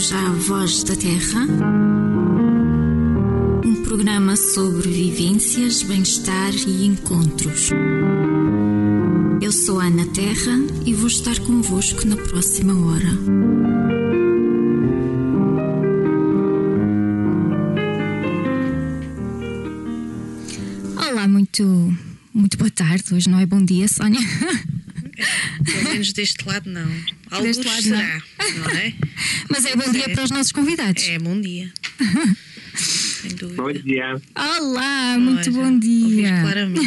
bem-vindos 0.00 0.12
à 0.12 0.30
Voz 0.32 0.82
da 0.84 0.96
Terra, 0.96 1.46
um 3.62 3.82
programa 3.82 4.34
sobre 4.34 4.88
vivências, 4.88 5.82
bem-estar 5.82 6.54
e 6.54 6.86
encontros. 6.86 7.70
Eu 9.42 9.52
sou 9.52 9.78
Ana 9.78 10.06
Terra 10.06 10.58
e 10.86 10.94
vou 10.94 11.06
estar 11.06 11.38
convosco 11.40 12.06
na 12.06 12.16
próxima 12.16 12.72
hora. 12.86 13.10
Olá, 20.96 21.28
muito, 21.28 21.94
muito 22.32 22.56
boa 22.56 22.70
tarde. 22.70 23.12
Hoje 23.12 23.28
não 23.28 23.38
é 23.38 23.44
bom 23.44 23.62
dia, 23.62 23.86
Sónia. 23.86 24.20
Pelo 25.62 25.84
menos 25.90 26.12
deste 26.14 26.46
lado 26.46 26.70
não. 26.70 26.90
Alguns 27.30 27.58
deste 27.58 27.68
lado 27.68 27.82
será, 27.82 27.98
não. 27.98 28.29
Não 28.58 28.70
é? 28.70 28.92
Mas 29.50 29.64
é 29.64 29.76
bom 29.76 29.90
dia 29.90 30.04
é. 30.06 30.08
para 30.14 30.24
os 30.24 30.30
nossos 30.30 30.52
convidados. 30.52 31.08
É 31.08 31.18
bom 31.18 31.40
dia. 31.40 31.70
Sem 32.74 33.30
dúvida. 33.32 33.62
Bom 33.62 33.72
dia. 33.72 34.20
Olá, 34.34 35.18
muito 35.18 35.52
bom 35.52 35.78
dia. 35.78 36.40
claramente. 36.40 36.80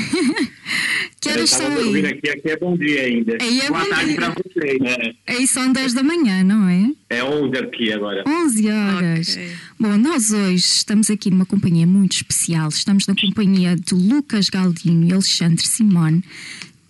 que 1.22 1.30
horas 1.30 1.50
são 1.50 1.68
aí? 1.68 2.06
Aqui, 2.06 2.30
aqui 2.30 2.50
é 2.50 2.58
bom 2.58 2.76
dia 2.76 3.02
ainda. 3.04 3.38
Aí 3.40 3.60
é 3.62 3.68
Boa 3.68 3.86
tarde 3.86 4.16
para 4.16 4.30
vocês, 4.30 4.80
né? 4.80 5.14
Aí 5.28 5.46
são 5.46 5.72
10 5.72 5.94
da 5.94 6.02
manhã, 6.02 6.44
não 6.44 6.68
é? 6.68 6.90
É 7.10 7.24
11 7.24 7.58
aqui 7.58 7.94
agora. 7.94 8.24
11 8.28 8.70
horas. 8.72 9.30
Okay. 9.30 9.52
Bom, 9.80 9.98
nós 9.98 10.32
hoje 10.32 10.56
estamos 10.56 11.12
aqui 11.12 11.30
numa 11.30 11.46
companhia 11.46 11.86
muito 11.86 12.14
especial. 12.14 12.70
Estamos 12.70 13.06
na 13.06 13.14
companhia 13.16 13.76
de 13.76 13.94
Lucas 13.94 14.50
Galdino 14.50 15.08
e 15.08 15.14
Alexandre 15.14 15.68
Simone 15.68 16.24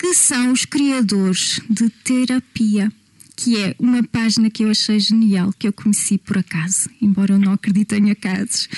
que 0.04 0.13
são 0.13 0.52
os 0.52 0.66
criadores 0.66 1.62
de 1.70 1.90
Terapia, 1.90 2.91
que 3.43 3.57
é 3.57 3.75
uma 3.77 4.02
página 4.02 4.49
que 4.49 4.63
eu 4.63 4.71
achei 4.71 4.98
genial, 5.01 5.51
que 5.59 5.68
eu 5.68 5.73
conheci 5.73 6.18
por 6.18 6.37
acaso, 6.37 6.90
embora 7.01 7.34
eu 7.34 7.40
não 7.40 7.51
acredite 7.51 7.93
em 7.93 8.09
acasos. 8.09 8.70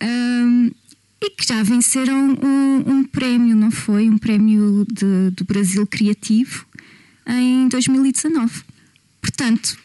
Um, 0.00 0.70
e 1.20 1.30
que 1.30 1.44
já 1.44 1.64
venceram 1.64 2.38
um, 2.40 2.84
um, 2.86 3.04
prémio, 3.04 3.56
não 3.56 3.72
foi? 3.72 4.08
Um 4.08 4.16
prémio 4.16 4.86
de, 4.88 5.32
do 5.32 5.44
Brasil 5.44 5.84
Criativo 5.84 6.64
em 7.26 7.66
2019. 7.68 8.62
Portanto, 9.20 9.76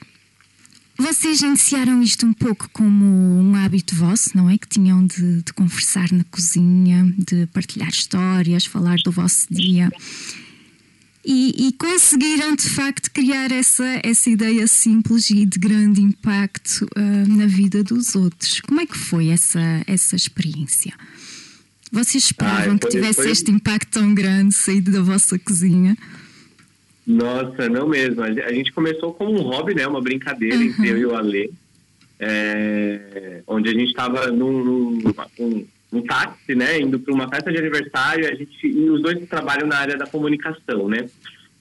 vocês 0.96 1.42
iniciaram 1.42 2.04
isto 2.04 2.24
um 2.28 2.34
pouco 2.34 2.70
como 2.72 3.04
um 3.04 3.56
hábito 3.56 3.96
vosso, 3.96 4.38
não 4.38 4.48
é? 4.48 4.60
Que 4.60 4.70
tinham 4.70 5.08
de, 5.08 5.42
de 5.42 5.54
conversar 5.54 6.12
na 6.12 6.24
cozinha, 6.26 7.12
de 7.18 7.48
partilhar 7.48 7.90
histórias, 7.90 8.64
falar 8.64 8.98
do 9.04 9.12
vosso 9.12 9.48
dia 9.50 9.90
e, 11.26 11.68
e, 11.68 11.72
conseguiram 11.74 12.56
de 12.56 12.70
facto 12.70 13.10
criar 13.12 13.52
essa, 13.52 13.86
essa 14.04 14.30
ideia 14.30 14.68
simples 14.68 15.30
e 15.30 15.46
de 15.46 15.58
grande 15.58 16.02
impacto 16.02 16.86
uh, 16.98 17.38
na 17.38 17.46
vida 17.46 17.84
dos 17.84 18.14
outros. 18.16 18.60
Como 18.60 18.82
é 18.82 18.86
que 18.86 18.98
foi 18.98 19.30
essa, 19.30 19.60
essa 19.88 20.16
experiência? 20.16 20.94
Vocês 21.92 22.26
esperavam 22.26 22.78
que 22.78 22.90
tivesse 22.90 23.22
foi... 23.22 23.32
este 23.32 23.52
impacto 23.52 23.92
tão 23.92 24.14
grande 24.14 24.54
saído 24.54 24.92
da 24.92 25.02
vossa 25.02 25.40
cozinha? 25.40 25.96
Nossa, 27.06 27.70
não 27.70 27.88
mesmo. 27.88 28.22
A 28.24 28.54
gente 28.54 28.72
começou 28.72 29.14
como 29.14 29.32
um 29.32 29.44
hobby, 29.44 29.76
né? 29.76 29.86
Uma 29.86 30.02
brincadeira 30.02 30.58
uhum. 30.58 30.64
entre 30.64 30.90
eu 30.90 30.98
e 30.98 31.06
o 31.06 31.16
Alê. 31.16 31.52
É, 32.20 33.44
onde 33.46 33.70
a 33.70 33.74
gente 33.74 33.90
estava 33.90 34.28
num, 34.28 34.64
num, 34.64 35.14
num, 35.40 35.66
um 35.94 36.02
táxi, 36.02 36.56
né, 36.56 36.80
indo 36.80 37.00
para 37.00 37.14
uma 37.14 37.30
festa 37.30 37.52
de 37.52 37.58
aniversário, 37.58 38.28
a 38.28 38.34
gente, 38.34 38.68
e 38.68 38.90
os 38.90 39.02
dois 39.02 39.28
trabalham 39.30 39.68
na 39.68 39.78
área 39.78 39.98
da 39.98 40.08
comunicação, 40.08 40.88
né? 40.88 41.08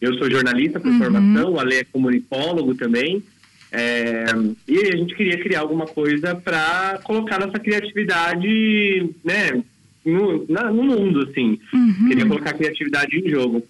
Eu 0.01 0.19
sou 0.19 0.31
jornalista 0.31 0.81
por 0.81 0.91
uhum. 0.91 0.99
formação, 0.99 1.53
o 1.53 1.61
Ale 1.61 1.77
é 1.77 1.85
comunicólogo 1.85 2.75
também, 2.75 3.23
é, 3.71 4.27
e 4.69 4.79
a 4.79 4.97
gente 4.97 5.15
queria 5.15 5.39
criar 5.39 5.61
alguma 5.61 5.87
coisa 5.87 6.35
para 6.35 7.01
colocar 7.05 7.39
nossa 7.39 7.59
criatividade, 7.59 9.11
né, 9.25 9.63
no, 10.05 10.45
na, 10.49 10.71
no 10.71 10.83
mundo, 10.83 11.29
assim. 11.29 11.59
Uhum. 11.73 12.09
Queria 12.09 12.27
colocar 12.27 12.51
a 12.51 12.55
criatividade 12.55 13.19
em 13.19 13.31
jogo. 13.31 13.63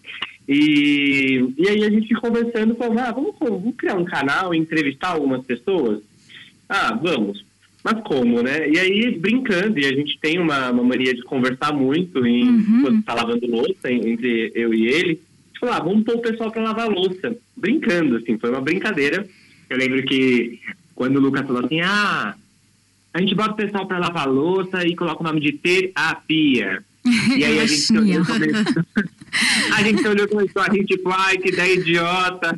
E, 0.49 1.55
e 1.57 1.69
aí 1.69 1.85
a 1.85 1.91
gente 1.91 2.13
conversando, 2.15 2.75
falou, 2.75 2.99
ah, 2.99 3.13
vamos, 3.13 3.35
vamos 3.39 3.77
criar 3.77 3.95
um 3.95 4.05
canal 4.05 4.55
e 4.55 4.59
entrevistar 4.59 5.11
algumas 5.11 5.47
pessoas? 5.47 6.01
Ah, 6.69 6.99
vamos. 7.01 7.45
Mas 7.85 8.01
como, 8.05 8.43
né? 8.43 8.69
E 8.69 8.79
aí, 8.79 9.19
brincando, 9.19 9.79
e 9.79 9.87
a 9.87 9.93
gente 9.93 10.19
tem 10.21 10.39
uma, 10.39 10.71
uma 10.71 10.85
mania 10.85 11.15
de 11.15 11.23
conversar 11.23 11.73
muito 11.73 12.25
em, 12.25 12.49
uhum. 12.49 12.83
quando 12.83 13.03
tá 13.03 13.15
lavando 13.15 13.47
louça, 13.47 13.91
entre 13.91 14.53
eu 14.55 14.73
e 14.73 14.87
ele. 14.87 15.21
Tipo, 15.53 15.67
ah, 15.67 15.81
vamos 15.81 16.05
pôr 16.05 16.17
o 16.17 16.23
pessoal 16.23 16.51
para 16.51 16.63
lavar 16.63 16.89
louça. 16.89 17.37
Brincando, 17.57 18.17
assim, 18.17 18.39
foi 18.39 18.51
uma 18.51 18.61
brincadeira. 18.61 19.27
Eu 19.69 19.77
lembro 19.77 20.05
que 20.05 20.61
quando 20.95 21.17
o 21.17 21.21
Lucas 21.21 21.47
falou 21.47 21.65
assim, 21.65 21.81
ah, 21.81 22.37
a 23.13 23.21
gente 23.21 23.35
bota 23.35 23.53
o 23.53 23.57
pessoal 23.57 23.87
para 23.87 23.99
lavar 23.99 24.29
louça 24.29 24.87
e 24.87 24.95
coloca 24.95 25.21
o 25.21 25.27
nome 25.27 25.41
de 25.41 25.53
terapia. 25.53 26.83
E 27.37 27.45
aí 27.45 27.59
a 27.59 27.67
gente 27.67 27.89
começou, 27.89 28.37
a 29.75 29.83
gente 29.83 30.07
olhou 30.07 30.29
começou 30.29 30.63
a 30.63 30.73
gente 30.73 30.87
tipo, 30.87 31.11
ai, 31.11 31.39
que 31.39 31.49
ideia 31.49 31.75
idiota. 31.75 32.55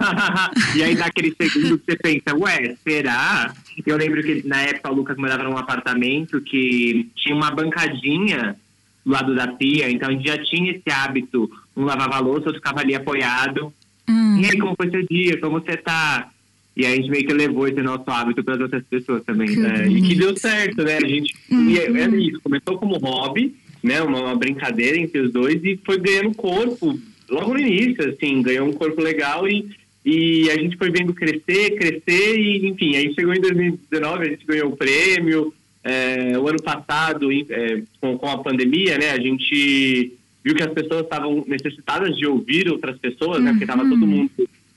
e 0.77 0.83
aí 0.83 0.95
dá 0.95 1.07
aquele 1.07 1.35
segundo 1.41 1.79
que 1.79 1.85
você 1.85 1.97
pensa, 1.97 2.37
ué, 2.37 2.77
será? 2.83 3.55
Eu 3.87 3.97
lembro 3.97 4.23
que 4.23 4.47
na 4.47 4.63
época 4.63 4.91
o 4.91 4.95
Lucas 4.95 5.17
morava 5.17 5.45
num 5.45 5.57
apartamento 5.57 6.41
que 6.41 7.09
tinha 7.17 7.35
uma 7.35 7.51
bancadinha 7.51 8.57
do 9.05 9.13
lado 9.13 9.35
da 9.35 9.49
pia, 9.49 9.91
então 9.91 10.09
a 10.09 10.13
gente 10.13 10.27
já 10.27 10.39
tinha 10.39 10.73
esse 10.73 10.91
hábito. 10.91 11.51
Um 11.77 11.85
lavava 11.85 12.17
a 12.17 12.21
louça, 12.21 12.47
outro 12.47 12.55
ficava 12.55 12.81
ali 12.81 12.95
apoiado. 12.95 13.73
Hum. 14.09 14.41
E 14.41 14.47
aí, 14.47 14.59
como 14.59 14.75
foi 14.77 14.91
seu 14.91 15.07
dia? 15.07 15.39
Como 15.41 15.61
você 15.61 15.77
tá? 15.77 16.31
E 16.77 16.85
aí 16.85 16.93
a 16.93 16.97
gente 16.97 17.11
meio 17.11 17.27
que 17.27 17.33
levou 17.33 17.69
esse 17.69 17.81
nosso 17.81 18.05
hábito 18.11 18.43
para 18.43 18.55
as 18.55 18.61
outras 18.61 18.83
pessoas 18.85 19.23
também. 19.25 19.55
Né? 19.57 19.87
E 19.89 20.03
que 20.03 20.15
deu 20.17 20.37
certo, 20.37 20.83
né? 20.83 20.97
A 20.97 21.09
gente. 21.09 21.35
Uhum. 21.51 21.71
E 21.71 21.79
é, 21.79 21.87
é 21.87 22.09
isso, 22.17 22.41
começou 22.43 22.79
como 22.79 22.99
hobby, 22.99 23.55
né? 23.85 24.03
Uma, 24.03 24.21
uma, 24.21 24.37
brincadeira 24.37 24.97
entre 24.97 25.21
os 25.21 25.33
dois 25.33 25.63
e 25.63 25.79
foi 25.85 25.99
ganhando 25.99 26.35
corpo 26.35 26.99
logo 27.29 27.55
no 27.55 27.61
início, 27.61 28.09
assim, 28.09 28.43
ganhou 28.43 28.69
um 28.69 28.73
corpo 28.73 29.01
legal 29.01 29.49
e 29.49 29.69
e 30.05 30.51
a 30.51 30.59
gente 30.59 30.77
foi 30.77 30.91
vendo 30.91 31.15
crescer, 31.15 31.77
crescer, 31.77 32.39
e 32.39 32.67
enfim, 32.67 32.95
aí 32.95 33.15
chegou 33.15 33.33
em 33.33 33.41
2019, 33.41 34.23
a 34.23 34.29
gente 34.29 34.45
ganhou 34.45 34.69
o 34.69 34.77
prêmio. 34.77 35.55
É, 35.83 36.39
o 36.39 36.47
ano 36.47 36.63
passado, 36.63 37.33
é, 37.33 37.83
com, 38.01 38.19
com, 38.19 38.29
a 38.29 38.39
pandemia, 38.39 38.99
né, 38.99 39.11
a 39.13 39.21
gente 39.21 40.13
viu 40.43 40.55
que 40.55 40.63
as 40.63 40.73
pessoas 40.73 41.03
estavam 41.03 41.43
necessitadas 41.47 42.17
de 42.17 42.27
ouvir 42.27 42.71
outras 42.71 42.99
pessoas, 42.99 43.43
né, 43.43 43.51
porque 43.51 43.65
estava 43.65 43.83
todo 43.83 44.03
uhum. 44.03 44.07
mundo 44.07 44.31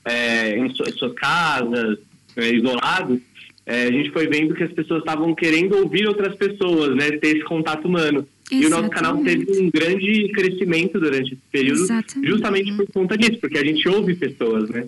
é, 0.04 0.58
em 0.58 0.68
suas 0.74 1.12
casas, 1.14 1.98
é, 2.36 2.50
isolados. 2.50 3.20
É, 3.66 3.84
a 3.84 3.92
gente 3.92 4.10
foi 4.10 4.26
vendo 4.26 4.54
que 4.54 4.64
as 4.64 4.72
pessoas 4.72 5.00
estavam 5.00 5.34
querendo 5.34 5.76
ouvir 5.76 6.08
outras 6.08 6.34
pessoas, 6.34 6.96
né, 6.96 7.10
ter 7.12 7.36
esse 7.36 7.44
contato 7.44 7.86
humano. 7.86 8.26
Exatamente. 8.50 8.64
E 8.64 8.66
o 8.66 8.70
nosso 8.70 8.90
canal 8.90 9.22
teve 9.22 9.60
um 9.60 9.70
grande 9.70 10.32
crescimento 10.32 10.98
durante 10.98 11.34
esse 11.34 11.42
período, 11.52 11.82
Exatamente. 11.82 12.30
justamente 12.30 12.72
por 12.74 12.86
conta 12.92 13.16
disso, 13.16 13.38
porque 13.40 13.58
a 13.58 13.64
gente 13.64 13.86
ouve 13.88 14.14
pessoas, 14.14 14.68
né? 14.70 14.86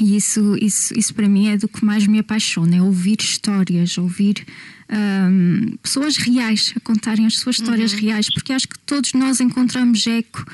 E 0.00 0.16
isso, 0.16 0.56
isso, 0.60 0.98
isso 0.98 1.14
para 1.14 1.28
mim 1.28 1.48
é 1.48 1.56
do 1.56 1.68
que 1.68 1.84
mais 1.84 2.06
me 2.06 2.18
apaixona, 2.18 2.76
é 2.76 2.82
ouvir 2.82 3.18
histórias, 3.20 3.98
ouvir 3.98 4.44
um, 4.90 5.76
pessoas 5.82 6.16
reais 6.16 6.72
a 6.74 6.80
contarem 6.80 7.26
as 7.26 7.36
suas 7.36 7.56
histórias 7.56 7.92
uhum. 7.92 8.00
reais, 8.00 8.28
porque 8.32 8.52
acho 8.52 8.68
que 8.68 8.78
todos 8.80 9.12
nós 9.12 9.40
encontramos 9.40 10.06
eco 10.06 10.44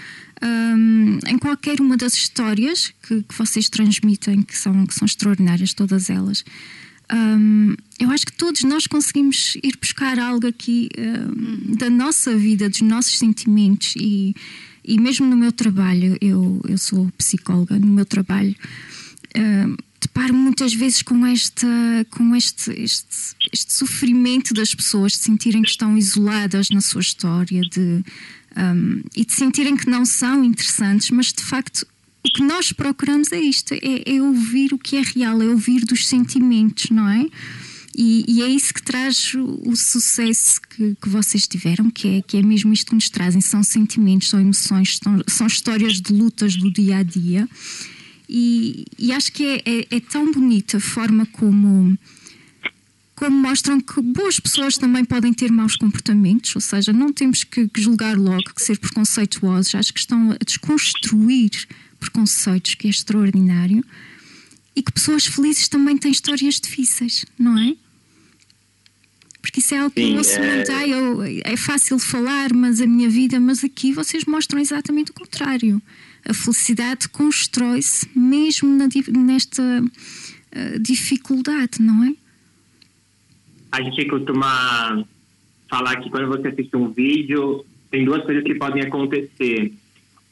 um, 0.42 1.18
em 1.26 1.38
qualquer 1.38 1.80
uma 1.80 1.96
das 1.96 2.14
histórias 2.14 2.92
que, 3.06 3.22
que, 3.22 3.34
vocês 3.34 3.68
transmitem, 3.68 4.42
que 4.42 4.56
são, 4.56 4.86
que 4.86 4.94
são 4.94 5.06
extraordinárias, 5.06 5.72
todas 5.72 6.10
elas. 6.10 6.44
Um, 7.12 7.74
eu 7.98 8.10
acho 8.10 8.26
que 8.26 8.32
todos 8.32 8.62
nós 8.62 8.86
conseguimos 8.86 9.56
ir 9.62 9.76
buscar 9.80 10.18
algo 10.18 10.46
aqui 10.46 10.88
um, 10.98 11.74
da 11.76 11.88
nossa 11.88 12.36
vida, 12.36 12.68
dos 12.68 12.82
nossos 12.82 13.18
sentimentos. 13.18 13.94
E, 13.96 14.34
e 14.84 15.00
mesmo 15.00 15.26
no 15.26 15.36
meu 15.36 15.52
trabalho, 15.52 16.16
eu, 16.20 16.60
eu 16.68 16.78
sou 16.78 17.10
psicóloga, 17.16 17.78
no 17.78 17.86
meu 17.86 18.04
trabalho 18.04 18.54
uh, 19.36 19.76
deparo 20.00 20.34
muitas 20.34 20.72
vezes 20.74 21.02
com, 21.02 21.26
esta, 21.26 21.66
com 22.10 22.34
este, 22.34 22.70
este, 22.70 23.36
este, 23.52 23.72
sofrimento 23.72 24.54
das 24.54 24.74
pessoas 24.74 25.12
de 25.12 25.18
sentirem 25.18 25.62
que 25.62 25.70
estão 25.70 25.96
isoladas 25.98 26.70
na 26.70 26.80
sua 26.80 27.00
história 27.00 27.62
de, 27.62 28.04
um, 28.56 29.02
e 29.16 29.24
de 29.24 29.32
sentirem 29.32 29.76
que 29.76 29.90
não 29.90 30.04
são 30.04 30.44
interessantes, 30.44 31.10
mas 31.10 31.32
de 31.32 31.42
facto 31.42 31.86
o 32.24 32.30
que 32.30 32.42
nós 32.42 32.72
procuramos 32.72 33.32
é 33.32 33.40
isto: 33.40 33.74
é, 33.74 34.16
é 34.16 34.22
ouvir 34.22 34.72
o 34.72 34.78
que 34.78 34.96
é 34.96 35.02
real, 35.02 35.40
é 35.42 35.46
ouvir 35.46 35.84
dos 35.84 36.06
sentimentos, 36.06 36.90
não 36.90 37.08
é? 37.08 37.26
E, 37.96 38.24
e, 38.28 38.42
é 38.42 38.46
isso 38.46 38.72
que 38.72 38.82
traz 38.82 39.34
o, 39.34 39.60
o 39.66 39.76
sucesso 39.76 40.60
que, 40.60 40.94
que, 41.02 41.08
vocês 41.08 41.48
tiveram, 41.48 41.90
que 41.90 42.18
é, 42.18 42.22
que 42.22 42.36
é 42.36 42.42
mesmo 42.42 42.72
isto 42.72 42.90
que 42.90 42.94
nos 42.94 43.10
trazem: 43.10 43.40
são 43.40 43.62
sentimentos, 43.62 44.28
são 44.28 44.40
emoções, 44.40 44.98
são, 45.02 45.20
são 45.26 45.46
histórias 45.46 46.00
de 46.00 46.12
lutas 46.12 46.54
do 46.54 46.72
dia 46.72 46.98
a 46.98 47.02
dia. 47.02 47.48
E, 48.28 48.84
e 48.98 49.10
acho 49.10 49.32
que 49.32 49.44
é, 49.44 49.62
é, 49.64 49.96
é, 49.96 50.00
tão 50.00 50.30
bonita 50.30 50.76
a 50.76 50.80
forma 50.80 51.24
como, 51.26 51.98
como 53.16 53.36
mostram 53.36 53.80
que 53.80 54.00
boas 54.02 54.38
pessoas 54.38 54.76
também 54.76 55.04
podem 55.04 55.32
ter 55.32 55.50
maus 55.50 55.74
comportamentos, 55.74 56.54
ou 56.54 56.60
seja, 56.60 56.92
não 56.92 57.12
temos 57.12 57.42
que, 57.42 57.66
que 57.68 57.80
julgar 57.80 58.16
logo, 58.16 58.54
que 58.54 58.62
ser 58.62 58.78
preconceituosos. 58.78 59.74
Acho 59.74 59.92
que 59.94 60.00
estão 60.00 60.32
a 60.32 60.36
desconstruir 60.44 61.50
preconceitos, 61.98 62.74
que 62.74 62.86
é 62.86 62.90
extraordinário. 62.90 63.84
E 64.74 64.82
que 64.82 64.92
pessoas 64.92 65.26
felizes 65.26 65.68
também 65.68 65.96
têm 65.96 66.12
histórias 66.12 66.60
difíceis, 66.60 67.24
não 67.38 67.58
é? 67.58 67.74
Porque 69.40 69.60
isso 69.60 69.74
é 69.74 69.78
algo 69.78 69.90
que 69.90 70.02
Sim, 70.02 70.12
eu 70.12 70.18
ouço 70.18 70.38
é... 70.38 70.54
muito. 70.54 70.72
Ah, 70.72 70.86
eu, 70.86 71.22
é 71.44 71.56
fácil 71.56 71.98
falar, 71.98 72.52
mas 72.52 72.80
a 72.80 72.86
minha 72.86 73.08
vida. 73.08 73.40
Mas 73.40 73.64
aqui 73.64 73.92
vocês 73.92 74.24
mostram 74.24 74.60
exatamente 74.60 75.10
o 75.10 75.14
contrário. 75.14 75.80
A 76.24 76.34
felicidade 76.34 77.08
constrói-se 77.08 78.06
mesmo 78.14 78.68
na, 78.68 78.88
nesta 79.18 79.62
uh, 79.62 80.78
dificuldade, 80.80 81.80
não 81.80 82.04
é? 82.04 82.14
A 83.72 83.82
gente 83.82 84.04
costuma 84.06 85.04
falar 85.68 85.96
que 85.96 86.10
quando 86.10 86.28
você 86.28 86.48
assiste 86.48 86.76
um 86.76 86.90
vídeo, 86.90 87.64
tem 87.90 88.04
duas 88.04 88.24
coisas 88.24 88.44
que 88.44 88.54
podem 88.54 88.82
acontecer. 88.82 89.72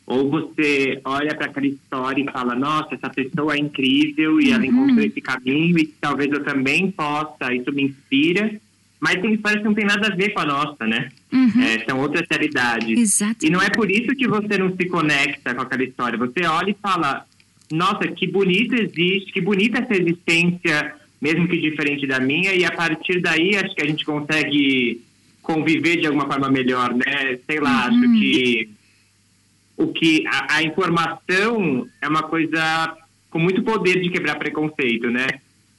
Ou 0.06 0.30
você 0.30 1.00
olha 1.04 1.34
para 1.34 1.46
aquela 1.46 1.66
história 1.66 2.22
e 2.22 2.30
fala, 2.30 2.54
nossa, 2.54 2.94
essa 2.94 3.10
pessoa 3.10 3.54
é 3.54 3.58
incrível 3.58 4.40
e 4.40 4.52
ela 4.52 4.62
uhum. 4.62 4.70
encontrou 4.70 5.04
esse 5.04 5.20
caminho 5.20 5.78
e 5.78 5.86
talvez 6.00 6.30
eu 6.30 6.44
também 6.44 6.92
possa, 6.92 7.52
isso 7.52 7.72
me 7.72 7.82
inspira. 7.84 8.54
Mas 9.00 9.20
tem 9.20 9.34
histórias 9.34 9.60
que 9.60 9.68
não 9.68 9.74
tem 9.74 9.84
nada 9.84 10.06
a 10.06 10.14
ver 10.14 10.30
com 10.30 10.40
a 10.40 10.46
nossa, 10.46 10.86
né? 10.86 11.08
Uhum. 11.32 11.60
É, 11.60 11.84
são 11.84 12.00
outras 12.00 12.24
realidades. 12.30 12.98
Exato. 12.98 13.44
E 13.44 13.50
não 13.50 13.60
é 13.60 13.68
por 13.68 13.90
isso 13.90 14.14
que 14.14 14.28
você 14.28 14.56
não 14.56 14.74
se 14.74 14.86
conecta 14.86 15.54
com 15.54 15.62
aquela 15.62 15.82
história. 15.82 16.18
Você 16.18 16.46
olha 16.46 16.70
e 16.70 16.76
fala, 16.80 17.26
nossa, 17.70 18.06
que 18.06 18.26
bonito 18.28 18.74
existe, 18.74 19.32
que 19.32 19.40
bonita 19.40 19.80
essa 19.80 20.00
existência, 20.00 20.94
mesmo 21.20 21.48
que 21.48 21.60
diferente 21.60 22.06
da 22.06 22.20
minha, 22.20 22.54
e 22.54 22.64
a 22.64 22.70
partir 22.70 23.20
daí 23.20 23.56
acho 23.56 23.74
que 23.74 23.82
a 23.82 23.86
gente 23.86 24.04
consegue 24.04 25.02
conviver 25.42 25.96
de 26.00 26.06
alguma 26.06 26.26
forma 26.26 26.48
melhor, 26.48 26.94
né? 26.94 27.38
Sei 27.44 27.60
lá, 27.60 27.88
uhum. 27.88 27.98
acho 27.98 28.12
que 28.18 28.68
o 29.76 29.88
que 29.88 30.26
a, 30.26 30.56
a, 30.56 30.62
informação 30.62 31.86
é 32.00 32.08
uma 32.08 32.22
coisa 32.22 32.96
com 33.30 33.38
muito 33.38 33.62
poder 33.62 34.00
de 34.00 34.10
quebrar 34.10 34.36
preconceito, 34.36 35.10
né? 35.10 35.26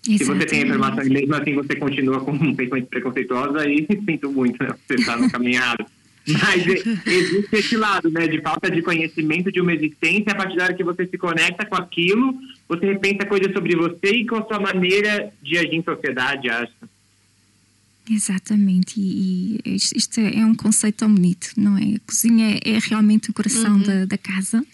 Exatamente. 0.07 0.17
Se 0.17 0.23
você 0.25 0.45
tem 0.45 0.59
a 0.61 0.65
informação 0.65 1.03
e 1.03 1.09
mesmo 1.09 1.35
assim 1.35 1.53
você 1.55 1.75
continua 1.75 2.19
com 2.19 2.31
um 2.37 2.55
pensamento 2.55 2.87
preconceituoso, 2.87 3.57
aí 3.57 3.85
sinto 4.05 4.31
muito, 4.31 4.61
né? 4.63 4.69
Você 4.87 4.95
está 4.95 5.17
no 5.17 5.29
caminhado. 5.29 5.85
Mas 6.27 6.67
existe 7.05 7.55
esse 7.55 7.77
lado, 7.77 8.09
né? 8.11 8.27
De 8.27 8.41
falta 8.41 8.69
de 8.69 8.81
conhecimento 8.81 9.51
de 9.51 9.61
uma 9.61 9.73
existência, 9.73 10.33
a 10.33 10.35
partir 10.35 10.57
da 10.57 10.65
hora 10.65 10.73
que 10.73 10.83
você 10.83 11.07
se 11.07 11.17
conecta 11.17 11.65
com 11.65 11.75
aquilo, 11.75 12.35
você 12.67 12.85
repensa 12.85 13.25
coisas 13.25 13.51
sobre 13.53 13.75
você 13.75 14.09
e 14.11 14.25
com 14.25 14.35
a 14.35 14.45
sua 14.45 14.59
maneira 14.59 15.31
de 15.41 15.57
agir 15.57 15.75
em 15.75 15.83
sociedade, 15.83 16.49
acho. 16.49 16.73
Exatamente, 18.09 18.99
e, 18.99 19.59
e 19.65 19.75
isto 19.75 20.19
é 20.19 20.45
um 20.45 20.55
conceito 20.55 20.97
tão 20.97 21.13
bonito, 21.13 21.49
não 21.57 21.77
é? 21.77 21.95
A 21.95 21.99
cozinha 21.99 22.59
é, 22.63 22.79
realmente 22.79 23.29
o 23.29 23.33
coração 23.33 23.75
uhum. 23.75 23.83
da, 23.83 24.05
da, 24.05 24.17
casa 24.17 24.65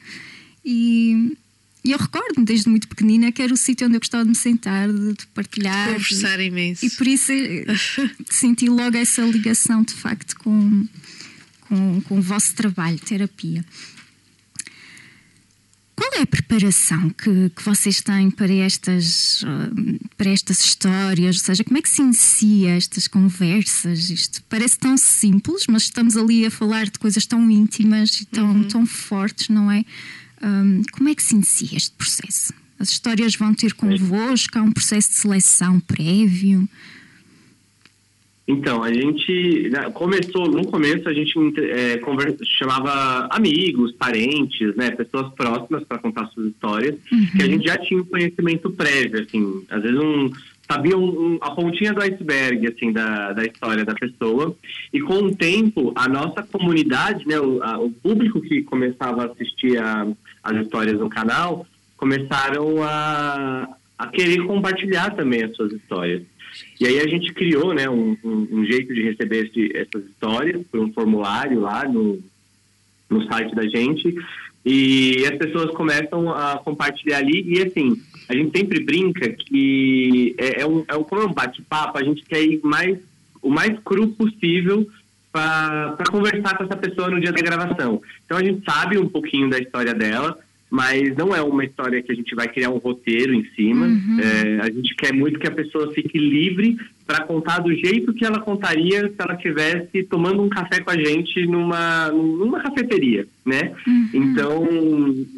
e, 0.63 1.35
e 1.83 1.91
eu 1.91 1.97
recordo-me 1.97 2.45
desde 2.45 2.69
muito 2.69 2.87
pequenina 2.87 3.31
que 3.31 3.41
era 3.41 3.51
o 3.51 3.57
sítio 3.57 3.87
onde 3.87 3.95
eu 3.95 3.99
gostava 3.99 4.23
de 4.23 4.29
me 4.29 4.35
sentar, 4.35 4.87
de, 4.91 5.13
de 5.13 5.27
partilhar. 5.33 5.93
Conversar 5.93 6.37
de, 6.37 6.43
imenso. 6.43 6.85
E 6.85 6.89
por 6.91 7.07
isso 7.07 7.31
eh, 7.31 7.65
senti 8.29 8.69
logo 8.69 8.95
essa 8.95 9.23
ligação 9.23 9.81
de 9.81 9.93
facto 9.93 10.35
com, 10.37 10.87
com, 11.61 12.01
com 12.01 12.19
o 12.19 12.21
vosso 12.21 12.53
trabalho, 12.53 12.99
terapia. 12.99 13.65
Qual 15.95 16.11
é 16.13 16.21
a 16.23 16.27
preparação 16.27 17.09
que, 17.11 17.49
que 17.49 17.63
vocês 17.63 18.01
têm 18.01 18.31
para 18.31 18.51
estas, 18.51 19.43
uh, 19.43 20.09
para 20.17 20.31
estas 20.31 20.63
histórias? 20.63 21.37
Ou 21.37 21.43
seja, 21.43 21.63
como 21.63 21.77
é 21.77 21.81
que 21.81 21.89
se 21.89 22.01
inicia 22.01 22.75
estas 22.75 23.07
conversas? 23.07 24.09
Isto 24.09 24.41
parece 24.49 24.77
tão 24.77 24.97
simples, 24.97 25.65
mas 25.67 25.83
estamos 25.83 26.17
ali 26.17 26.45
a 26.45 26.51
falar 26.51 26.85
de 26.85 26.97
coisas 26.97 27.25
tão 27.25 27.49
íntimas 27.49 28.21
e 28.21 28.25
tão, 28.25 28.51
uhum. 28.51 28.63
tão 28.63 28.85
fortes, 28.85 29.49
não 29.49 29.71
é? 29.71 29.85
Um, 30.41 30.81
como 30.91 31.09
é 31.09 31.15
que 31.15 31.23
se 31.23 31.35
inicia 31.35 31.77
este 31.77 31.91
processo? 31.91 32.53
As 32.79 32.89
histórias 32.89 33.35
vão 33.35 33.53
ter 33.53 33.73
convosco? 33.73 34.57
Há 34.57 34.61
um 34.61 34.71
processo 34.71 35.09
de 35.09 35.15
seleção 35.15 35.79
prévio? 35.79 36.67
Então, 38.45 38.83
a 38.83 38.91
gente 38.91 39.69
né, 39.69 39.89
começou, 39.91 40.49
no 40.49 40.67
começo 40.67 41.07
a 41.07 41.13
gente 41.13 41.33
é, 41.61 41.97
conversa, 41.99 42.43
chamava 42.43 43.27
amigos, 43.31 43.93
parentes, 43.93 44.75
né, 44.75 44.91
pessoas 44.91 45.33
próximas 45.33 45.83
para 45.85 45.97
contar 45.97 46.27
suas 46.27 46.47
histórias, 46.47 46.95
uhum. 47.09 47.25
que 47.37 47.41
a 47.41 47.47
gente 47.47 47.65
já 47.65 47.77
tinha 47.77 48.01
um 48.01 48.05
conhecimento 48.05 48.69
prévio, 48.69 49.21
assim, 49.21 49.63
às 49.69 49.81
vezes 49.81 49.97
um, 49.97 50.29
sabia 50.69 50.97
um, 50.97 51.05
um, 51.05 51.37
a 51.39 51.51
pontinha 51.51 51.93
do 51.93 52.01
iceberg, 52.01 52.67
assim, 52.67 52.91
da, 52.91 53.31
da 53.31 53.45
história 53.45 53.85
da 53.85 53.93
pessoa, 53.93 54.53
e 54.91 54.99
com 54.99 55.19
o 55.19 55.35
tempo, 55.35 55.93
a 55.95 56.09
nossa 56.09 56.43
comunidade, 56.43 57.25
né, 57.25 57.39
o, 57.39 57.63
a, 57.63 57.79
o 57.79 57.91
público 57.91 58.41
que 58.41 58.61
começava 58.63 59.23
a 59.23 59.31
assistir 59.31 59.77
a, 59.77 60.05
as 60.43 60.57
histórias 60.57 60.99
no 60.99 61.09
canal, 61.09 61.65
começaram 61.95 62.83
a, 62.83 63.69
a 63.97 64.07
querer 64.07 64.45
compartilhar 64.45 65.11
também 65.11 65.43
as 65.43 65.55
suas 65.55 65.71
histórias. 65.71 66.23
E 66.79 66.87
aí 66.87 66.99
a 66.99 67.07
gente 67.07 67.33
criou 67.33 67.73
né, 67.73 67.89
um, 67.89 68.17
um, 68.23 68.47
um 68.51 68.65
jeito 68.65 68.93
de 68.93 69.03
receber 69.03 69.47
esse, 69.47 69.75
essas 69.75 70.05
histórias 70.05 70.65
por 70.67 70.79
um 70.79 70.91
formulário 70.91 71.59
lá 71.59 71.87
no, 71.87 72.21
no 73.09 73.25
site 73.27 73.55
da 73.55 73.63
gente. 73.63 74.15
E 74.65 75.25
as 75.25 75.37
pessoas 75.37 75.71
começam 75.71 76.29
a 76.29 76.57
compartilhar 76.57 77.17
ali. 77.17 77.43
E 77.47 77.61
assim, 77.61 78.01
a 78.29 78.33
gente 78.33 78.57
sempre 78.57 78.79
brinca 78.79 79.29
que 79.29 80.35
é, 80.37 80.61
é 80.61 80.65
um, 80.65 80.83
é 80.87 80.95
um, 80.95 81.03
como 81.03 81.21
é 81.21 81.25
um 81.25 81.33
bate-papo, 81.33 81.97
a 81.97 82.03
gente 82.03 82.23
quer 82.23 82.43
ir 82.43 82.61
mais, 82.63 82.97
o 83.41 83.49
mais 83.49 83.77
cru 83.83 84.07
possível 84.09 84.87
para 85.31 86.03
conversar 86.11 86.55
com 86.55 86.63
essa 86.63 86.77
pessoa 86.77 87.09
no 87.09 87.19
dia 87.19 87.31
da 87.31 87.41
gravação. 87.41 88.01
Então 88.23 88.37
a 88.37 88.43
gente 88.43 88.63
sabe 88.63 88.97
um 88.97 89.09
pouquinho 89.09 89.49
da 89.49 89.57
história 89.57 89.93
dela, 89.93 90.37
mas 90.73 91.15
não 91.15 91.35
é 91.35 91.39
uma 91.39 91.63
história 91.63 92.01
que 92.01 92.11
a 92.11 92.15
gente 92.15 92.33
vai 92.33 92.47
criar 92.47 92.71
um 92.71 92.79
roteiro 92.79 93.31
em 93.31 93.45
cima. 93.55 93.85
Uhum. 93.85 94.17
É, 94.19 94.59
a 94.59 94.71
gente 94.71 94.95
quer 94.95 95.13
muito 95.13 95.39
que 95.39 95.45
a 95.45 95.51
pessoa 95.51 95.93
fique 95.93 96.17
livre 96.17 96.75
para 97.05 97.23
contar 97.25 97.59
do 97.59 97.71
jeito 97.75 98.11
que 98.11 98.25
ela 98.25 98.39
contaria 98.39 99.07
se 99.07 99.13
ela 99.19 99.35
estivesse 99.35 100.01
tomando 100.05 100.41
um 100.41 100.49
café 100.49 100.79
com 100.79 100.89
a 100.89 100.97
gente 100.97 101.45
numa, 101.45 102.09
numa 102.09 102.59
cafeteria, 102.59 103.27
né? 103.45 103.71
Uhum. 103.85 104.09
Então, 104.15 104.67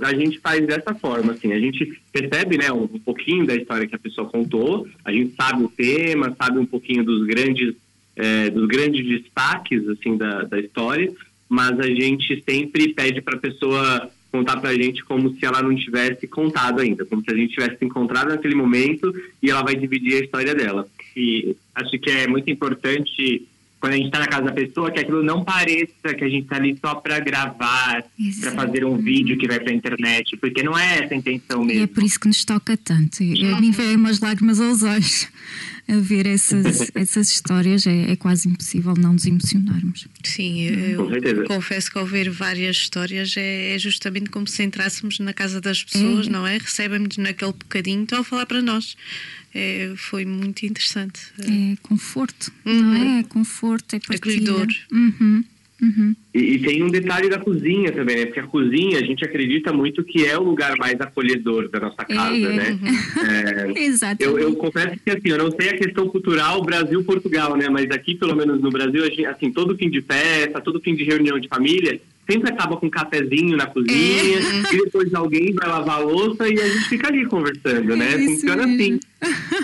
a 0.03 0.15
gente 0.15 0.39
faz 0.39 0.65
dessa 0.65 0.95
forma, 0.95 1.33
assim, 1.33 1.51
a 1.51 1.59
gente 1.59 1.99
percebe, 2.13 2.57
né, 2.57 2.71
um, 2.71 2.83
um 2.83 2.99
pouquinho 2.99 3.45
da 3.45 3.57
história 3.57 3.85
que 3.85 3.95
a 3.95 3.99
pessoa 3.99 4.29
contou, 4.29 4.87
a 5.03 5.11
gente 5.11 5.35
sabe 5.35 5.65
o 5.65 5.67
tema, 5.67 6.33
sabe 6.41 6.59
um 6.59 6.65
pouquinho 6.65 7.03
dos 7.03 7.27
grandes, 7.27 7.75
é, 8.15 8.49
dos 8.49 8.65
grandes 8.69 9.05
destaques, 9.05 9.85
assim, 9.89 10.15
da, 10.15 10.43
da 10.43 10.57
história, 10.57 11.11
mas 11.49 11.77
a 11.77 11.87
gente 11.87 12.41
sempre 12.49 12.93
pede 12.93 13.21
para 13.21 13.35
a 13.35 13.39
pessoa 13.39 14.09
contar 14.35 14.57
pra 14.57 14.73
gente 14.73 15.03
como 15.05 15.33
se 15.33 15.45
ela 15.45 15.61
não 15.61 15.73
tivesse 15.75 16.27
contado 16.27 16.81
ainda, 16.81 17.05
como 17.05 17.23
se 17.23 17.31
a 17.31 17.35
gente 17.35 17.53
tivesse 17.53 17.83
encontrado 17.83 18.29
naquele 18.29 18.55
momento 18.55 19.13
e 19.41 19.49
ela 19.49 19.63
vai 19.63 19.75
dividir 19.75 20.15
a 20.15 20.25
história 20.25 20.53
dela. 20.53 20.87
E 21.15 21.55
acho 21.73 21.97
que 21.99 22.09
é 22.09 22.27
muito 22.27 22.49
importante 22.49 23.47
quando 23.79 23.93
a 23.93 23.97
gente 23.97 24.07
está 24.07 24.19
na 24.19 24.27
casa 24.27 24.45
da 24.45 24.51
pessoa 24.51 24.91
que 24.91 24.99
aquilo 24.99 25.23
não 25.23 25.43
pareça 25.43 26.13
que 26.17 26.23
a 26.23 26.27
gente 26.29 26.43
está 26.43 26.55
ali 26.57 26.77
só 26.81 26.95
para 26.95 27.19
gravar, 27.19 28.03
para 28.41 28.51
fazer 28.51 28.83
um 28.83 28.97
vídeo 28.97 29.37
que 29.37 29.47
vai 29.47 29.59
para 29.59 29.71
a 29.71 29.75
internet, 29.75 30.35
porque 30.37 30.63
não 30.63 30.77
é 30.77 31.03
essa 31.03 31.13
a 31.13 31.17
intenção 31.17 31.63
mesmo. 31.63 31.81
E 31.81 31.83
é 31.83 31.87
por 31.87 32.03
isso 32.03 32.19
que 32.19 32.27
nos 32.27 32.43
toca 32.43 32.75
tanto. 32.75 33.23
A 33.23 33.61
mim 33.61 33.71
veio 33.71 33.97
umas 33.97 34.19
lágrimas 34.19 34.59
aos 34.59 34.83
olhos 34.83 35.27
a 35.87 35.97
ver 35.97 36.25
essas, 36.25 36.91
essas 36.95 37.29
histórias, 37.29 37.85
é, 37.85 38.11
é, 38.11 38.15
quase 38.15 38.47
impossível 38.47 38.93
não 38.97 39.13
nos 39.13 39.25
emocionarmos. 39.25 40.07
Sim, 40.23 40.61
eu, 40.61 41.45
confesso 41.47 41.91
que 41.91 41.97
ao 41.97 42.05
ver 42.05 42.29
várias 42.29 42.77
histórias 42.77 43.35
é, 43.37 43.75
é, 43.75 43.79
justamente 43.79 44.29
como 44.29 44.47
se 44.47 44.63
entrássemos 44.63 45.19
na 45.19 45.33
casa 45.33 45.61
das 45.61 45.83
pessoas, 45.83 46.27
é. 46.27 46.29
não 46.29 46.45
é? 46.45 46.57
Recebem-nos 46.57 47.17
naquele 47.17 47.53
bocadinho, 47.53 48.03
estão 48.03 48.19
a 48.19 48.23
falar 48.23 48.45
para 48.45 48.61
nós. 48.61 48.95
É, 49.53 49.93
foi 49.95 50.25
muito 50.25 50.65
interessante. 50.65 51.21
É 51.39 51.77
conforto, 51.81 52.51
uhum. 52.65 52.81
não 52.81 52.93
é? 52.95 53.19
É 53.19 53.23
conforto, 53.23 53.95
é 53.95 53.99
partilha. 53.99 54.51
Acolhedor. 54.51 54.67
Uhum. 54.91 55.43
Uhum. 55.81 56.15
E, 56.33 56.39
e, 56.39 56.59
tem 56.59 56.81
um 56.83 56.89
detalhe 56.89 57.29
da 57.29 57.37
cozinha 57.37 57.91
também, 57.91 58.15
né? 58.15 58.25
Porque 58.25 58.39
a 58.39 58.47
cozinha 58.47 58.97
a 58.97 59.03
gente 59.03 59.25
acredita 59.25 59.73
muito 59.73 60.03
que 60.05 60.25
é 60.25 60.37
o 60.37 60.43
lugar 60.43 60.77
mais 60.77 60.99
acolhedor 61.01 61.67
da 61.69 61.81
nossa 61.81 62.05
casa, 62.05 62.35
é. 62.47 62.53
né? 62.53 62.79
É, 63.75 63.83
Exato. 63.83 64.23
Eu, 64.23 64.39
eu, 64.39 64.55
confesso 64.55 64.97
que 65.03 65.11
assim, 65.11 65.29
eu 65.29 65.37
não 65.37 65.51
sei 65.51 65.69
a 65.69 65.77
questão 65.77 66.07
cultural 66.07 66.63
Brasil-Portugal, 66.63 67.57
né? 67.57 67.67
Mas 67.69 67.89
aqui, 67.91 68.15
pelo 68.15 68.35
menos 68.35 68.61
no 68.61 68.69
Brasil, 68.69 69.03
gente, 69.05 69.25
assim, 69.25 69.51
todo 69.51 69.77
fim 69.77 69.89
de 69.89 70.01
festa, 70.01 70.61
todo 70.61 70.81
fim 70.81 70.95
de 70.95 71.03
reunião 71.03 71.37
de 71.39 71.49
família, 71.49 71.99
sempre 72.29 72.51
acaba 72.51 72.77
com 72.77 72.87
um 72.87 72.89
cafezinho 72.89 73.55
na 73.55 73.67
cozinha, 73.67 74.39
é. 74.39 74.73
e 74.73 74.83
depois 74.83 75.13
alguém 75.13 75.53
vai 75.53 75.69
lavar 75.69 75.97
a 75.97 76.03
louça 76.03 76.47
e 76.47 76.59
a 76.59 76.67
gente 76.67 76.89
fica 76.89 77.07
ali 77.07 77.25
conversando, 77.25 77.95
né? 77.95 78.15
Isso 78.15 78.41
Funciona 78.41 78.67
mesmo. 78.67 78.75
assim. 78.75 78.99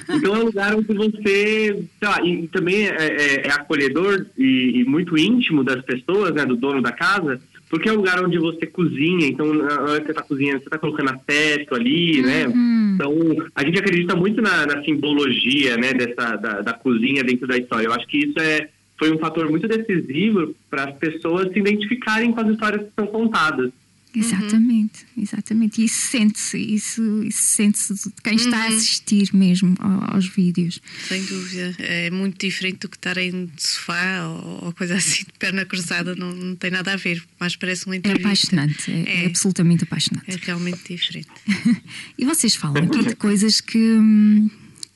Então 0.10 0.36
é 0.36 0.40
um 0.40 0.46
lugar 0.46 0.76
onde 0.76 0.94
você, 0.94 1.84
sei 2.00 2.08
lá, 2.08 2.22
e, 2.24 2.48
também 2.48 2.88
é, 2.88 2.96
é, 2.98 3.48
é 3.48 3.52
acolhedor 3.52 4.26
e, 4.38 4.82
e, 4.82 4.86
muito 4.86 5.18
íntimo 5.18 5.64
das 5.64 5.82
pessoas, 5.84 6.34
né, 6.34 6.46
do 6.46 6.56
dono 6.56 6.82
da 6.82 6.92
casa, 6.92 7.40
porque 7.70 7.90
é 7.90 7.94
um 7.94 7.98
lugar 7.98 8.24
onde 8.24 8.38
você 8.38 8.66
cozinha, 8.66 9.28
então 9.28 9.54
na 9.54 9.82
hora 9.82 10.00
que 10.00 10.06
você 10.06 10.12
está 10.12 10.24
cozinhando, 10.24 10.60
você 10.60 10.66
está 10.66 10.78
colocando 10.78 11.10
afeto 11.10 11.76
ali, 11.76 12.22
né? 12.22 12.48
Uhum. 12.48 12.92
Então 12.96 13.14
a 13.56 13.64
gente 13.64 13.80
acredita 13.80 14.16
muito 14.16 14.42
na, 14.42 14.66
na 14.66 14.84
simbologia, 14.84 15.78
né, 15.78 15.94
dessa, 15.94 16.36
da, 16.36 16.62
da 16.62 16.74
cozinha 16.74 17.24
dentro 17.24 17.48
da 17.48 17.58
história. 17.58 17.88
Eu 17.88 17.94
acho 17.94 18.08
que 18.08 18.18
isso 18.18 18.40
é 18.40 18.70
foi 19.02 19.12
um 19.12 19.18
fator 19.18 19.50
muito 19.50 19.68
decisivo 19.68 20.56
para 20.70 20.84
as 20.84 20.96
pessoas 20.96 21.52
se 21.52 21.58
identificarem 21.58 22.32
com 22.32 22.40
as 22.40 22.50
histórias 22.50 22.84
que 22.84 22.92
são 22.96 23.08
contadas. 23.08 23.72
Exatamente, 24.14 25.06
uhum. 25.16 25.24
exatamente. 25.24 25.82
E 25.82 25.86
isso 25.86 26.02
sente-se, 26.12 26.60
isso, 26.60 27.24
isso 27.24 27.42
sente-se 27.42 27.94
de 27.96 28.14
quem 28.24 28.36
está 28.36 28.58
uhum. 28.58 28.64
a 28.64 28.68
assistir 28.68 29.34
mesmo 29.34 29.76
aos 29.80 30.28
vídeos. 30.28 30.80
Sem 31.08 31.26
dúvida. 31.26 31.74
É 31.80 32.12
muito 32.12 32.38
diferente 32.46 32.82
do 32.82 32.90
que 32.90 32.98
estar 32.98 33.18
em 33.18 33.50
sofá 33.58 34.28
ou, 34.28 34.66
ou 34.66 34.74
coisa 34.74 34.98
assim 34.98 35.24
de 35.24 35.34
perna 35.40 35.66
cruzada, 35.66 36.14
não, 36.14 36.32
não, 36.36 36.56
tem 36.56 36.70
nada 36.70 36.94
a 36.94 36.96
ver, 36.96 37.24
mas 37.40 37.56
parece 37.56 37.88
uma 37.88 37.96
é 37.96 37.98
entrevista. 37.98 38.56
É 38.56 38.60
apaixonante, 38.60 38.92
é, 38.92 39.22
é, 39.22 39.24
é 39.24 39.26
absolutamente 39.26 39.84
apaixonante. 39.84 40.30
É 40.30 40.38
realmente 40.40 40.94
diferente. 40.94 41.30
e 42.20 42.24
vocês 42.24 42.54
falam 42.56 42.84
aqui 42.84 43.04
de 43.04 43.16
coisas 43.16 43.62
que, 43.62 43.98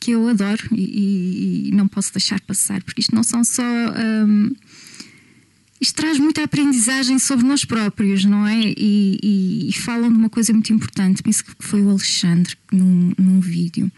que 0.06 0.12
eu 0.12 0.28
adoro 0.28 0.68
e, 0.72 1.70
e, 1.70 1.72
não 1.72 1.88
posso 1.88 2.14
deixar 2.14 2.40
passar, 2.42 2.84
porque 2.84 3.02
isto 3.02 3.16
não 3.16 3.24
são 3.24 3.44
só. 3.44 3.64
Um, 3.64 4.52
isto 5.82 5.96
traz 5.96 6.20
muita 6.20 6.44
aprendizagem 6.44 7.18
sobre 7.18 7.44
nós 7.44 7.66
próprios, 7.66 8.24
não 8.24 8.46
é? 8.46 8.62
E, 8.78 9.20
e, 9.24 9.70
e 9.70 9.74
falam 9.74 10.12
de 10.12 10.18
uma 10.18 10.30
coisa 10.30 10.54
muito 10.54 10.72
importante, 10.72 11.24
penso 11.24 11.44
que 11.44 11.56
foi 11.60 11.82
o 11.82 11.90
Alexandre 11.90 12.56
num, 12.72 13.14
num 13.18 13.40
vídeo, 13.40 13.92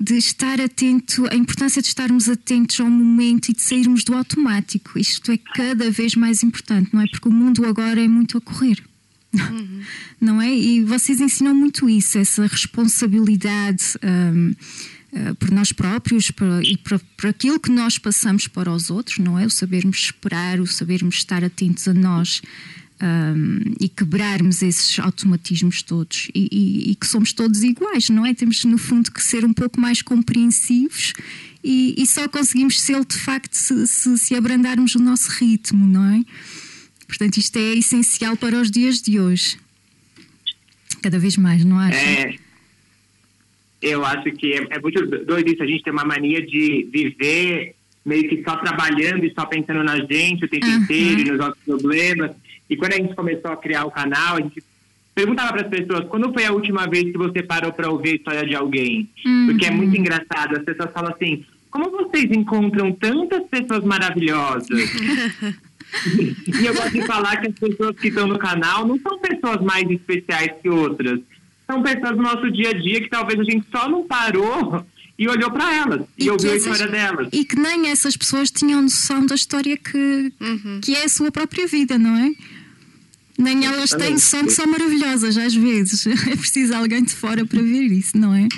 de 0.00 0.16
estar 0.16 0.58
atento, 0.58 1.26
a 1.30 1.36
importância 1.36 1.82
de 1.82 1.88
estarmos 1.88 2.26
atentos 2.26 2.80
ao 2.80 2.88
momento 2.88 3.50
e 3.50 3.52
de 3.52 3.60
sairmos 3.60 4.04
do 4.04 4.14
automático. 4.14 4.98
Isto 4.98 5.32
é 5.32 5.36
cada 5.36 5.90
vez 5.90 6.14
mais 6.14 6.42
importante, 6.42 6.94
não 6.94 7.02
é? 7.02 7.06
Porque 7.06 7.28
o 7.28 7.32
mundo 7.32 7.66
agora 7.66 8.02
é 8.02 8.08
muito 8.08 8.38
a 8.38 8.40
correr. 8.40 8.82
Uhum. 9.32 9.82
Não 10.20 10.42
é? 10.42 10.52
E 10.52 10.82
vocês 10.82 11.20
ensinam 11.20 11.54
muito 11.54 11.88
isso, 11.88 12.18
essa 12.18 12.46
responsabilidade. 12.46 13.94
Um, 14.02 14.54
eh, 15.12 15.34
por 15.34 15.50
nós 15.50 15.72
próprios 15.72 16.30
por, 16.30 16.64
e 16.64 16.76
por, 16.76 17.00
por, 17.16 17.30
aquilo 17.30 17.58
que 17.58 17.70
nós 17.70 17.98
passamos 17.98 18.46
para 18.46 18.70
os 18.70 18.90
outros, 18.90 19.18
não 19.18 19.36
é? 19.36 19.44
O 19.44 19.50
sabermos 19.50 19.96
esperar, 19.96 20.60
o 20.60 20.66
sabermos 20.66 21.16
estar 21.16 21.42
atentos 21.42 21.88
a 21.88 21.94
nós 21.94 22.40
um, 23.02 23.74
e 23.80 23.88
quebrarmos 23.88 24.62
esses 24.62 24.98
automatismos 24.98 25.82
todos 25.82 26.28
e, 26.34 26.48
e, 26.52 26.90
e, 26.90 26.94
que 26.94 27.06
somos 27.06 27.32
todos 27.32 27.62
iguais, 27.62 28.08
não 28.08 28.24
é? 28.24 28.34
Temos, 28.34 28.64
no 28.64 28.78
fundo, 28.78 29.10
que 29.10 29.22
ser 29.22 29.44
um 29.44 29.52
pouco 29.52 29.80
mais 29.80 30.02
compreensivos 30.02 31.12
e, 31.64 31.94
e 31.96 32.06
só 32.06 32.28
conseguimos 32.28 32.80
ser 32.80 33.04
de 33.04 33.16
facto 33.16 33.54
se, 33.54 33.86
se, 33.86 34.18
se 34.18 34.34
abrandarmos 34.34 34.94
o 34.94 34.98
nosso 34.98 35.30
ritmo, 35.30 35.86
não 35.86 36.04
é? 36.04 36.22
Portanto, 37.10 37.38
isto 37.38 37.58
é 37.58 37.74
essencial 37.74 38.36
para 38.36 38.56
os 38.56 38.70
dias 38.70 39.02
de 39.02 39.18
hoje. 39.18 39.58
Cada 41.02 41.18
vez 41.18 41.36
mais, 41.36 41.64
não 41.64 41.76
acha? 41.76 41.98
É 41.98 42.34
eu 43.82 44.04
acho 44.04 44.30
que 44.32 44.52
é, 44.52 44.66
é, 44.70 44.78
muito 44.78 45.04
doido 45.24 45.48
isso. 45.50 45.62
A 45.62 45.66
gente 45.66 45.82
tem 45.82 45.92
uma 45.92 46.04
mania 46.04 46.44
de 46.44 46.88
viver 46.92 47.74
meio 48.04 48.28
que 48.28 48.42
só 48.42 48.56
trabalhando 48.56 49.24
e 49.24 49.32
só 49.32 49.46
pensando 49.46 49.82
na 49.82 49.96
gente 49.96 50.44
o 50.44 50.48
tempo 50.48 50.66
uhum. 50.66 50.76
inteiro 50.76 51.20
e 51.20 51.24
nos 51.24 51.38
nossos 51.38 51.58
problemas. 51.64 52.32
E 52.68 52.76
quando 52.76 52.92
a 52.92 52.96
gente 52.96 53.14
começou 53.14 53.50
a 53.50 53.56
criar 53.56 53.84
o 53.84 53.90
canal, 53.90 54.36
a 54.36 54.40
gente 54.40 54.62
perguntava 55.14 55.52
para 55.52 55.62
as 55.62 55.68
pessoas 55.68 56.08
quando 56.08 56.32
foi 56.32 56.44
a 56.44 56.52
última 56.52 56.86
vez 56.86 57.04
que 57.10 57.18
você 57.18 57.42
parou 57.42 57.72
para 57.72 57.90
ouvir 57.90 58.10
a 58.10 58.14
história 58.16 58.46
de 58.46 58.54
alguém? 58.54 59.08
Uhum. 59.24 59.46
Porque 59.46 59.66
é 59.66 59.70
muito 59.70 59.96
engraçado. 59.96 60.56
As 60.56 60.64
pessoas 60.64 60.92
falam 60.92 61.12
assim: 61.12 61.44
como 61.70 61.90
vocês 61.90 62.30
encontram 62.30 62.92
tantas 62.92 63.44
pessoas 63.48 63.82
maravilhosas? 63.84 64.68
e 66.06 66.66
eu 66.66 66.74
gosto 66.74 66.92
de 66.92 67.06
falar 67.06 67.36
que 67.38 67.48
as 67.48 67.54
pessoas 67.54 67.96
que 67.96 68.08
estão 68.08 68.26
no 68.26 68.38
canal 68.38 68.86
não 68.86 68.98
são 69.00 69.18
pessoas 69.18 69.60
mais 69.60 69.88
especiais 69.90 70.52
que 70.62 70.68
outras 70.68 71.20
são 71.70 71.82
pessoas 71.82 72.16
do 72.16 72.22
nosso 72.22 72.50
dia 72.50 72.70
a 72.70 72.72
dia 72.72 73.00
que 73.00 73.08
talvez 73.08 73.38
a 73.38 73.44
gente 73.44 73.64
só 73.70 73.88
não 73.88 74.04
parou 74.04 74.84
e 75.16 75.28
olhou 75.28 75.50
para 75.50 75.72
elas 75.74 76.06
e, 76.18 76.24
e 76.24 76.30
ouviu 76.30 76.50
essas, 76.52 76.66
a 76.66 76.72
história 76.72 76.92
delas. 76.92 77.28
E 77.30 77.44
que 77.44 77.56
nem 77.56 77.88
essas 77.90 78.16
pessoas 78.16 78.50
tinham 78.50 78.82
noção 78.82 79.24
da 79.24 79.34
história 79.34 79.76
que, 79.76 80.32
uhum. 80.40 80.80
que 80.82 80.94
é 80.94 81.04
a 81.04 81.08
sua 81.08 81.30
própria 81.30 81.66
vida, 81.66 81.98
não 81.98 82.16
é? 82.16 82.32
Nem 83.38 83.64
elas 83.64 83.90
têm 83.90 84.12
noção 84.12 84.44
que 84.44 84.52
são 84.52 84.66
maravilhosas, 84.66 85.36
às 85.36 85.54
vezes. 85.54 86.06
É 86.30 86.36
preciso 86.36 86.74
alguém 86.74 87.02
de 87.04 87.14
fora 87.14 87.44
para 87.44 87.60
ver 87.60 87.92
isso, 87.92 88.16
não 88.18 88.34
é? 88.34 88.48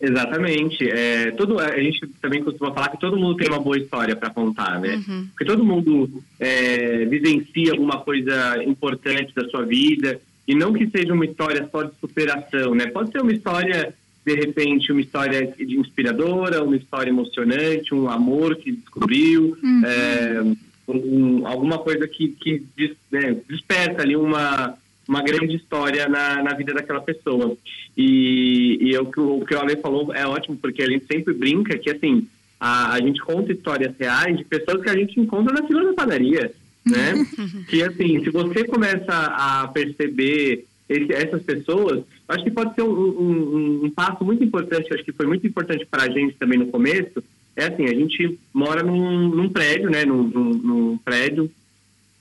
Exatamente. 0.00 0.88
É, 0.88 1.32
todo, 1.32 1.58
a 1.58 1.80
gente 1.80 2.06
também 2.20 2.42
costuma 2.42 2.72
falar 2.72 2.90
que 2.90 3.00
todo 3.00 3.16
mundo 3.16 3.36
tem 3.36 3.48
uma 3.48 3.60
boa 3.60 3.76
história 3.76 4.14
para 4.14 4.30
contar, 4.30 4.78
né? 4.80 4.96
Uhum. 4.96 5.26
Porque 5.28 5.44
todo 5.44 5.64
mundo 5.64 6.22
é, 6.38 7.04
vivencia 7.06 7.72
alguma 7.72 7.98
coisa 7.98 8.62
importante 8.62 9.34
da 9.34 9.48
sua 9.48 9.64
vida 9.64 10.20
e 10.46 10.54
não 10.54 10.72
que 10.72 10.88
seja 10.88 11.12
uma 11.12 11.26
história 11.26 11.68
só 11.70 11.82
de 11.82 11.92
superação, 12.00 12.74
né? 12.74 12.86
Pode 12.86 13.10
ser 13.10 13.20
uma 13.20 13.32
história, 13.32 13.92
de 14.24 14.34
repente, 14.34 14.92
uma 14.92 15.00
história 15.00 15.54
inspiradora, 15.58 16.62
uma 16.62 16.76
história 16.76 17.10
emocionante, 17.10 17.94
um 17.94 18.08
amor 18.08 18.56
que 18.56 18.72
descobriu, 18.72 19.58
uhum. 19.62 19.82
é, 19.84 20.42
um, 20.88 21.46
alguma 21.46 21.78
coisa 21.78 22.08
que, 22.08 22.28
que 22.28 22.62
né, 23.10 23.36
desperta 23.48 24.02
ali 24.02 24.16
uma, 24.16 24.74
uma 25.08 25.22
grande 25.22 25.56
história 25.56 26.06
na, 26.06 26.42
na 26.42 26.54
vida 26.54 26.74
daquela 26.74 27.00
pessoa. 27.00 27.56
E, 27.96 28.78
e 28.80 28.90
que, 28.90 29.20
o 29.20 29.44
que 29.44 29.54
o 29.54 29.60
Ale 29.60 29.76
falou 29.76 30.14
é 30.14 30.26
ótimo, 30.26 30.56
porque 30.56 30.82
a 30.82 30.90
gente 30.90 31.06
sempre 31.06 31.32
brinca 31.34 31.76
que, 31.78 31.90
assim, 31.90 32.28
a, 32.60 32.92
a 32.92 33.00
gente 33.00 33.20
conta 33.20 33.52
histórias 33.52 33.96
reais 33.98 34.36
de 34.36 34.44
pessoas 34.44 34.82
que 34.82 34.90
a 34.90 34.96
gente 34.96 35.18
encontra 35.18 35.52
na 35.52 35.66
fila 35.66 35.84
da 35.84 35.94
padaria 35.94 36.52
né? 36.88 37.26
que 37.68 37.82
assim, 37.82 38.22
se 38.22 38.30
você 38.30 38.64
começa 38.64 39.12
a 39.12 39.68
perceber 39.68 40.64
esse, 40.88 41.12
essas 41.12 41.42
pessoas, 41.42 42.02
acho 42.26 42.44
que 42.44 42.50
pode 42.50 42.74
ser 42.74 42.82
um, 42.82 42.90
um, 42.90 43.84
um, 43.84 43.90
passo 43.90 44.24
muito 44.24 44.42
importante, 44.42 44.92
acho 44.92 45.04
que 45.04 45.12
foi 45.12 45.26
muito 45.26 45.46
importante 45.46 45.86
para 45.86 46.04
a 46.04 46.10
gente 46.10 46.34
também 46.36 46.58
no 46.58 46.66
começo, 46.66 47.22
é 47.54 47.66
assim, 47.66 47.84
a 47.84 47.94
gente 47.94 48.38
mora 48.54 48.82
num, 48.82 49.28
num 49.28 49.48
prédio, 49.48 49.90
né, 49.90 50.04
num, 50.04 50.22
num, 50.22 50.50
num, 50.54 50.98
prédio, 50.98 51.50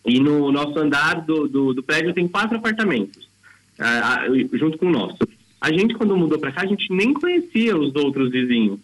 e 0.08 0.20
no 0.20 0.52
nosso 0.52 0.80
andar 0.80 1.22
do, 1.22 1.48
do, 1.48 1.74
do 1.74 1.84
prédio 1.84 2.14
tem 2.14 2.28
quatro 2.28 2.58
apartamentos, 2.58 3.28
junto 4.54 4.78
com 4.78 4.88
o 4.88 4.92
nosso. 4.92 5.18
A 5.60 5.72
gente, 5.72 5.96
quando 5.96 6.16
mudou 6.16 6.40
para 6.40 6.52
cá, 6.52 6.62
a 6.62 6.68
gente 6.68 6.92
nem 6.94 7.14
conhecia 7.14 7.78
os 7.78 7.94
outros 7.96 8.32
vizinhos, 8.32 8.80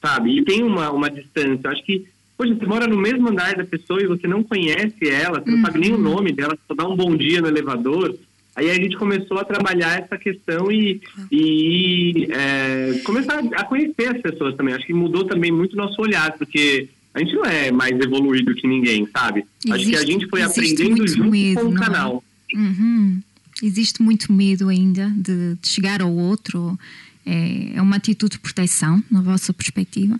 sabe? 0.00 0.38
E 0.38 0.44
tem 0.44 0.62
uma, 0.62 0.90
uma 0.90 1.10
distância, 1.10 1.70
acho 1.70 1.84
que 1.84 2.06
Poxa, 2.36 2.52
você 2.52 2.66
mora 2.66 2.86
no 2.86 2.96
mesmo 2.96 3.28
andar 3.28 3.54
da 3.54 3.64
pessoa 3.64 4.02
e 4.02 4.08
você 4.08 4.26
não 4.26 4.42
conhece 4.42 5.08
ela, 5.08 5.40
você 5.40 5.50
não 5.50 5.60
sabe 5.62 5.78
nem 5.78 5.92
o 5.92 5.94
uhum. 5.94 6.02
nome 6.02 6.32
dela, 6.32 6.58
só 6.66 6.74
dá 6.74 6.86
um 6.86 6.96
bom 6.96 7.16
dia 7.16 7.40
no 7.40 7.46
elevador. 7.46 8.14
Aí 8.56 8.70
a 8.70 8.74
gente 8.74 8.96
começou 8.96 9.38
a 9.38 9.44
trabalhar 9.44 10.00
essa 10.00 10.16
questão 10.16 10.70
e, 10.70 11.00
e 11.30 12.28
é, 12.30 13.00
começar 13.04 13.38
a 13.38 13.64
conhecer 13.64 14.16
as 14.16 14.20
pessoas 14.20 14.54
também. 14.56 14.74
Acho 14.74 14.86
que 14.86 14.92
mudou 14.92 15.24
também 15.24 15.50
muito 15.50 15.74
o 15.74 15.76
nosso 15.76 16.00
olhar, 16.00 16.32
porque 16.32 16.88
a 17.14 17.20
gente 17.20 17.34
não 17.34 17.44
é 17.44 17.70
mais 17.70 17.92
evoluído 17.92 18.54
que 18.54 18.66
ninguém, 18.66 19.08
sabe? 19.16 19.46
Existe, 19.64 19.72
Acho 19.72 19.90
que 19.90 19.96
a 19.96 20.12
gente 20.12 20.28
foi 20.28 20.42
aprendendo 20.42 21.06
junto 21.06 21.30
medo, 21.30 21.60
com 21.60 21.68
o 21.68 21.76
é? 21.76 21.78
canal. 21.78 22.24
Uhum. 22.52 23.22
Existe 23.62 24.02
muito 24.02 24.32
medo 24.32 24.68
ainda 24.68 25.08
de, 25.10 25.54
de 25.54 25.68
chegar 25.68 26.02
ao 26.02 26.12
outro. 26.12 26.76
É, 27.24 27.76
é 27.76 27.82
uma 27.82 27.96
atitude 27.96 28.32
de 28.32 28.38
proteção, 28.40 29.02
na 29.10 29.22
vossa 29.22 29.52
perspectiva? 29.54 30.18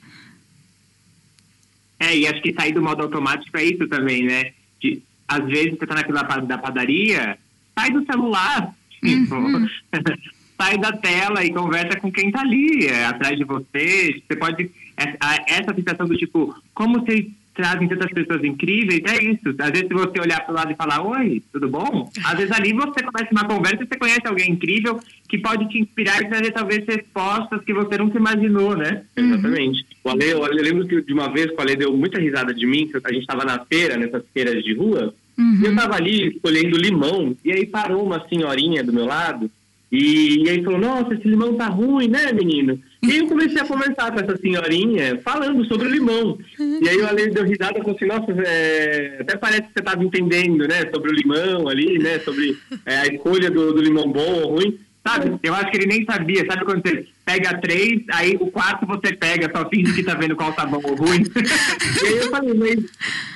É, 1.99 2.17
e 2.17 2.27
acho 2.27 2.41
que 2.41 2.53
sair 2.53 2.73
do 2.73 2.83
modo 2.83 3.03
automático 3.03 3.57
é 3.57 3.65
isso 3.65 3.87
também, 3.89 4.25
né? 4.25 4.53
De, 4.81 5.03
às 5.27 5.45
vezes 5.47 5.79
você 5.79 5.87
tá 5.87 5.95
naquela 5.95 6.23
da 6.23 6.59
padaria, 6.59 7.37
sai 7.77 7.91
do 7.91 8.05
celular, 8.05 8.75
tipo, 9.01 9.35
uhum. 9.35 9.69
sai 10.57 10.79
da 10.79 10.93
tela 10.93 11.45
e 11.45 11.53
conversa 11.53 11.99
com 11.99 12.13
quem 12.13 12.31
tá 12.31 12.41
ali, 12.41 12.87
é, 12.87 13.07
atrás 13.07 13.37
de 13.37 13.45
você. 13.45 14.23
Você 14.27 14.37
pode. 14.37 14.71
Essa, 14.97 15.45
essa 15.49 15.75
sensação 15.75 16.07
do 16.07 16.17
tipo, 16.17 16.55
como 16.75 17.01
vocês 17.01 17.27
trazem 17.55 17.87
tantas 17.89 18.11
pessoas 18.11 18.43
incríveis, 18.43 19.01
é 19.07 19.23
isso. 19.25 19.55
Às 19.59 19.71
vezes, 19.71 19.87
se 19.87 19.95
você 19.95 20.21
olhar 20.21 20.41
para 20.41 20.53
o 20.53 20.55
lado 20.55 20.73
e 20.73 20.77
falar, 20.77 21.07
oi, 21.07 21.43
tudo 21.53 21.69
bom? 21.69 22.11
Às 22.25 22.37
vezes 22.37 22.51
ali 22.51 22.73
você 22.73 23.03
começa 23.03 23.29
uma 23.31 23.45
conversa 23.45 23.85
e 23.85 23.87
você 23.87 23.97
conhece 23.97 24.27
alguém 24.27 24.51
incrível 24.51 25.01
que 25.29 25.39
pode 25.39 25.69
te 25.69 25.79
inspirar 25.79 26.21
e 26.21 26.29
trazer 26.29 26.51
talvez 26.51 26.85
respostas 26.85 27.63
que 27.65 27.73
você 27.73 27.97
nunca 27.97 28.19
imaginou, 28.19 28.77
né? 28.77 29.03
Uhum. 29.17 29.25
Exatamente. 29.25 29.87
O 30.03 30.11
Ale, 30.11 30.31
eu 30.31 30.49
lembro 30.49 30.87
que 30.87 31.01
de 31.01 31.13
uma 31.13 31.33
vez 31.33 31.51
o 31.51 31.61
Ale 31.61 31.77
deu 31.77 31.97
muita 31.97 32.19
risada 32.19 32.53
de 32.53 32.67
mim, 32.67 32.89
que 32.89 32.97
a 32.97 33.13
gente 33.13 33.23
estava 33.23 33.45
na 33.45 33.65
feira, 33.65 33.97
nessas 33.97 34.25
feiras 34.35 34.63
de 34.63 34.75
rua, 34.75 35.15
uhum. 35.39 35.61
e 35.63 35.65
eu 35.65 35.71
estava 35.71 35.95
ali 35.95 36.35
escolhendo 36.35 36.77
limão, 36.77 37.37
e 37.45 37.53
aí 37.53 37.67
parou 37.67 38.05
uma 38.05 38.27
senhorinha 38.29 38.83
do 38.83 38.93
meu 38.93 39.07
lado, 39.07 39.49
e, 39.95 40.43
e 40.43 40.51
aí 40.51 40.65
falou, 40.65 40.81
nossa, 40.81 41.15
esse 41.15 41.29
limão 41.29 41.55
tá 41.55 41.69
ruim, 41.69 42.09
né, 42.09 42.33
menino? 42.33 42.81
E 43.01 43.13
aí 43.13 43.19
eu 43.19 43.29
comecei 43.29 43.61
a 43.61 43.65
conversar 43.65 44.11
com 44.11 44.19
essa 44.19 44.37
senhorinha, 44.39 45.21
falando 45.23 45.65
sobre 45.67 45.87
o 45.87 45.91
limão. 45.91 46.37
E 46.59 46.89
aí 46.89 46.97
o 46.97 47.07
Ale 47.07 47.31
deu 47.31 47.45
risada 47.45 47.79
falou 47.79 47.95
assim, 47.95 48.07
nossa, 48.07 48.33
é, 48.45 49.19
até 49.21 49.37
parece 49.37 49.63
que 49.63 49.73
você 49.73 49.79
estava 49.79 50.03
entendendo, 50.03 50.67
né, 50.67 50.91
sobre 50.93 51.13
o 51.13 51.15
limão 51.15 51.69
ali, 51.69 51.97
né, 52.01 52.19
sobre 52.19 52.59
é, 52.85 52.97
a 52.97 53.07
escolha 53.07 53.49
do, 53.49 53.73
do 53.73 53.81
limão 53.81 54.11
bom 54.11 54.43
ou 54.43 54.55
ruim. 54.55 54.81
Sabe? 55.07 55.39
Eu 55.43 55.55
acho 55.55 55.71
que 55.71 55.77
ele 55.77 55.87
nem 55.87 56.05
sabia. 56.05 56.47
Sabe 56.47 56.65
quando 56.65 56.83
você 56.83 57.07
pega 57.27 57.61
três, 57.61 58.03
aí 58.11 58.37
o 58.41 58.51
quarto 58.51 58.87
você 58.87 59.15
pega, 59.15 59.51
só 59.55 59.69
finge 59.69 59.93
que 59.93 60.03
tá 60.03 60.15
vendo 60.15 60.35
qual 60.35 60.53
tá 60.55 60.65
bom 60.65 60.81
ou 60.83 60.95
ruim. 60.95 61.23
e 62.03 62.07
aí 62.07 62.17
eu 62.17 62.31
falei, 62.31 62.55
mas. 62.55 62.85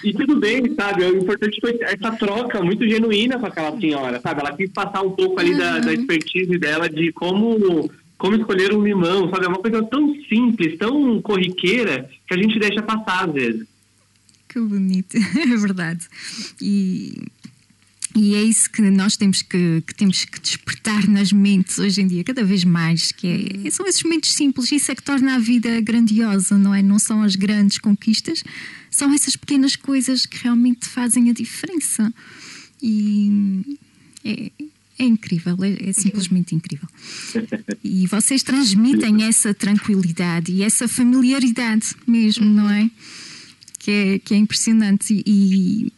E 0.03 0.13
tudo 0.15 0.41
bem, 0.41 0.75
sabe? 0.75 1.05
O 1.05 1.19
importante 1.19 1.61
foi 1.61 1.79
essa 1.83 2.11
troca 2.13 2.63
muito 2.63 2.89
genuína 2.89 3.39
com 3.39 3.47
aquela 3.47 3.79
senhora, 3.79 4.19
sabe? 4.21 4.41
Ela 4.41 4.57
quis 4.57 4.71
passar 4.71 5.03
um 5.03 5.11
pouco 5.11 5.39
ali 5.39 5.53
uhum. 5.53 5.59
da, 5.59 5.79
da 5.79 5.93
expertise 5.93 6.59
dela 6.59 6.89
de 6.89 7.13
como 7.13 7.91
como 8.17 8.35
escolher 8.35 8.75
um 8.75 8.83
limão, 8.83 9.31
sabe? 9.31 9.47
É 9.47 9.49
uma 9.49 9.61
coisa 9.61 9.83
tão 9.85 10.13
simples, 10.29 10.77
tão 10.77 11.23
corriqueira, 11.23 12.11
que 12.27 12.35
a 12.35 12.37
gente 12.37 12.59
deixa 12.59 12.83
passar 12.83 13.29
às 13.29 13.33
vezes. 13.33 13.67
Que 14.49 14.59
bonito, 14.59 15.17
é 15.39 15.57
verdade. 15.57 16.09
E 16.61 17.29
E 18.19 18.35
é 18.35 18.43
isso 18.43 18.69
que 18.69 18.83
nós 18.83 19.17
temos 19.17 19.43
que, 19.43 19.81
que, 19.87 19.95
temos 19.95 20.25
que 20.25 20.41
despertar 20.41 21.09
nas 21.09 21.33
mentes 21.33 21.79
hoje 21.79 22.03
em 22.03 22.07
dia, 22.09 22.25
cada 22.25 22.43
vez 22.43 22.65
mais, 22.65 23.13
que 23.13 23.63
é, 23.65 23.71
são 23.71 23.87
esses 23.87 24.03
momentos 24.03 24.33
simples, 24.33 24.73
isso 24.73 24.91
é 24.91 24.95
que 24.97 25.03
torna 25.03 25.37
a 25.37 25.39
vida 25.39 25.81
grandiosa, 25.81 26.59
não 26.59 26.75
é? 26.75 26.83
Não 26.83 26.99
são 26.99 27.23
as 27.23 27.37
grandes 27.37 27.79
conquistas, 27.79 28.43
são 28.91 29.13
essas 29.13 29.37
pequenas 29.37 29.77
coisas 29.77 30.27
que 30.27 30.37
realmente 30.43 30.89
fazem 30.89 31.31
a 31.31 31.33
diferença. 31.33 32.13
E 32.83 33.79
é, 34.25 34.51
é 34.99 35.05
incrível, 35.05 35.57
é, 35.63 35.91
é, 35.91 35.93
simplesmente 35.93 36.57
incrível. 36.57 36.89
E 37.85 38.05
vocês 38.09 38.43
transmitem 38.43 39.23
essa 39.23 39.55
tranquilidade 39.55 40.53
e 40.53 40.65
essa 40.65 40.89
familiaridade 40.89 41.95
mesmo, 42.05 42.45
não 42.45 42.69
é? 42.69 42.91
Que 43.79 43.91
é, 43.93 44.19
que 44.19 44.35
é 44.35 44.37
impressionante. 44.37 45.23
E, 45.25 45.25
e 45.25 45.93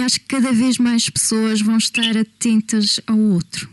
acho 0.00 0.20
que 0.20 0.26
cada 0.26 0.52
vez 0.52 0.78
mais 0.78 1.08
pessoas 1.08 1.60
vão 1.60 1.76
estar 1.76 2.16
atentas 2.16 3.00
ao 3.06 3.18
outro. 3.18 3.68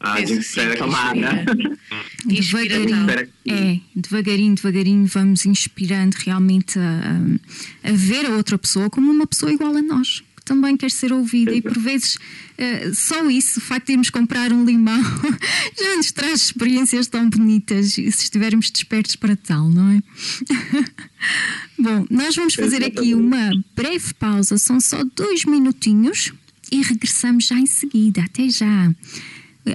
Ah, 0.00 0.14
a 0.14 0.20
gente 0.20 0.40
espera 0.40 0.84
né? 1.14 1.44
Devagarinho, 2.26 3.06
é, 3.46 3.80
devagarinho, 3.94 4.54
devagarinho 4.56 5.06
vamos 5.06 5.46
inspirando 5.46 6.16
realmente 6.24 6.76
a, 6.78 7.88
a 7.88 7.92
ver 7.92 8.26
a 8.26 8.30
outra 8.30 8.58
pessoa 8.58 8.90
como 8.90 9.10
uma 9.10 9.26
pessoa 9.26 9.52
igual 9.52 9.76
a 9.76 9.82
nós 9.82 10.24
também 10.44 10.76
quer 10.76 10.90
ser 10.90 11.12
ouvida 11.12 11.52
e 11.52 11.60
por 11.62 11.78
vezes 11.78 12.16
uh, 12.16 12.94
só 12.94 13.28
isso, 13.28 13.58
o 13.58 13.62
facto 13.62 13.86
de 13.86 13.92
irmos 13.92 14.10
comprar 14.10 14.52
um 14.52 14.64
limão 14.64 15.02
já 15.78 15.96
nos 15.96 16.12
traz 16.12 16.42
experiências 16.42 17.06
tão 17.06 17.28
bonitas 17.28 17.92
se 17.92 18.02
estivermos 18.08 18.70
despertos 18.70 19.16
para 19.16 19.36
tal, 19.36 19.68
não 19.68 19.90
é? 19.90 20.02
Bom, 21.78 22.06
nós 22.10 22.34
vamos 22.36 22.54
fazer 22.54 22.84
aqui 22.84 23.14
uma 23.14 23.50
breve 23.74 24.14
pausa, 24.14 24.58
são 24.58 24.80
só 24.80 25.02
dois 25.16 25.44
minutinhos 25.44 26.32
e 26.70 26.82
regressamos 26.82 27.46
já 27.46 27.56
em 27.56 27.66
seguida. 27.66 28.22
Até 28.22 28.48
já! 28.48 28.92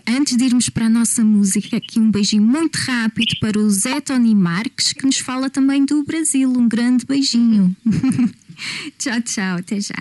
Antes 0.05 0.35
de 0.35 0.43
irmos 0.43 0.67
para 0.67 0.87
a 0.87 0.89
nossa 0.89 1.23
música, 1.23 1.77
aqui 1.77 1.97
um 1.97 2.11
beijinho 2.11 2.43
muito 2.43 2.75
rápido 2.75 3.37
para 3.39 3.57
o 3.57 3.69
Zé 3.69 4.01
Tony 4.01 4.35
Marques, 4.35 4.91
que 4.91 5.05
nos 5.05 5.19
fala 5.19 5.49
também 5.49 5.85
do 5.85 6.03
Brasil. 6.03 6.49
Um 6.49 6.67
grande 6.67 7.05
beijinho. 7.05 7.73
tchau, 8.99 9.21
tchau. 9.21 9.57
Até 9.57 9.79
já. 9.79 9.95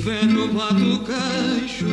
Inverno 0.00 0.48
bate 0.48 0.82
o 0.82 0.98
queixo 1.00 1.84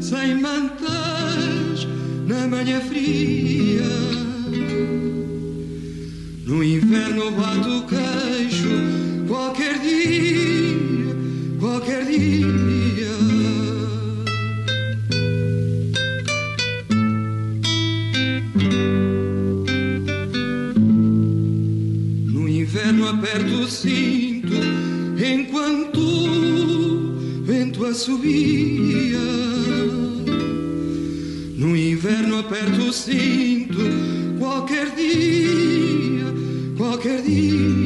sem 0.00 0.40
mantas 0.40 1.88
na 2.28 2.46
manhã 2.46 2.80
fria. 2.80 3.82
No 6.46 6.62
inverno 6.62 7.32
bate 7.32 7.68
o 7.68 7.82
queixo 7.82 8.68
qualquer 9.26 9.76
dia, 9.80 11.16
qualquer 11.58 12.04
dia. 12.04 13.08
No 22.24 22.48
inverno 22.48 23.08
aperto 23.08 23.54
o 23.62 23.68
cinto 23.68 24.54
enquanto 25.20 26.37
assobia. 27.90 29.18
No 31.56 31.76
inverno 31.76 32.38
aperto 32.38 32.82
o 32.82 32.92
cinto 32.92 33.78
qualquer 34.38 34.94
dia, 34.94 36.24
qualquer 36.76 37.22
dia. 37.22 37.77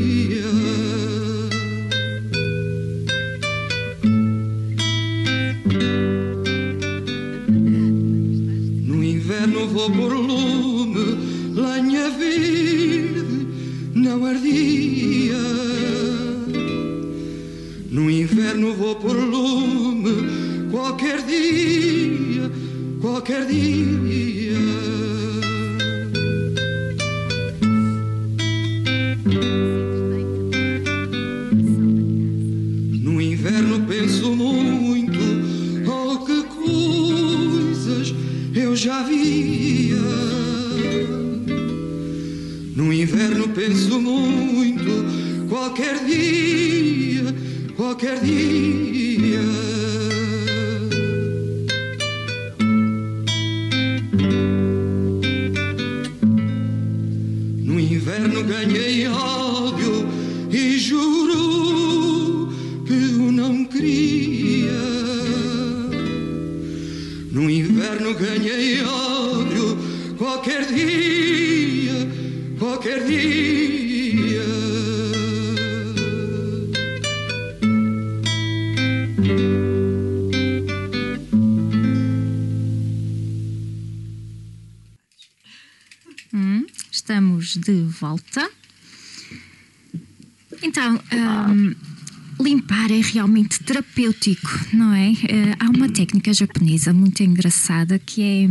Há 95.58 95.70
uma 95.70 95.88
técnica 95.88 96.32
japonesa 96.32 96.92
muito 96.92 97.22
engraçada 97.22 97.98
que 97.98 98.22
é. 98.22 98.48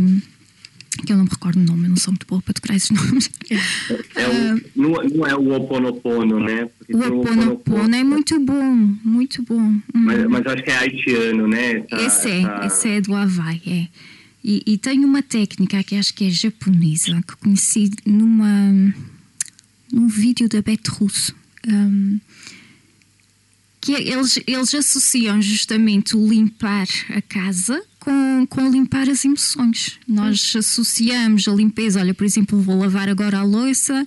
que 1.06 1.12
eu 1.12 1.16
não 1.16 1.24
me 1.24 1.30
recordo 1.30 1.58
o 1.58 1.62
nome, 1.64 1.84
eu 1.84 1.90
não 1.90 1.96
sou 1.96 2.12
muito 2.12 2.26
boa 2.26 2.42
para 2.42 2.52
decorar 2.54 2.76
esses 2.76 2.90
nomes. 2.96 3.30
É 4.14 4.28
o, 4.28 4.60
não, 4.76 4.90
não 5.14 5.26
é 5.26 5.34
o 5.36 5.52
Oponopono, 5.54 6.38
né? 6.40 6.68
Porque 6.78 6.94
O 6.94 7.20
Oponopono 7.20 7.94
é 7.94 8.04
muito 8.04 8.38
bom, 8.40 8.74
muito 9.04 9.42
bom. 9.42 9.60
Hum. 9.60 9.82
Mas, 9.94 10.26
mas 10.28 10.46
acho 10.46 10.62
que 10.62 10.70
é 10.70 10.76
haitiano, 10.76 11.48
né? 11.48 11.84
Essa- 11.90 12.06
Esse 12.06 12.28
é, 12.30 12.40
essa- 12.42 12.66
esse 12.66 12.88
é 12.88 13.00
do 13.00 13.14
Havaí, 13.14 13.62
é. 13.66 13.88
E, 14.44 14.62
e 14.66 14.76
tem 14.76 15.04
uma 15.04 15.22
técnica 15.22 15.82
que 15.84 15.94
acho 15.94 16.12
que 16.14 16.24
é 16.26 16.30
japonesa, 16.30 17.22
que 17.26 17.36
conheci 17.36 17.90
numa, 18.04 18.72
num 19.92 20.08
vídeo 20.08 20.48
da 20.48 20.60
Beth 20.60 20.88
Russo. 20.88 21.34
hum, 21.66 22.18
que 23.82 23.94
é- 23.94 24.00
eles, 24.12 24.38
eles 24.46 24.72
associam 24.74 25.42
justamente 25.42 26.16
o 26.16 26.26
limpar 26.26 26.86
a 27.10 27.20
casa 27.20 27.82
com, 28.00 28.46
com 28.48 28.70
limpar 28.70 29.08
as 29.10 29.24
emoções. 29.24 29.98
Nós 30.08 30.54
associamos 30.56 31.46
a 31.48 31.52
limpeza, 31.52 32.00
olha, 32.00 32.14
por 32.14 32.24
exemplo, 32.24 32.60
vou 32.62 32.78
lavar 32.78 33.08
agora 33.08 33.38
a 33.40 33.42
louça 33.42 34.06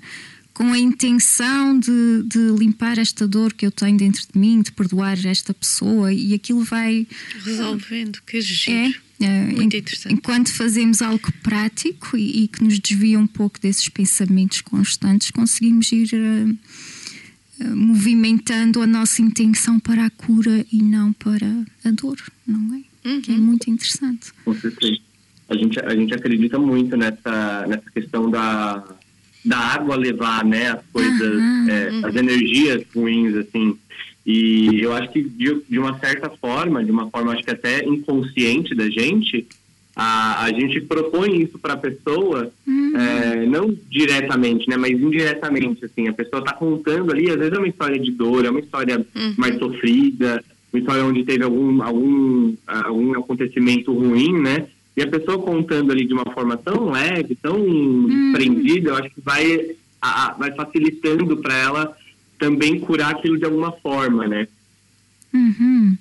com 0.54 0.72
a 0.72 0.80
intenção 0.80 1.78
de, 1.78 2.24
de 2.26 2.40
limpar 2.58 2.98
esta 2.98 3.28
dor 3.28 3.52
que 3.52 3.66
eu 3.66 3.72
tenho 3.72 3.98
dentro 3.98 4.22
de 4.34 4.40
mim, 4.40 4.62
de 4.62 4.72
perdoar 4.72 5.18
esta 5.26 5.54
pessoa, 5.54 6.14
e 6.14 6.34
aquilo 6.34 6.64
vai. 6.64 7.06
Resolvendo, 7.44 8.20
que 8.26 8.38
É, 8.38 8.42
giro. 8.42 8.96
é, 9.20 9.44
Muito 9.48 9.76
en- 9.76 9.80
interessante. 9.80 10.14
Enquanto 10.16 10.54
fazemos 10.54 11.02
algo 11.02 11.30
prático 11.44 12.16
e, 12.18 12.44
e 12.44 12.48
que 12.48 12.64
nos 12.64 12.80
desvia 12.80 13.20
um 13.20 13.28
pouco 13.28 13.60
desses 13.60 13.90
pensamentos 13.90 14.62
constantes, 14.62 15.30
conseguimos 15.32 15.92
ir 15.92 16.10
eh, 16.14 16.54
movimentando 17.60 18.82
a 18.82 18.88
nossa 18.88 19.22
intenção 19.22 19.80
para 19.80 20.06
a 20.06 20.10
cura 20.10 20.66
e 20.72 20.82
não 20.82 21.14
para 21.14 21.48
a 21.84 21.92
dor, 21.92 22.18
não 22.46 22.76
é? 22.76 23.20
Que 23.22 23.32
é 23.32 23.38
muito 23.38 23.70
interessante. 23.70 24.34
Com 24.44 24.54
certeza. 24.56 24.98
A 25.48 25.56
gente, 25.56 25.80
a 25.80 25.96
gente 25.96 26.14
acredita 26.14 26.58
muito 26.58 26.98
nessa, 26.98 27.66
nessa 27.68 27.90
questão 27.92 28.30
da, 28.32 28.84
da 29.44 29.58
água 29.58 29.96
levar, 29.96 30.44
né, 30.44 30.72
as 30.72 30.82
coisas, 30.92 31.22
Aham, 31.22 31.68
é, 31.70 32.08
as 32.08 32.16
energias 32.16 32.84
ruins, 32.96 33.36
assim. 33.36 33.78
E 34.26 34.82
eu 34.82 34.92
acho 34.92 35.12
que 35.12 35.22
de, 35.22 35.62
de 35.70 35.78
uma 35.78 36.00
certa 36.00 36.32
forma, 36.32 36.84
de 36.84 36.90
uma 36.90 37.10
forma 37.12 37.32
acho 37.32 37.44
que 37.44 37.52
até 37.52 37.86
inconsciente 37.86 38.74
da 38.74 38.90
gente, 38.90 39.46
a, 39.96 40.44
a 40.44 40.50
gente 40.50 40.82
propõe 40.82 41.44
isso 41.44 41.58
para 41.58 41.74
a 41.74 41.78
pessoa, 41.78 42.52
uhum. 42.68 42.98
é, 42.98 43.46
não 43.46 43.74
diretamente, 43.90 44.70
né, 44.70 44.76
mas 44.76 44.92
indiretamente, 44.92 45.86
assim, 45.86 46.08
a 46.10 46.14
pessoa 46.14 46.42
está 46.42 46.54
contando 46.54 47.12
ali, 47.12 47.30
às 47.30 47.38
vezes 47.38 47.54
é 47.54 47.58
uma 47.58 47.68
história 47.68 47.98
de 47.98 48.12
dor, 48.12 48.44
é 48.44 48.50
uma 48.50 48.60
história 48.60 48.98
uhum. 48.98 49.34
mais 49.38 49.58
sofrida, 49.58 50.44
uma 50.74 50.80
história 50.80 51.06
onde 51.06 51.24
teve 51.24 51.44
algum, 51.44 51.82
algum, 51.82 52.54
algum 52.68 53.18
acontecimento 53.18 53.94
ruim, 53.94 54.34
né, 54.42 54.68
e 54.98 55.02
a 55.02 55.08
pessoa 55.08 55.40
contando 55.40 55.92
ali 55.92 56.06
de 56.06 56.14
uma 56.14 56.26
forma 56.34 56.58
tão 56.58 56.92
leve, 56.92 57.36
tão 57.36 57.58
uhum. 57.58 58.34
prendida, 58.34 58.90
eu 58.90 58.96
acho 58.96 59.10
que 59.10 59.22
vai, 59.22 59.76
a, 60.02 60.34
vai 60.38 60.52
facilitando 60.52 61.38
para 61.38 61.56
ela 61.56 61.98
também 62.38 62.82
curar 62.82 63.12
aquilo 63.12 63.38
de 63.38 63.46
alguma 63.46 63.72
forma, 63.72 64.28
né. 64.28 64.46
Uhum. 65.34 65.98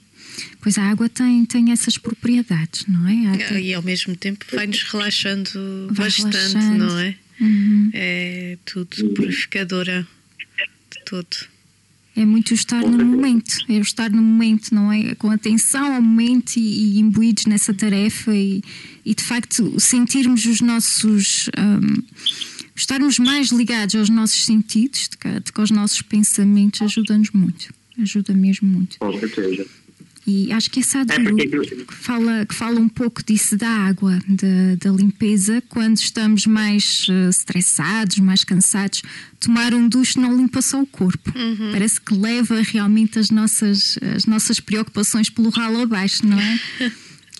Pois 0.60 0.78
a 0.78 0.84
água 0.84 1.08
tem, 1.08 1.44
tem 1.44 1.72
essas 1.72 1.98
propriedades, 1.98 2.86
não 2.86 3.06
é? 3.08 3.60
E 3.60 3.74
ao 3.74 3.82
mesmo 3.82 4.16
tempo 4.16 4.44
vai-nos 4.52 4.82
relaxando 4.82 5.50
vai 5.90 6.06
bastante, 6.06 6.36
relaxando. 6.36 6.84
não 6.86 6.98
é? 6.98 7.14
Uhum. 7.40 7.90
É 7.92 8.58
tudo 8.64 9.10
purificadora 9.14 10.06
de 10.90 11.04
todo. 11.04 11.54
É 12.16 12.24
muito 12.24 12.54
estar 12.54 12.80
no 12.80 13.04
momento, 13.04 13.56
é 13.68 13.72
o 13.72 13.80
estar 13.80 14.08
no 14.08 14.22
momento, 14.22 14.72
não 14.72 14.92
é? 14.92 15.16
Com 15.16 15.30
atenção 15.32 15.94
ao 15.94 16.00
momento 16.00 16.56
e, 16.56 16.60
e 16.96 17.00
imbuídos 17.00 17.46
nessa 17.46 17.74
tarefa 17.74 18.32
e, 18.32 18.62
e, 19.04 19.14
de 19.14 19.22
facto 19.22 19.78
sentirmos 19.80 20.44
os 20.46 20.60
nossos. 20.60 21.50
Um, 21.58 22.02
estarmos 22.76 23.18
mais 23.18 23.48
ligados 23.50 23.94
aos 23.96 24.08
nossos 24.08 24.44
sentidos 24.44 25.08
do 25.08 25.18
que, 25.52 25.60
aos 25.60 25.70
nossos 25.70 26.02
pensamentos 26.02 26.82
ajuda-nos 26.82 27.30
muito. 27.30 27.74
Ajuda 28.00 28.32
mesmo 28.32 28.68
muito. 28.68 28.98
Com 28.98 29.18
certeza. 29.18 29.66
E 30.26 30.50
acho 30.52 30.70
que 30.70 30.80
essa 30.80 31.00
é 31.00 31.04
porque... 31.04 31.46
que, 31.48 31.94
fala, 31.94 32.46
que 32.46 32.54
fala 32.54 32.80
um 32.80 32.88
pouco 32.88 33.22
disso 33.22 33.58
da 33.58 33.68
água, 33.68 34.18
da, 34.26 34.90
da 34.90 34.96
limpeza, 34.96 35.62
quando 35.68 35.98
estamos 35.98 36.46
mais 36.46 37.06
uh, 37.08 37.28
estressados, 37.28 38.18
mais 38.18 38.42
cansados, 38.42 39.02
tomar 39.38 39.74
um 39.74 39.86
duche 39.86 40.18
não 40.18 40.34
limpa 40.34 40.62
só 40.62 40.80
o 40.80 40.86
corpo. 40.86 41.30
Uhum. 41.38 41.72
Parece 41.72 42.00
que 42.00 42.14
leva 42.14 42.62
realmente 42.62 43.18
as 43.18 43.30
nossas, 43.30 43.98
as 44.16 44.24
nossas 44.24 44.60
preocupações 44.60 45.28
pelo 45.28 45.50
ralo 45.50 45.82
abaixo, 45.82 46.26
não 46.26 46.40
é? 46.40 46.58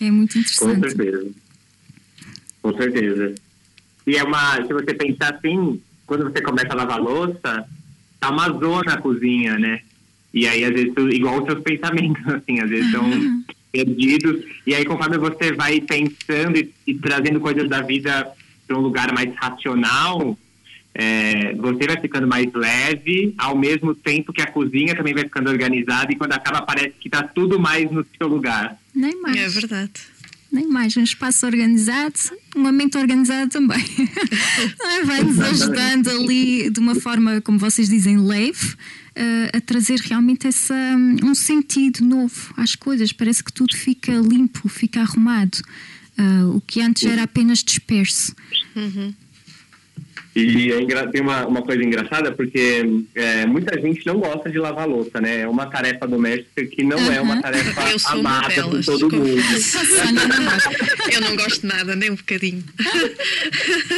é 0.03 0.11
muito 0.11 0.39
interessante. 0.39 0.75
Com 0.75 0.89
certeza. 0.89 1.27
Com 2.61 2.77
certeza. 2.77 3.35
E 4.07 4.17
é 4.17 4.23
uma, 4.23 4.57
se 4.57 4.73
você 4.73 4.93
pensar 4.93 5.35
assim, 5.35 5.81
quando 6.07 6.25
você 6.25 6.43
começa 6.43 6.69
a 6.73 6.77
lavar 6.77 7.01
louça, 7.01 7.67
tá 8.21 8.31
uma 8.31 8.51
zona 8.51 8.93
a 8.93 9.01
cozinha, 9.01 9.59
né? 9.59 9.81
E 10.35 10.49
aí, 10.49 10.65
às 10.65 10.73
vezes, 10.73 10.93
igual 11.13 11.41
os 11.41 11.47
seus 11.47 11.63
pensamentos, 11.63 12.27
assim, 12.27 12.59
às 12.61 12.69
vezes 12.69 12.91
são 12.91 13.09
perdidos. 13.71 14.45
E 14.67 14.75
aí, 14.75 14.85
conforme 14.85 15.17
você 15.17 15.53
vai 15.53 15.81
pensando 15.81 16.59
e, 16.59 16.75
e 16.85 16.95
trazendo 16.95 17.39
coisas 17.39 17.69
da 17.71 17.81
vida 17.81 18.27
para 18.67 18.77
um 18.77 18.81
lugar 18.81 19.13
mais 19.15 19.33
racional, 19.37 20.37
é, 20.93 21.55
você 21.55 21.87
vai 21.87 22.01
ficando 22.01 22.27
mais 22.27 22.53
leve, 22.53 23.33
ao 23.39 23.57
mesmo 23.57 23.95
tempo 23.95 24.33
que 24.33 24.43
a 24.43 24.47
cozinha 24.47 24.97
também 24.97 25.15
vai 25.15 25.23
ficando 25.23 25.51
organizada 25.51 26.13
e 26.13 26.17
quando 26.17 26.33
acaba 26.33 26.63
parece 26.63 26.95
que 26.99 27.07
está 27.07 27.23
tudo 27.23 27.61
mais 27.61 27.89
no 27.91 28.05
seu 28.19 28.27
lugar. 28.27 28.77
Nem 28.93 29.21
mais. 29.21 29.37
É 29.37 29.49
verdade. 29.49 29.93
Nem 30.51 30.69
mais. 30.69 30.97
Um 30.97 31.03
espaço 31.03 31.47
organizado, 31.47 32.15
uma 32.57 32.73
mente 32.73 32.97
organizada 32.97 33.49
também. 33.49 33.85
Vai 35.05 35.23
nos 35.25 35.41
ajudando 35.41 36.09
ali 36.09 36.71
de 36.71 36.79
uma 36.79 36.95
forma, 36.95 37.41
como 37.41 37.59
vocês 37.59 37.89
dizem, 37.89 38.17
leve 38.19 38.77
a 39.53 39.61
trazer 39.61 40.01
realmente 40.01 40.47
essa, 40.47 40.75
um 41.23 41.35
sentido 41.35 42.05
novo 42.05 42.53
às 42.57 42.75
coisas. 42.75 43.13
Parece 43.13 43.43
que 43.43 43.53
tudo 43.53 43.77
fica 43.77 44.13
limpo, 44.13 44.69
fica 44.69 45.01
arrumado. 45.01 45.59
Uh, 46.17 46.57
o 46.57 46.61
que 46.61 46.81
antes 46.81 47.05
era 47.05 47.25
apenas 47.25 47.59
disperso. 47.59 48.35
Uhum. 48.77 49.13
E 50.35 50.73
é, 50.73 51.07
tem 51.07 51.21
uma, 51.21 51.47
uma 51.47 51.63
coisa 51.63 51.83
engraçada, 51.83 52.33
porque 52.33 52.85
é, 53.15 53.47
muita 53.47 53.81
gente 53.81 54.05
não 54.05 54.19
gosta 54.19 54.51
de 54.51 54.59
lavar 54.59 54.89
louça, 54.89 55.21
né? 55.21 55.43
É 55.43 55.49
uma 55.49 55.67
tarefa 55.67 56.09
doméstica 56.09 56.65
que 56.67 56.83
não 56.83 56.99
uhum. 56.99 57.13
é 57.13 57.21
uma 57.21 57.41
tarefa 57.41 58.11
amada 58.11 58.63
por 58.69 58.85
todo 58.85 59.11
mundo. 59.15 59.41
Eu 61.13 61.21
não 61.21 61.37
gosto 61.37 61.65
nada, 61.67 61.95
nem 61.95 62.11
um 62.11 62.17
bocadinho. 62.17 62.65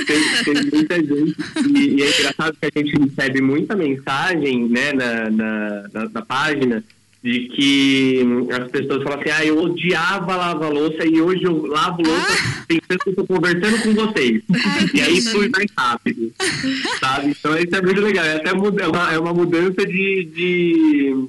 Tem, 0.07 0.44
tem 0.44 0.70
muita 0.70 0.96
gente, 0.96 1.37
e, 1.75 1.96
e, 1.96 2.03
é 2.03 2.18
engraçado 2.18 2.57
que 2.61 2.66
a 2.66 2.83
gente 2.83 2.99
recebe 2.99 3.40
muita 3.40 3.75
mensagem 3.75 4.68
né, 4.68 4.92
na, 4.92 5.31
na, 5.31 5.88
na, 5.92 6.09
na 6.11 6.22
página 6.22 6.85
de 7.27 7.49
que 7.49 8.25
as 8.53 8.71
pessoas 8.71 9.03
falam 9.03 9.19
assim, 9.19 9.31
ah, 9.31 9.45
eu 9.45 9.61
odiava 9.61 10.37
lavar 10.37 10.73
louça 10.73 11.05
e 11.05 11.21
hoje 11.21 11.43
eu 11.43 11.67
lavo 11.67 12.01
louça 12.01 12.25
ah. 12.31 12.65
pensando 12.69 12.99
que 13.03 13.11
estou 13.11 13.27
conversando 13.27 13.83
com 13.83 13.95
vocês. 13.95 14.43
Ai, 14.55 14.91
e 14.95 15.01
aí 15.01 15.21
flui 15.21 15.49
mais 15.49 15.67
rápido, 15.77 16.33
sabe? 17.01 17.31
Então 17.37 17.59
isso 17.59 17.75
é 17.75 17.83
muito 17.83 18.01
legal. 18.01 18.25
É 18.25 18.37
até 18.37 18.53
uma, 18.53 19.12
é 19.12 19.19
uma 19.19 19.35
mudança 19.35 19.85
de, 19.85 20.29
de, 20.33 21.27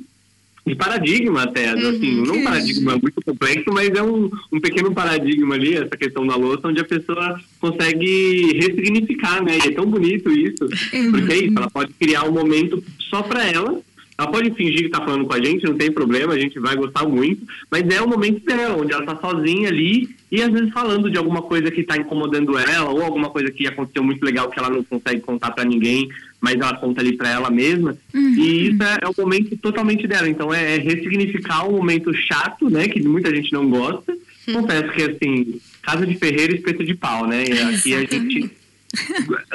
de 0.67 0.75
paradigma 0.75 1.41
até, 1.41 1.73
uhum, 1.73 1.89
assim, 1.89 2.21
não 2.27 2.35
um 2.35 2.43
paradigma 2.43 2.91
muito 3.01 3.19
complexo, 3.25 3.73
mas 3.73 3.89
é 3.89 4.03
um, 4.03 4.29
um 4.53 4.59
pequeno 4.59 4.93
paradigma 4.93 5.55
ali, 5.55 5.77
essa 5.77 5.97
questão 5.97 6.27
da 6.27 6.35
louça, 6.35 6.67
onde 6.67 6.79
a 6.79 6.85
pessoa 6.85 7.39
consegue 7.59 8.51
ressignificar, 8.53 9.43
né? 9.43 9.57
E 9.65 9.69
é 9.69 9.71
tão 9.71 9.87
bonito 9.87 10.29
isso, 10.29 10.63
uhum. 10.93 11.11
porque 11.11 11.33
é 11.33 11.37
isso, 11.37 11.57
ela 11.57 11.71
pode 11.71 11.91
criar 11.93 12.25
um 12.25 12.33
momento 12.33 12.83
só 12.99 13.23
para 13.23 13.43
ela, 13.43 13.81
ela 14.17 14.31
pode 14.31 14.51
fingir 14.51 14.79
que 14.79 14.85
está 14.87 14.99
falando 14.99 15.25
com 15.25 15.33
a 15.33 15.43
gente, 15.43 15.65
não 15.65 15.77
tem 15.77 15.91
problema, 15.91 16.33
a 16.33 16.39
gente 16.39 16.59
vai 16.59 16.75
gostar 16.75 17.07
muito, 17.07 17.45
mas 17.69 17.87
é 17.87 18.01
o 18.01 18.07
momento 18.07 18.43
dela, 18.43 18.75
onde 18.75 18.91
ela 18.91 19.03
está 19.03 19.15
sozinha 19.15 19.69
ali 19.69 20.09
e 20.31 20.41
às 20.41 20.51
vezes 20.51 20.73
falando 20.73 21.09
de 21.09 21.17
alguma 21.17 21.43
coisa 21.43 21.69
que 21.69 21.81
está 21.81 21.95
incomodando 21.95 22.57
ela 22.57 22.89
ou 22.89 23.03
alguma 23.03 23.29
coisa 23.29 23.51
que 23.51 23.67
aconteceu 23.67 24.03
muito 24.03 24.23
legal 24.25 24.49
que 24.49 24.57
ela 24.57 24.71
não 24.71 24.83
consegue 24.83 25.21
contar 25.21 25.51
para 25.51 25.63
ninguém, 25.63 26.09
mas 26.41 26.55
ela 26.55 26.75
conta 26.77 26.99
ali 26.99 27.15
para 27.15 27.29
ela 27.29 27.51
mesma. 27.51 27.95
Uhum. 28.11 28.33
E 28.33 28.69
isso 28.69 28.83
é, 28.83 28.97
é, 29.03 29.07
o 29.07 29.13
momento 29.15 29.55
totalmente 29.57 30.07
dela. 30.07 30.27
Então 30.27 30.51
é, 30.51 30.75
é, 30.75 30.79
ressignificar 30.79 31.67
um 31.67 31.73
momento 31.73 32.11
chato, 32.13 32.71
né, 32.71 32.87
que 32.87 33.01
muita 33.03 33.33
gente 33.33 33.53
não 33.53 33.69
gosta. 33.69 34.17
Uhum. 34.47 34.61
Confesso 34.61 34.91
que 34.93 35.03
assim, 35.03 35.61
casa 35.83 36.07
de 36.07 36.15
ferreiro, 36.15 36.55
espeto 36.55 36.83
de 36.83 36.95
pau, 36.95 37.27
né? 37.27 37.43
E 37.47 37.61
aqui 37.61 37.93
a 37.93 37.99
gente 37.99 38.51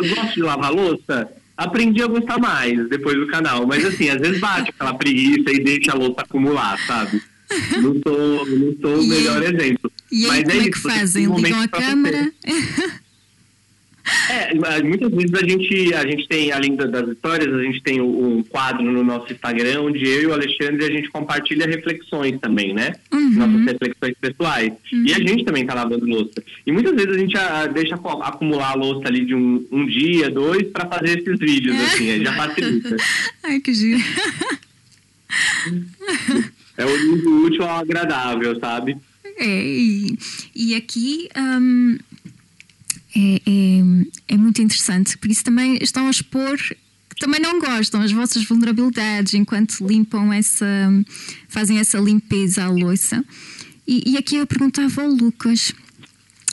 gosta 0.01 0.33
de 0.35 0.42
lavar 0.42 0.72
louça 0.72 1.42
aprendi 1.57 2.03
a 2.03 2.07
gostar 2.07 2.38
mais 2.38 2.88
depois 2.88 3.17
do 3.17 3.27
canal. 3.27 3.67
Mas 3.67 3.85
assim, 3.85 4.09
às 4.09 4.21
vezes 4.21 4.41
bate 4.41 4.71
aquela 4.71 4.95
preguiça 4.95 5.51
e 5.51 5.61
deixa 5.62 5.93
a 5.93 5.97
louça 5.97 6.23
acumular, 6.23 6.79
sabe? 6.87 7.23
Não 7.83 7.95
sou, 8.07 8.47
não 8.47 8.75
sou 8.81 9.01
o 9.01 9.07
melhor 9.07 9.43
exemplo. 9.43 9.93
E 10.11 10.25
aí, 10.25 10.29
Mas 10.29 10.38
é 10.41 10.45
como 10.45 10.62
é, 10.62 10.67
é 10.67 10.71
que 10.71 10.79
fazem? 10.79 11.27
Ligam 11.37 11.61
a 11.61 11.69
câmera? 11.69 12.33
É, 14.31 14.83
muitas 14.83 15.11
vezes 15.11 15.35
a 15.35 15.48
gente, 15.48 15.94
a 15.94 16.07
gente 16.07 16.29
tem, 16.29 16.53
além 16.53 16.77
das 16.77 17.09
histórias, 17.09 17.53
a 17.53 17.62
gente 17.62 17.83
tem 17.83 18.01
um 18.01 18.42
quadro 18.42 18.85
no 18.85 19.03
nosso 19.03 19.33
Instagram 19.33 19.83
onde 19.83 20.07
eu 20.07 20.22
e 20.22 20.27
o 20.27 20.33
Alexandre 20.33 20.85
a 20.85 20.90
gente 20.90 21.11
compartilha 21.11 21.66
reflexões 21.66 22.38
também, 22.40 22.75
né? 22.75 22.92
Uhum. 23.12 23.33
Nossas 23.33 23.64
reflexões 23.64 24.14
pessoais. 24.20 24.72
Uhum. 24.92 25.05
E 25.07 25.12
a 25.12 25.18
gente 25.18 25.44
também 25.44 25.66
tá 25.66 25.75
lavando 25.75 26.07
louça. 26.07 26.42
E 26.66 26.72
muitas 26.72 26.94
vezes 26.94 27.11
a 27.11 27.18
gente 27.18 27.37
a, 27.37 27.66
deixa 27.66 27.94
acumular 27.94 28.72
a 28.72 28.75
louça 28.75 29.09
ali 29.09 29.25
de 29.25 29.35
um, 29.35 29.66
um 29.70 29.87
dia, 29.87 30.31
dois, 30.31 30.64
para 30.68 30.88
fazer 30.88 31.18
esses 31.18 31.38
vídeos, 31.38 31.77
é. 31.77 31.85
assim, 31.85 32.25
já 32.25 32.33
facilita. 32.35 32.96
Ai, 33.42 33.61
que 33.61 33.75
giro. 33.75 34.01
É 36.75 36.87
o 36.87 37.44
útil 37.44 37.64
ao 37.64 37.81
agradável, 37.81 38.59
sabe? 38.59 38.96
É, 39.37 39.46
e, 39.46 40.18
e 40.55 40.75
aqui. 40.75 41.29
Um 41.37 41.98
é, 43.16 43.42
é, 43.46 44.35
é 44.35 44.37
muito 44.37 44.62
interessante. 44.62 45.16
Por 45.18 45.31
isso 45.31 45.44
também 45.44 45.79
estão 45.81 46.07
a 46.07 46.11
expor 46.11 46.59
que 47.14 47.20
também 47.20 47.40
não 47.40 47.61
gostam 47.61 48.01
as 48.01 48.11
vossas 48.11 48.44
vulnerabilidades 48.44 49.35
enquanto 49.35 49.87
limpam 49.87 50.33
essa, 50.33 50.66
fazem 51.48 51.79
essa 51.79 51.98
limpeza 51.98 52.64
à 52.64 52.70
louça. 52.70 53.25
E, 53.87 54.12
e 54.12 54.16
aqui 54.16 54.37
eu 54.37 54.46
perguntava 54.46 55.03
ao 55.03 55.09
Lucas, 55.09 55.72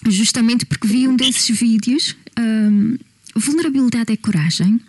justamente 0.07 0.65
porque 0.65 0.87
vi 0.87 1.07
um 1.07 1.15
desses 1.15 1.57
vídeos. 1.57 2.15
Um, 2.37 2.97
vulnerabilidade 3.35 4.11
é 4.11 4.17
coragem? 4.17 4.81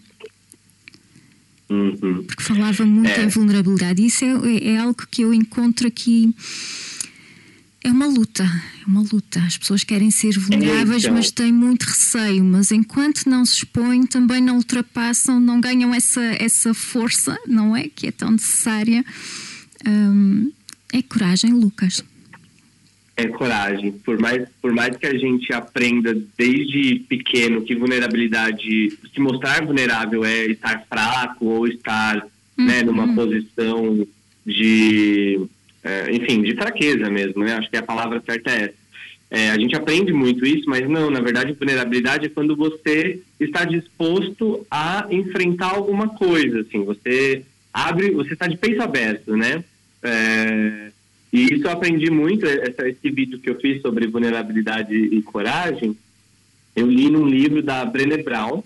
Uhum. 1.69 2.25
Porque 2.25 2.43
falava 2.43 2.85
muito 2.85 3.11
é. 3.11 3.25
em 3.25 3.29
vulnerabilidade. 3.29 4.05
Isso 4.05 4.25
é, 4.25 4.29
é, 4.29 4.69
é 4.73 4.79
algo 4.79 5.07
que 5.09 5.23
eu 5.23 5.33
encontro 5.33 5.87
aqui 5.87 6.35
é 7.83 7.91
uma 7.91 8.07
luta, 8.07 8.45
é 8.45 8.87
uma 8.87 9.01
luta. 9.01 9.41
As 9.41 9.57
pessoas 9.57 9.85
querem 9.85 10.11
ser 10.11 10.39
vulneráveis, 10.39 11.03
então. 11.03 11.15
mas 11.15 11.31
têm 11.31 11.53
muito 11.53 11.85
receio. 11.85 12.45
Mas 12.45 12.71
enquanto 12.71 13.27
não 13.27 13.45
se 13.47 13.59
expõem, 13.59 14.07
também 14.07 14.41
não 14.41 14.57
ultrapassam, 14.57 15.41
não 15.41 15.61
ganham 15.61 15.95
essa, 15.95 16.23
essa 16.39 16.75
força, 16.75 17.39
não 17.47 17.75
é? 17.75 17.89
Que 17.89 18.09
é 18.09 18.13
tão 18.13 18.33
necessária. 18.33 19.03
Hum, 19.87 20.53
é 20.93 21.01
coragem, 21.01 21.53
Lucas. 21.53 22.05
É 23.17 23.27
coragem. 23.29 23.93
Por 23.93 24.19
mais, 24.19 24.47
por 24.61 24.73
mais 24.73 24.97
que 24.97 25.07
a 25.07 25.17
gente 25.17 25.51
aprenda 25.53 26.15
desde 26.37 27.01
pequeno 27.09 27.63
que 27.63 27.75
vulnerabilidade, 27.75 28.91
se 29.13 29.21
mostrar 29.21 29.65
vulnerável 29.65 30.23
é 30.25 30.47
estar 30.47 30.85
fraco 30.87 31.47
ou 31.47 31.67
estar 31.67 32.27
uhum. 32.59 32.65
né, 32.67 32.83
numa 32.83 33.15
posição 33.15 34.07
de 34.47 35.41
é, 35.83 36.11
enfim, 36.13 36.43
de 36.43 36.55
fraqueza 36.55 37.09
mesmo, 37.11 37.45
né? 37.45 37.55
Acho 37.55 37.71
que 37.71 37.77
a 37.77 37.83
palavra 37.83 38.23
certa 38.25 38.51
é 38.51 38.63
essa. 38.65 38.81
É, 39.31 39.51
a 39.51 39.59
gente 39.59 39.77
aprende 39.77 40.13
muito 40.13 40.45
isso, 40.45 40.69
mas 40.69 40.89
não, 40.89 41.09
na 41.09 41.21
verdade, 41.21 41.53
vulnerabilidade 41.53 42.27
é 42.27 42.29
quando 42.29 42.57
você 42.57 43.21
está 43.39 43.65
disposto 43.65 44.67
a 44.69 45.07
enfrentar 45.09 45.71
alguma 45.71 46.09
coisa, 46.09 46.61
assim, 46.61 46.85
você 46.85 47.45
abre, 47.73 48.11
você 48.11 48.33
está 48.33 48.49
de 48.49 48.57
peito 48.57 48.83
aberto, 48.83 49.37
né? 49.37 49.63
É, 50.03 50.91
e 51.33 51.55
isso 51.55 51.67
eu 51.67 51.71
aprendi 51.71 52.11
muito, 52.11 52.45
essa, 52.45 52.89
esse 52.89 53.09
vídeo 53.09 53.39
que 53.39 53.49
eu 53.49 53.55
fiz 53.61 53.81
sobre 53.81 54.09
vulnerabilidade 54.09 54.95
e 54.97 55.23
coragem, 55.23 55.97
eu 56.75 56.91
li 56.91 57.09
num 57.09 57.27
livro 57.27 57.63
da 57.63 57.85
Brené 57.85 58.17
Brown, 58.17 58.65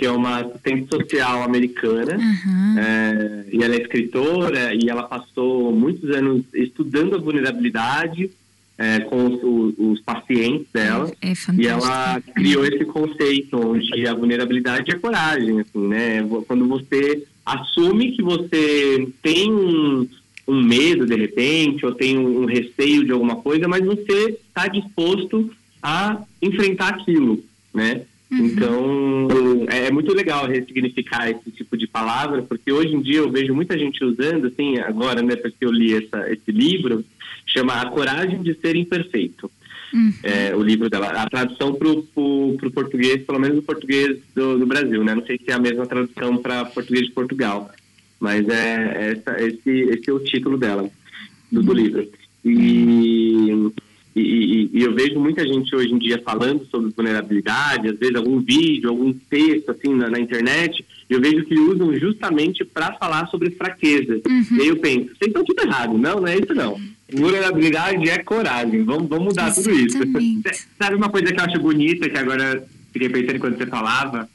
que 0.00 0.06
é 0.06 0.10
uma 0.10 0.38
assistente 0.38 0.88
social 0.88 1.42
americana, 1.42 2.16
uhum. 2.16 2.78
é, 2.78 3.44
e 3.52 3.62
ela 3.62 3.74
é 3.74 3.82
escritora, 3.82 4.74
e 4.74 4.88
ela 4.88 5.02
passou 5.02 5.70
muitos 5.72 6.08
anos 6.08 6.42
estudando 6.54 7.16
a 7.16 7.18
vulnerabilidade 7.18 8.30
é, 8.78 9.00
com 9.00 9.26
os, 9.26 9.74
os, 9.76 10.00
pacientes 10.00 10.66
dela, 10.72 11.12
é, 11.20 11.32
é 11.32 11.34
e 11.54 11.66
ela 11.66 12.18
criou 12.34 12.64
esse 12.64 12.82
conceito 12.86 13.58
onde 13.58 14.06
a 14.06 14.14
vulnerabilidade 14.14 14.90
é 14.90 14.94
coragem, 14.94 15.60
assim, 15.60 15.86
né? 15.86 16.26
Quando 16.48 16.66
você 16.66 17.22
assume 17.44 18.12
que 18.12 18.22
você 18.22 19.06
tem 19.22 19.52
um, 19.52 20.08
um 20.48 20.62
medo 20.62 21.04
de 21.04 21.14
repente, 21.14 21.84
ou 21.84 21.92
tem 21.92 22.16
um, 22.16 22.44
um 22.44 22.46
receio 22.46 23.04
de 23.04 23.12
alguma 23.12 23.36
coisa, 23.36 23.68
mas 23.68 23.84
você 23.84 24.38
está 24.48 24.66
disposto 24.66 25.50
a 25.82 26.22
enfrentar 26.40 26.88
aquilo, 26.88 27.44
né? 27.74 28.00
Uhum. 28.30 28.46
Então, 28.46 29.28
é, 29.68 29.86
é, 29.86 29.90
muito 29.90 30.14
legal 30.14 30.46
ressignificar 30.46 31.28
esse 31.28 31.50
tipo 31.50 31.76
de 31.76 31.86
palavra, 31.86 32.42
porque 32.42 32.70
hoje 32.70 32.94
em 32.94 33.00
dia 33.00 33.18
eu 33.18 33.30
vejo 33.30 33.52
muita 33.52 33.76
gente 33.76 34.04
usando, 34.04 34.46
assim, 34.46 34.78
agora, 34.78 35.20
né, 35.20 35.34
porque 35.34 35.64
eu 35.64 35.72
li 35.72 35.94
essa, 35.94 36.30
esse 36.30 36.52
livro, 36.52 37.04
chama 37.44 37.74
A 37.74 37.86
Coragem 37.86 38.40
de 38.42 38.54
Ser 38.54 38.76
Imperfeito. 38.76 39.50
Uhum. 39.92 40.12
É, 40.22 40.54
o 40.54 40.62
livro 40.62 40.88
dela, 40.88 41.08
a 41.08 41.28
tradução 41.28 41.74
para 41.74 41.88
o 41.88 42.70
português, 42.72 43.24
pelo 43.24 43.40
menos 43.40 43.58
o 43.58 43.62
português 43.62 44.18
do, 44.34 44.56
do, 44.56 44.66
Brasil, 44.66 45.02
né? 45.02 45.16
Não 45.16 45.26
sei 45.26 45.36
se 45.36 45.50
é 45.50 45.54
a 45.54 45.58
mesma 45.58 45.84
tradução 45.84 46.36
para 46.36 46.64
português 46.64 47.06
de 47.06 47.12
Portugal, 47.12 47.68
mas 48.20 48.48
é 48.48 49.12
essa, 49.12 49.42
esse, 49.42 49.70
esse 49.70 50.08
é 50.08 50.12
o 50.12 50.20
título 50.20 50.56
dela, 50.56 50.88
do, 51.50 51.62
do 51.62 51.72
uhum. 51.72 51.76
livro. 51.76 52.08
E, 52.44 52.99
e, 54.80 54.84
eu 54.84 54.94
vejo 54.94 55.18
muita 55.18 55.46
gente 55.46 55.74
hoje 55.74 55.92
em 55.92 55.98
dia 55.98 56.20
falando 56.24 56.66
sobre 56.66 56.90
vulnerabilidade, 56.90 57.88
às 57.88 57.98
vezes 57.98 58.16
algum 58.16 58.40
vídeo, 58.40 58.90
algum 58.90 59.12
texto 59.12 59.70
assim 59.70 59.94
na, 59.94 60.08
na 60.08 60.18
internet, 60.18 60.84
eu 61.08 61.20
vejo 61.20 61.44
que 61.44 61.58
usam 61.58 61.94
justamente 61.96 62.64
para 62.64 62.92
falar 62.94 63.26
sobre 63.26 63.50
fraqueza. 63.50 64.20
Uhum. 64.26 64.46
E 64.52 64.60
aí 64.62 64.68
eu 64.68 64.76
penso, 64.76 65.08
vocês 65.08 65.28
estão 65.28 65.44
tudo 65.44 65.62
errado. 65.62 65.98
Não, 65.98 66.20
não 66.20 66.26
é 66.26 66.36
isso 66.36 66.54
não. 66.54 66.80
Vulnerabilidade 67.12 68.08
é 68.08 68.18
coragem. 68.18 68.84
Vamos, 68.84 69.08
vamos 69.08 69.26
mudar 69.26 69.48
Exatamente. 69.48 69.98
tudo 69.98 70.20
isso. 70.20 70.66
Sabe 70.78 70.94
uma 70.94 71.08
coisa 71.08 71.32
que 71.32 71.40
eu 71.40 71.44
acho 71.44 71.58
bonita, 71.58 72.08
que 72.08 72.16
agora 72.16 72.64
fiquei 72.92 73.08
pensando 73.08 73.40
quando 73.40 73.58
você 73.58 73.66
falava? 73.66 74.28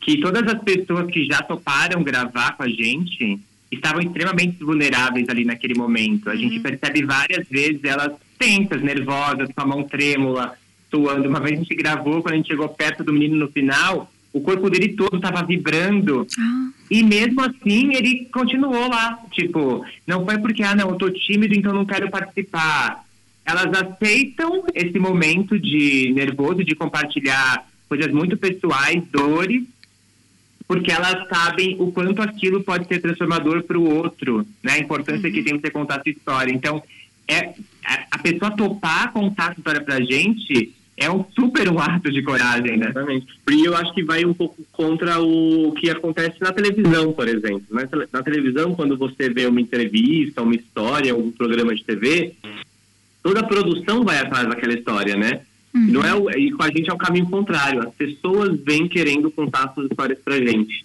Que 0.00 0.20
todas 0.20 0.42
as 0.52 0.62
pessoas 0.62 1.10
que 1.10 1.26
já 1.26 1.42
toparam 1.42 2.02
gravar 2.02 2.56
com 2.56 2.62
a 2.62 2.68
gente 2.68 3.38
estavam 3.70 4.02
extremamente 4.02 4.62
vulneráveis 4.62 5.28
ali 5.28 5.44
naquele 5.44 5.74
momento. 5.74 6.28
A 6.28 6.32
uhum. 6.32 6.38
gente 6.38 6.60
percebe 6.60 7.04
várias 7.04 7.46
vezes 7.48 7.84
elas 7.84 8.12
tensas, 8.42 8.82
nervosas, 8.82 9.48
com 9.54 9.62
a 9.62 9.66
mão 9.66 9.84
trêmula, 9.84 10.54
suando. 10.90 11.28
Uma 11.28 11.38
vez 11.38 11.52
a 11.52 11.62
gente 11.62 11.74
gravou, 11.76 12.20
quando 12.20 12.34
a 12.34 12.36
gente 12.36 12.48
chegou 12.48 12.68
perto 12.68 13.04
do 13.04 13.12
menino 13.12 13.36
no 13.36 13.52
final, 13.52 14.10
o 14.32 14.40
corpo 14.40 14.68
dele 14.68 14.94
todo 14.94 15.16
estava 15.16 15.46
vibrando. 15.46 16.26
Ah. 16.36 16.70
E 16.90 17.04
mesmo 17.04 17.40
assim, 17.40 17.94
ele 17.94 18.28
continuou 18.32 18.88
lá. 18.88 19.18
Tipo, 19.30 19.84
não 20.04 20.24
foi 20.24 20.38
porque, 20.38 20.62
ah, 20.64 20.74
não, 20.74 20.90
eu 20.90 20.96
tô 20.96 21.08
tímido, 21.10 21.54
então 21.54 21.72
não 21.72 21.86
quero 21.86 22.10
participar. 22.10 23.04
Elas 23.44 23.70
aceitam 23.72 24.64
esse 24.74 24.98
momento 24.98 25.58
de 25.58 26.12
nervoso, 26.12 26.64
de 26.64 26.74
compartilhar 26.74 27.64
coisas 27.88 28.10
muito 28.12 28.36
pessoais, 28.36 29.02
dores, 29.10 29.62
porque 30.66 30.90
elas 30.90 31.28
sabem 31.28 31.76
o 31.78 31.92
quanto 31.92 32.22
aquilo 32.22 32.62
pode 32.62 32.88
ser 32.88 33.00
transformador 33.00 33.62
para 33.64 33.78
o 33.78 33.84
outro, 33.84 34.46
né? 34.62 34.72
A 34.72 34.78
importância 34.78 35.28
uhum. 35.28 35.34
que 35.34 35.42
tem 35.42 35.60
você 35.60 35.70
contar 35.70 35.96
a 35.96 36.02
sua 36.02 36.12
história. 36.12 36.52
Então, 36.52 36.82
é, 37.32 37.54
a 38.10 38.18
pessoa 38.18 38.50
topar 38.50 39.12
contar 39.12 39.50
a 39.50 39.52
história 39.52 39.80
pra 39.80 40.00
gente 40.00 40.74
é 40.96 41.10
um 41.10 41.24
super 41.34 41.68
um 41.68 41.78
ato 41.78 42.10
de 42.10 42.22
coragem, 42.22 42.76
né? 42.76 42.86
Exatamente. 42.90 43.26
E 43.50 43.64
eu 43.64 43.76
acho 43.76 43.92
que 43.94 44.04
vai 44.04 44.24
um 44.24 44.34
pouco 44.34 44.62
contra 44.72 45.20
o 45.20 45.72
que 45.72 45.90
acontece 45.90 46.36
na 46.40 46.52
televisão, 46.52 47.12
por 47.12 47.26
exemplo. 47.26 47.64
Na, 47.70 47.88
na 48.12 48.22
televisão, 48.22 48.74
quando 48.74 48.96
você 48.96 49.28
vê 49.28 49.46
uma 49.46 49.60
entrevista, 49.60 50.42
uma 50.42 50.54
história, 50.54 51.16
um 51.16 51.30
programa 51.32 51.74
de 51.74 51.82
TV, 51.82 52.34
toda 53.22 53.40
a 53.40 53.46
produção 53.46 54.04
vai 54.04 54.18
atrás 54.18 54.48
daquela 54.48 54.74
história, 54.74 55.16
né? 55.16 55.40
Uhum. 55.74 55.86
Não 55.88 56.02
é 56.02 56.14
o, 56.14 56.30
e 56.30 56.52
com 56.52 56.62
a 56.62 56.68
gente 56.68 56.90
é 56.90 56.92
o 56.92 56.98
caminho 56.98 57.26
contrário. 57.26 57.80
As 57.80 57.94
pessoas 57.94 58.60
vêm 58.60 58.86
querendo 58.86 59.30
contar 59.30 59.72
suas 59.74 59.90
histórias 59.90 60.18
pra 60.22 60.36
gente. 60.36 60.84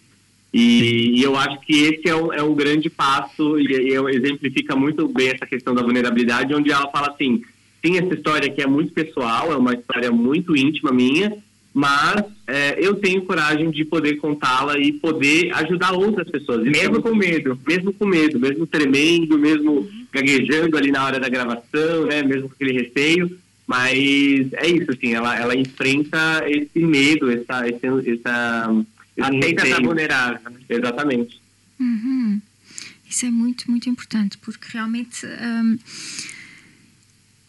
E, 0.54 1.20
e, 1.20 1.24
eu 1.24 1.36
acho 1.36 1.60
que 1.62 1.84
esse 1.84 2.08
é 2.08 2.16
um, 2.16 2.34
é 2.34 2.42
um 2.42 2.56
grande 2.56 2.90
passo 2.90 3.60
e, 3.60 3.66
e 3.66 4.16
exemplifica 4.16 4.76
muito 4.76 5.08
bem 5.08 5.30
essa 5.30 5.46
questão 5.46 5.76
da 5.76 5.84
vulnerabilidade, 5.84 6.56
onde 6.56 6.72
ela 6.72 6.90
fala 6.90 7.10
assim, 7.10 7.44
sim, 7.86 7.98
essa 7.98 8.14
história 8.14 8.48
aqui 8.48 8.62
é 8.62 8.68
muito 8.68 8.94
pessoal, 8.94 9.52
é 9.52 9.58
uma 9.58 9.74
história 9.74 10.12
muito 10.12 10.56
íntima 10.56 10.92
minha, 10.92 11.38
mas 11.74 12.24
é, 12.48 12.76
eu 12.80 12.96
tenho 12.96 13.26
coragem 13.26 13.70
de 13.70 13.86
poder 13.86 14.16
contá-la 14.16 14.80
e 14.80 14.94
poder 14.94 15.54
ajudar 15.54 15.94
outras 15.94 16.28
pessoas, 16.30 16.64
mesmo 16.64 17.02
com 17.02 17.14
medo, 17.14 17.60
mesmo 17.68 17.94
com 17.94 18.06
medo, 18.06 18.40
mesmo 18.40 18.66
tremendo, 18.66 19.38
mesmo 19.38 19.88
gaguejando 20.12 20.76
ali 20.78 20.92
na 20.92 21.06
hora 21.06 21.20
da 21.20 21.30
gravação, 21.30 22.06
né, 22.06 22.24
mesmo 22.24 22.50
com 22.50 22.56
aquele 22.56 22.82
receio, 22.82 23.38
mas 23.68 24.54
é 24.54 24.68
isso, 24.68 24.90
assim, 24.90 25.14
ela, 25.14 25.38
ela 25.38 25.56
enfrenta 25.56 26.44
esse 26.48 26.80
medo, 26.80 27.30
essa, 27.30 27.68
essa, 27.68 28.10
essa 28.10 28.86
Aceita 29.20 29.64
estar 29.64 29.82
vulnerável. 29.82 30.52
Exatamente. 30.70 31.42
Uhum. 31.80 32.42
Isso 33.10 33.26
é 33.26 33.32
muito, 33.32 33.70
muito 33.72 33.90
importante, 33.90 34.38
porque 34.40 34.68
realmente 34.70 35.26
um, 35.26 35.80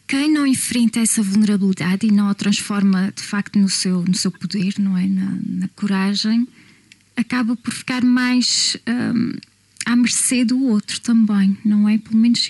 quem 0.07 0.33
não 0.33 0.47
enfrenta 0.47 1.01
essa 1.01 1.23
vulnerabilidade 1.23 2.07
e 2.07 2.13
não 2.13 2.29
a 2.29 2.35
transforma 2.35 3.13
de 3.15 3.23
facto 3.23 3.59
no 3.59 3.69
seu, 3.69 4.03
no 4.03 4.15
seu 4.15 4.31
poder, 4.31 4.75
não 4.79 4.97
é? 4.97 5.07
Na, 5.07 5.39
na 5.47 5.69
coragem, 5.69 6.47
acaba 7.17 7.57
por 7.57 7.75
ficar 7.75 8.05
mais 8.05 8.77
um, 8.87 9.33
à 9.85 9.97
mercê 9.97 10.45
do 10.45 10.63
outro 10.65 11.01
também, 11.01 11.57
não 11.65 11.89
é? 11.89 11.99
Pelo 11.99 12.17
menos 12.17 12.49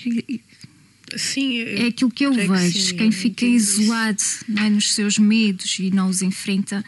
Sim, 1.17 1.61
é 1.61 1.87
aquilo 1.87 2.11
que 2.11 2.27
eu 2.27 2.33
vejo. 2.33 2.73
Que 2.73 2.81
sim, 2.81 2.97
Quem 2.97 3.11
fica 3.11 3.47
isolado 3.47 4.23
não 4.47 4.63
é, 4.63 4.71
nos 4.71 4.95
seus 4.95 5.19
medos 5.19 5.79
e 5.79 5.91
não 5.91 6.09
os 6.09 6.21
enfrenta. 6.23 6.85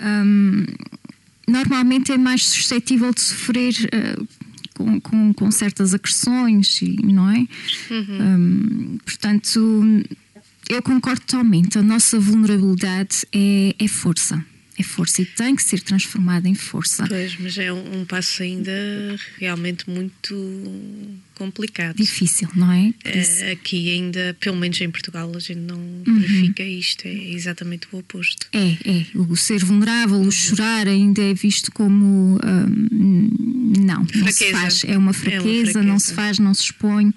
Um, 0.00 0.64
normalmente 1.46 2.12
é 2.12 2.18
mais 2.18 2.44
suscetível 2.44 3.12
de 3.12 3.20
sofrer 3.20 3.74
uh, 3.74 4.28
com, 4.74 5.00
com, 5.00 5.32
com, 5.32 5.50
certas 5.50 5.94
agressões, 5.94 6.80
não 7.02 7.30
é? 7.30 7.46
Uhum. 7.90 8.20
Um, 8.20 8.98
portanto, 9.04 10.04
eu 10.68 10.82
concordo 10.82 11.20
totalmente. 11.20 11.78
A 11.78 11.82
nossa 11.82 12.18
vulnerabilidade 12.18 13.26
é, 13.32 13.74
é 13.78 13.88
força 13.88 14.44
é 14.78 14.82
força 14.82 15.22
e 15.22 15.24
tem 15.24 15.56
que 15.56 15.62
ser 15.62 15.80
transformada 15.80 16.48
em 16.48 16.54
força. 16.54 17.06
Pois, 17.08 17.36
mas 17.38 17.56
é 17.58 17.72
um, 17.72 18.00
um 18.00 18.04
passo 18.04 18.42
ainda 18.42 18.72
realmente 19.38 19.88
muito 19.88 20.34
complicado. 21.34 21.96
Difícil, 21.96 22.48
não 22.54 22.70
é? 22.72 22.92
é 23.04 23.52
aqui 23.52 23.90
ainda, 23.90 24.36
pelo 24.40 24.56
menos 24.56 24.80
em 24.80 24.90
Portugal, 24.90 25.30
a 25.34 25.38
gente 25.38 25.60
não 25.60 25.78
uhum. 25.78 26.20
verifica 26.20 26.62
isto, 26.62 27.06
é 27.06 27.12
exatamente 27.12 27.86
o 27.92 27.98
oposto. 27.98 28.48
É, 28.52 28.76
é. 28.84 29.06
O 29.14 29.36
ser 29.36 29.64
vulnerável, 29.64 30.20
o 30.20 30.30
chorar 30.30 30.88
ainda 30.88 31.22
é 31.22 31.34
visto 31.34 31.70
como 31.72 32.38
hum, 32.42 33.30
não, 33.78 34.06
fraqueza. 34.06 34.24
não 34.24 34.32
se 34.32 34.52
faz. 34.52 34.84
É 34.84 34.98
uma 34.98 35.12
fraqueza, 35.12 35.36
é 35.36 35.40
uma 35.40 35.52
fraqueza, 35.52 35.82
não 35.82 35.98
se 35.98 36.14
faz, 36.14 36.38
não 36.38 36.54
se 36.54 36.62
expõe. 36.64 37.14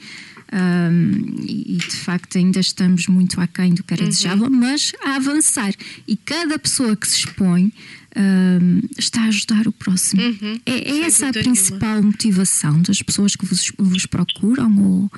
Um, 0.51 1.35
e, 1.45 1.77
de 1.77 1.95
facto 1.95 2.39
ainda 2.39 2.59
estamos 2.59 3.05
muito 3.07 3.39
aquém 3.39 3.71
do 3.73 3.83
que 3.83 3.93
era 3.93 4.03
uhum. 4.03 4.09
desejável, 4.09 4.49
mas 4.49 4.93
a 5.03 5.15
avançar. 5.15 5.73
E 6.07 6.15
cada 6.17 6.57
pessoa 6.57 6.95
que 6.95 7.07
se 7.07 7.19
expõe 7.19 7.71
um, 8.15 8.81
está 8.97 9.21
a 9.21 9.25
ajudar 9.25 9.67
o 9.67 9.71
próximo. 9.71 10.21
Uhum. 10.21 10.59
É, 10.65 10.91
é 10.91 10.99
essa 11.01 11.29
a 11.29 11.33
principal 11.33 11.89
nenhuma. 11.89 12.11
motivação 12.11 12.81
das 12.81 13.01
pessoas 13.01 13.35
que 13.35 13.45
vos, 13.45 13.71
vos 13.77 14.05
procuram, 14.07 14.75
ou 14.79 15.11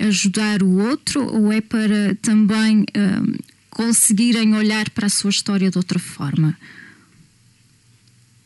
ajudar 0.00 0.62
o 0.62 0.78
outro, 0.78 1.22
ou 1.22 1.52
é 1.52 1.60
para 1.60 2.14
também 2.22 2.84
um, 2.96 3.34
conseguirem 3.70 4.54
olhar 4.54 4.88
para 4.90 5.06
a 5.06 5.10
sua 5.10 5.30
história 5.30 5.70
de 5.70 5.76
outra 5.76 5.98
forma? 5.98 6.56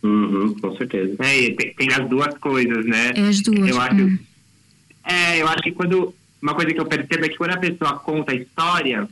Uhum, 0.03 0.55
com 0.55 0.77
certeza. 0.77 1.14
É, 1.20 1.51
tem, 1.53 1.75
tem, 1.75 1.92
as 1.92 2.09
duas 2.09 2.37
coisas, 2.38 2.85
né? 2.87 3.12
É 3.14 3.29
as 3.29 3.40
duas. 3.40 3.68
Eu 3.68 3.81
acho, 3.81 3.94
hum. 3.94 4.18
É, 5.05 5.41
eu 5.41 5.49
acho 5.49 5.63
que 5.63 5.73
quando. 5.73 6.15
Uma 6.41 6.55
coisa 6.55 6.73
que 6.73 6.81
eu 6.81 6.87
percebo 6.87 7.27
é 7.27 7.29
que 7.29 7.37
quando 7.37 7.51
a 7.51 7.59
pessoa 7.59 7.99
conta 7.99 8.33
a 8.33 8.35
história, 8.35 9.07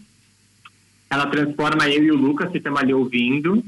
ela 1.11 1.27
transforma 1.27 1.89
eu 1.89 2.03
e 2.03 2.11
o 2.11 2.17
Lucas, 2.17 2.51
que 2.51 2.57
estamos 2.57 2.81
ali 2.81 2.95
ouvindo, 2.95 3.63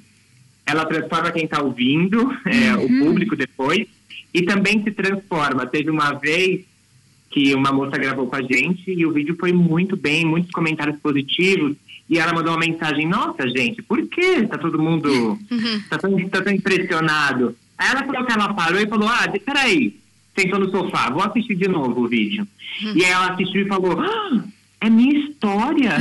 ela 0.65 0.87
transforma 0.87 1.31
quem 1.31 1.45
está 1.45 1.63
ouvindo, 1.63 2.35
é, 2.47 2.75
uhum. 2.75 2.85
o 2.85 3.05
público 3.07 3.37
depois, 3.37 3.87
e 4.33 4.43
também 4.43 4.83
se 4.83 4.91
transforma. 4.91 5.67
Teve 5.67 5.91
uma 5.91 6.13
vez 6.13 6.65
que 7.31 7.55
uma 7.55 7.73
moça 7.73 7.97
gravou 7.97 8.27
com 8.27 8.37
a 8.37 8.43
gente 8.43 8.91
e 8.91 9.07
o 9.07 9.13
vídeo 9.13 9.37
foi 9.39 9.53
muito 9.53 9.97
bem, 9.97 10.25
muitos 10.25 10.51
comentários 10.51 10.99
positivos, 11.01 11.77
E 12.09 12.19
ela 12.19 12.33
mandou 12.33 12.53
uma 12.53 12.59
mensagem, 12.59 13.07
nossa, 13.07 13.49
gente, 13.49 13.83
por 13.83 14.05
que 14.09 14.47
tá 14.47 14.59
todo 14.59 14.83
mundo 14.83 15.09
uhum. 15.09 15.83
tá, 15.89 15.97
tão, 15.97 16.29
tá 16.29 16.43
tão 16.43 16.53
impressionado? 16.53 17.57
Aí 17.79 17.89
ela 17.89 18.05
falou 18.05 18.25
que 18.27 18.33
ela 18.33 18.53
parou 18.53 18.81
e 18.81 18.87
falou, 18.87 19.09
ah, 19.09 19.33
peraí, 19.45 20.00
sentou 20.41 20.59
no 20.59 20.71
sofá, 20.71 21.11
vou 21.11 21.23
assistir 21.23 21.55
de 21.55 21.69
novo 21.69 22.03
o 22.03 22.09
vídeo. 22.09 22.47
Uhum. 22.83 22.93
E 22.97 23.05
aí 23.05 23.11
ela 23.11 23.33
assistiu 23.33 23.63
e 23.63 23.69
falou, 23.69 24.01
ah, 24.01 24.45
é 24.81 24.89
minha 24.89 25.19
história. 25.19 25.93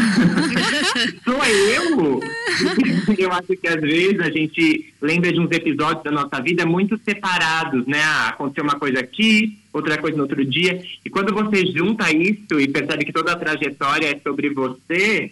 Sou 1.24 1.44
eu. 1.46 2.20
eu 3.18 3.32
acho 3.34 3.48
que 3.58 3.68
às 3.68 3.82
vezes 3.82 4.20
a 4.22 4.30
gente 4.30 4.94
lembra 5.02 5.34
de 5.34 5.40
uns 5.40 5.52
episódios 5.52 6.04
da 6.04 6.12
nossa 6.12 6.42
vida 6.42 6.66
muito 6.66 6.98
separados, 7.04 7.86
né? 7.86 8.02
Ah, 8.02 8.30
aconteceu 8.30 8.64
uma 8.64 8.80
coisa 8.80 9.00
aqui, 9.00 9.58
outra 9.74 9.98
coisa 9.98 10.16
no 10.16 10.24
outro 10.24 10.44
dia. 10.46 10.82
E 11.04 11.10
quando 11.10 11.34
você 11.34 11.66
junta 11.66 12.10
isso 12.12 12.60
e 12.60 12.68
percebe 12.68 13.06
que 13.06 13.12
toda 13.12 13.34
a 13.34 13.38
trajetória 13.38 14.08
é 14.08 14.20
sobre 14.20 14.50
você, 14.50 15.32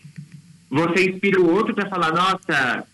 você 0.69 1.09
inspira 1.09 1.39
o 1.39 1.49
outro 1.49 1.73
para 1.73 1.89
falar, 1.89 2.11
nossa, 2.11 2.85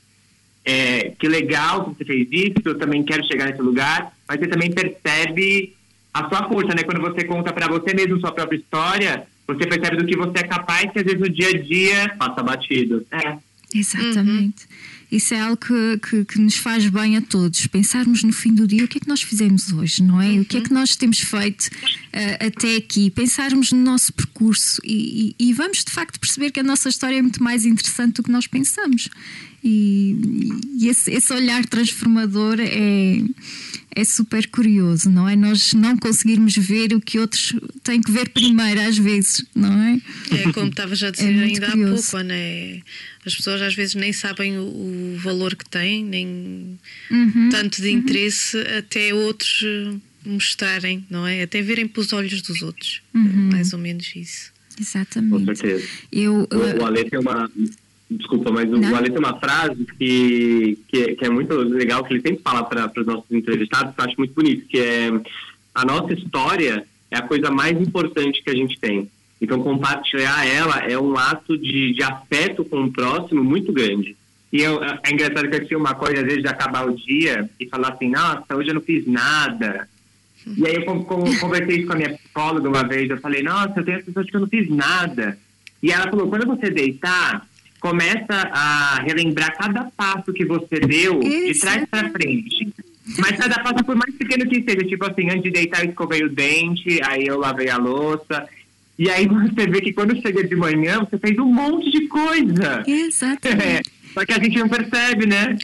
é, 0.63 1.13
que 1.17 1.27
legal 1.27 1.85
que 1.85 1.97
você 1.97 2.05
fez 2.05 2.27
isso, 2.31 2.61
eu 2.63 2.77
também 2.77 3.03
quero 3.03 3.25
chegar 3.25 3.47
nesse 3.47 3.61
lugar. 3.61 4.13
Mas 4.27 4.39
você 4.39 4.47
também 4.47 4.71
percebe 4.71 5.73
a 6.13 6.29
sua 6.29 6.47
força, 6.47 6.75
né? 6.75 6.83
Quando 6.83 7.01
você 7.01 7.25
conta 7.25 7.51
para 7.51 7.67
você 7.67 7.93
mesmo 7.93 8.19
sua 8.19 8.31
própria 8.31 8.57
história, 8.57 9.27
você 9.47 9.65
percebe 9.65 9.97
do 9.97 10.05
que 10.05 10.15
você 10.15 10.39
é 10.39 10.43
capaz 10.43 10.91
que 10.91 10.99
às 10.99 11.05
vezes 11.05 11.19
no 11.19 11.29
dia 11.29 11.49
a 11.49 11.57
dia 11.57 12.15
passa 12.17 12.43
batido. 12.43 13.05
É. 13.11 13.37
Exatamente. 13.73 14.63
Uhum. 14.65 14.93
Isso 15.11 15.33
é 15.33 15.39
algo 15.41 15.57
que, 15.57 15.99
que, 15.99 16.25
que, 16.25 16.41
nos 16.41 16.55
faz 16.55 16.87
bem 16.89 17.17
a 17.17 17.21
todos. 17.21 17.67
Pensarmos 17.67 18.23
no 18.23 18.33
fim 18.33 18.53
do 18.53 18.65
dia 18.65 18.83
o 18.83 18.87
que 18.87 18.97
é 18.97 19.01
que 19.01 19.07
nós 19.07 19.21
fizemos 19.21 19.71
hoje, 19.71 20.01
não 20.01 20.19
é? 20.19 20.29
Uhum. 20.29 20.41
O 20.41 20.45
que 20.45 20.57
é 20.57 20.61
que 20.61 20.73
nós 20.73 20.95
temos 20.95 21.19
feito 21.19 21.67
uh, 21.67 22.47
até 22.47 22.77
aqui. 22.77 23.11
Pensarmos 23.11 23.71
no 23.71 23.79
nosso 23.79 24.11
percurso 24.11 24.81
e, 24.83 25.35
e, 25.39 25.49
e, 25.49 25.53
vamos 25.53 25.83
de 25.83 25.91
facto 25.91 26.19
perceber 26.19 26.49
que 26.49 26.59
a 26.59 26.63
nossa 26.63 26.89
história 26.89 27.17
é 27.17 27.21
muito 27.21 27.43
mais 27.43 27.63
interessante 27.63 28.15
do 28.15 28.23
que 28.23 28.31
nós 28.31 28.47
pensamos. 28.47 29.07
E, 29.63 30.17
e 30.79 30.89
esse, 30.89 31.11
esse 31.11 31.31
olhar 31.33 31.65
transformador 31.65 32.57
é 32.59 33.23
é 33.95 34.03
super 34.03 34.47
curioso, 34.47 35.09
não 35.09 35.29
é? 35.29 35.35
Nós 35.35 35.73
não 35.73 35.95
conseguirmos 35.97 36.55
ver 36.55 36.93
o 36.93 36.99
que 36.99 37.19
outros 37.19 37.55
têm 37.83 38.01
que 38.01 38.11
ver 38.11 38.29
primeiro, 38.29 38.81
às 38.81 38.97
vezes, 38.97 39.45
não 39.55 39.71
é? 39.71 40.01
É 40.31 40.51
como 40.51 40.69
estava 40.69 40.95
já 40.95 41.09
a 41.09 41.11
dizer 41.11 41.31
é 41.31 41.43
ainda 41.43 41.69
curioso. 41.69 41.93
há 41.93 42.19
pouco, 42.19 42.27
né? 42.27 42.81
As 43.25 43.35
pessoas 43.35 43.61
às 43.61 43.75
vezes 43.75 43.95
nem 43.95 44.11
sabem 44.11 44.57
o, 44.57 44.63
o 44.63 45.17
valor 45.19 45.55
que 45.55 45.69
têm, 45.69 46.03
nem 46.03 46.79
uhum, 47.11 47.49
tanto 47.51 47.81
de 47.81 47.89
uhum. 47.89 47.97
interesse 47.97 48.57
até 48.77 49.13
outros 49.13 49.61
eh, 49.63 49.95
mostrarem, 50.25 51.05
não 51.09 51.25
é? 51.25 51.43
Até 51.43 51.61
verem 51.61 51.87
pelos 51.87 52.11
olhos 52.13 52.41
dos 52.41 52.61
outros. 52.61 53.01
Uhum. 53.13 53.49
Mais 53.51 53.73
ou 53.73 53.79
menos 53.79 54.11
isso. 54.15 54.51
Exatamente. 54.79 55.45
Com 55.45 55.55
certeza. 55.55 55.87
Eu, 56.11 56.47
o, 56.51 56.81
o 56.81 56.85
Ale 56.85 57.07
tem 57.07 57.19
uma, 57.19 57.49
Desculpa, 58.09 58.51
mas 58.51 58.69
o 58.71 58.95
Ale 58.95 59.09
tem 59.09 59.17
uma 59.17 59.39
frase 59.39 59.85
que, 59.97 60.77
que, 60.87 61.01
é, 61.01 61.15
que 61.15 61.25
é 61.25 61.29
muito 61.29 61.53
legal, 61.55 62.03
que 62.03 62.13
ele 62.13 62.21
sempre 62.21 62.43
fala 62.43 62.63
para 62.63 62.91
os 62.95 63.07
nossos 63.07 63.31
entrevistados, 63.31 63.95
que 63.95 64.01
eu 64.01 64.05
acho 64.05 64.17
muito 64.17 64.33
bonito, 64.33 64.67
que 64.67 64.79
é 64.79 65.09
a 65.73 65.85
nossa 65.85 66.13
história 66.13 66.85
é 67.09 67.17
a 67.17 67.21
coisa 67.21 67.49
mais 67.49 67.79
importante 67.79 68.43
que 68.43 68.49
a 68.49 68.55
gente 68.55 68.79
tem. 68.79 69.09
Então, 69.41 69.61
compartilhar 69.61 70.45
ela 70.45 70.79
é 70.79 70.97
um 70.97 71.17
ato 71.17 71.57
de, 71.57 71.93
de 71.93 72.03
afeto 72.03 72.63
com 72.63 72.83
o 72.83 72.91
próximo 72.91 73.43
muito 73.43 73.71
grande. 73.73 74.15
E 74.51 74.61
eu, 74.61 74.83
é 74.83 75.11
engraçado 75.11 75.49
que 75.49 75.55
eu 75.55 75.67
tinha 75.67 75.77
uma 75.77 75.95
coisa, 75.95 76.21
às 76.21 76.25
vezes, 76.25 76.43
de 76.43 76.47
acabar 76.47 76.87
o 76.87 76.95
dia 76.95 77.49
e 77.59 77.67
falar 77.67 77.89
assim, 77.89 78.09
nossa, 78.09 78.55
hoje 78.55 78.69
eu 78.69 78.75
não 78.75 78.81
fiz 78.81 79.05
nada. 79.07 79.89
E 80.45 80.67
aí 80.67 80.75
eu 80.75 80.85
conversei 80.85 81.77
isso 81.77 81.87
com 81.87 81.93
a 81.93 81.97
minha 81.97 82.13
psicóloga 82.13 82.69
uma 82.69 82.83
vez, 82.83 83.09
eu 83.09 83.17
falei, 83.17 83.43
nossa, 83.43 83.73
eu 83.77 83.83
tenho 83.83 83.97
a 83.97 84.01
sensação 84.01 84.23
de 84.23 84.31
que 84.31 84.37
eu 84.37 84.41
não 84.41 84.47
fiz 84.47 84.69
nada. 84.69 85.37
E 85.81 85.91
ela 85.91 86.09
falou, 86.09 86.29
quando 86.29 86.45
você 86.45 86.69
deitar, 86.69 87.47
começa 87.83 88.49
a 88.53 89.01
relembrar 89.05 89.57
cada 89.57 89.91
passo 89.97 90.31
que 90.31 90.45
você 90.45 90.79
deu 90.79 91.19
Isso. 91.21 91.53
de 91.53 91.59
trás 91.59 91.85
para 91.91 92.09
frente. 92.11 92.73
Mas 93.17 93.37
cada 93.37 93.59
passo, 93.61 93.83
por 93.83 93.97
mais 93.97 94.15
pequeno 94.15 94.49
que 94.49 94.63
seja, 94.63 94.87
tipo 94.87 95.05
assim, 95.05 95.29
antes 95.29 95.43
de 95.43 95.51
deitar, 95.51 95.83
eu 95.83 95.89
escovei 95.89 96.23
o 96.23 96.29
dente, 96.29 97.01
aí 97.03 97.27
eu 97.27 97.37
lavei 97.37 97.69
a 97.69 97.75
louça. 97.75 98.47
E 98.97 99.09
aí 99.09 99.27
você 99.27 99.67
vê 99.67 99.81
que 99.81 99.91
quando 99.91 100.15
chega 100.21 100.47
de 100.47 100.55
manhã, 100.55 100.99
você 100.99 101.17
fez 101.17 101.37
um 101.37 101.45
monte 101.45 101.91
de 101.91 102.07
coisa. 102.07 102.83
Exatamente. 102.87 103.91
É. 103.99 104.02
Só 104.13 104.25
que 104.25 104.33
a 104.33 104.39
gente 104.43 104.57
não 104.57 104.69
percebe, 104.69 105.25
né? 105.25 105.57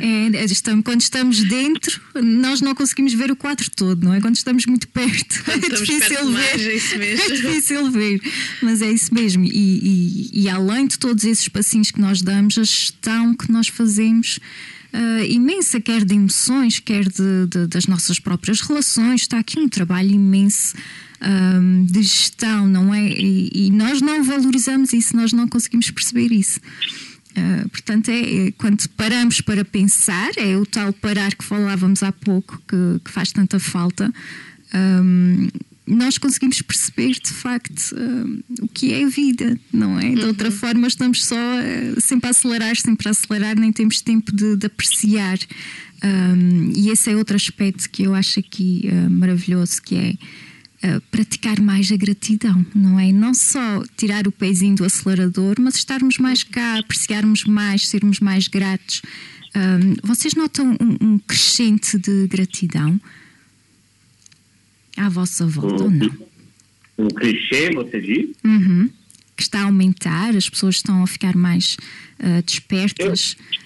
É, 0.00 0.44
estamos, 0.44 0.84
quando 0.84 1.00
estamos 1.00 1.42
dentro, 1.42 2.00
nós 2.14 2.60
não 2.60 2.74
conseguimos 2.74 3.12
ver 3.12 3.30
o 3.30 3.36
quadro 3.36 3.68
todo, 3.70 4.04
não 4.04 4.14
é? 4.14 4.20
Quando 4.20 4.36
estamos 4.36 4.64
muito 4.66 4.86
perto, 4.88 5.42
é 5.50 5.58
difícil 5.58 6.32
ver. 6.32 6.60
é, 6.60 6.74
isso 6.76 6.98
mesmo. 6.98 7.24
é 7.24 7.36
difícil 7.36 7.90
ver, 7.90 8.20
mas 8.62 8.82
é 8.82 8.90
isso 8.90 9.12
mesmo. 9.12 9.44
E, 9.44 9.50
e, 10.32 10.42
e 10.42 10.48
além 10.48 10.86
de 10.86 10.98
todos 10.98 11.24
esses 11.24 11.48
passinhos 11.48 11.90
que 11.90 12.00
nós 12.00 12.22
damos, 12.22 12.56
a 12.58 12.64
gestão 12.64 13.34
que 13.34 13.50
nós 13.50 13.68
fazemos. 13.68 14.38
Uh, 14.94 15.24
imensa, 15.28 15.78
quer 15.78 16.04
de 16.06 16.14
emoções, 16.14 16.78
quer 16.78 17.04
de, 17.04 17.46
de, 17.50 17.66
das 17.66 17.86
nossas 17.86 18.18
próprias 18.18 18.62
relações. 18.62 19.22
Está 19.22 19.38
aqui 19.38 19.58
um 19.58 19.68
trabalho 19.68 20.10
imenso 20.10 20.74
um, 21.20 21.84
ah, 21.86 21.92
de 21.92 22.02
gestão, 22.02 22.66
não 22.66 22.94
é? 22.94 23.06
E, 23.08 23.50
e, 23.52 23.70
nós 23.70 24.00
não 24.00 24.22
valorizamos 24.22 24.92
isso, 24.92 25.16
nós 25.16 25.32
não 25.32 25.48
conseguimos 25.48 25.90
perceber 25.90 26.32
isso. 26.32 26.60
Uh, 27.36 27.68
portanto, 27.68 28.08
é, 28.08 28.46
é, 28.46 28.50
quando 28.52 28.88
paramos 28.90 29.40
para 29.42 29.64
pensar, 29.64 30.30
é 30.38 30.56
o 30.56 30.64
tal 30.64 30.92
parar 30.92 31.34
que 31.34 31.44
falávamos 31.44 32.02
há 32.02 32.10
pouco, 32.10 32.60
que, 32.66 33.00
que 33.04 33.10
faz 33.10 33.30
tanta 33.30 33.58
falta, 33.58 34.10
um, 34.74 35.48
nós 35.86 36.18
conseguimos 36.18 36.60
perceber 36.62 37.12
de 37.12 37.32
facto 37.32 37.94
um, 37.94 38.40
o 38.62 38.68
que 38.68 38.92
é 38.92 39.04
a 39.04 39.08
vida, 39.08 39.58
não 39.72 39.98
é? 40.00 40.10
De 40.10 40.22
uhum. 40.22 40.28
outra 40.28 40.50
forma, 40.50 40.86
estamos 40.88 41.24
só 41.24 41.36
uh, 41.36 42.00
sempre 42.00 42.26
a 42.28 42.30
acelerar, 42.30 42.76
sempre 42.76 43.06
a 43.06 43.10
acelerar, 43.10 43.58
nem 43.58 43.70
temos 43.70 44.00
tempo 44.00 44.34
de, 44.34 44.56
de 44.56 44.66
apreciar. 44.66 45.38
Um, 46.02 46.72
e 46.74 46.90
esse 46.90 47.10
é 47.10 47.16
outro 47.16 47.36
aspecto 47.36 47.88
que 47.88 48.02
eu 48.02 48.14
acho 48.14 48.40
aqui 48.40 48.88
uh, 48.90 49.10
maravilhoso, 49.10 49.80
que 49.82 49.94
é 49.94 50.14
praticar 51.10 51.60
mais 51.60 51.90
a 51.90 51.96
gratidão, 51.96 52.64
não 52.74 52.98
é? 52.98 53.12
Não 53.12 53.34
só 53.34 53.82
tirar 53.96 54.26
o 54.26 54.32
pezinho 54.32 54.76
do 54.76 54.84
acelerador, 54.84 55.56
mas 55.58 55.76
estarmos 55.76 56.18
mais 56.18 56.42
cá, 56.42 56.78
apreciarmos 56.78 57.44
mais, 57.44 57.88
sermos 57.88 58.20
mais 58.20 58.48
gratos. 58.48 59.02
Um, 59.54 59.96
vocês 60.06 60.34
notam 60.34 60.76
um, 60.80 61.14
um, 61.14 61.18
crescente 61.18 61.98
de 61.98 62.26
gratidão 62.26 63.00
à 64.96 65.08
vossa 65.08 65.46
volta 65.46 65.82
um, 65.82 65.86
ou 65.86 65.90
não? 65.90 66.10
Um 66.98 67.08
clichê, 67.08 67.70
você 67.70 68.00
diz? 68.00 68.36
Uhum. 68.44 68.90
Que 69.34 69.42
está 69.42 69.60
a 69.60 69.64
aumentar, 69.64 70.36
as 70.36 70.48
pessoas 70.48 70.76
estão 70.76 71.02
a 71.02 71.06
ficar 71.06 71.34
mais 71.36 71.76
uh, 72.20 72.42
despertas. 72.44 73.36
Eu 73.38 73.65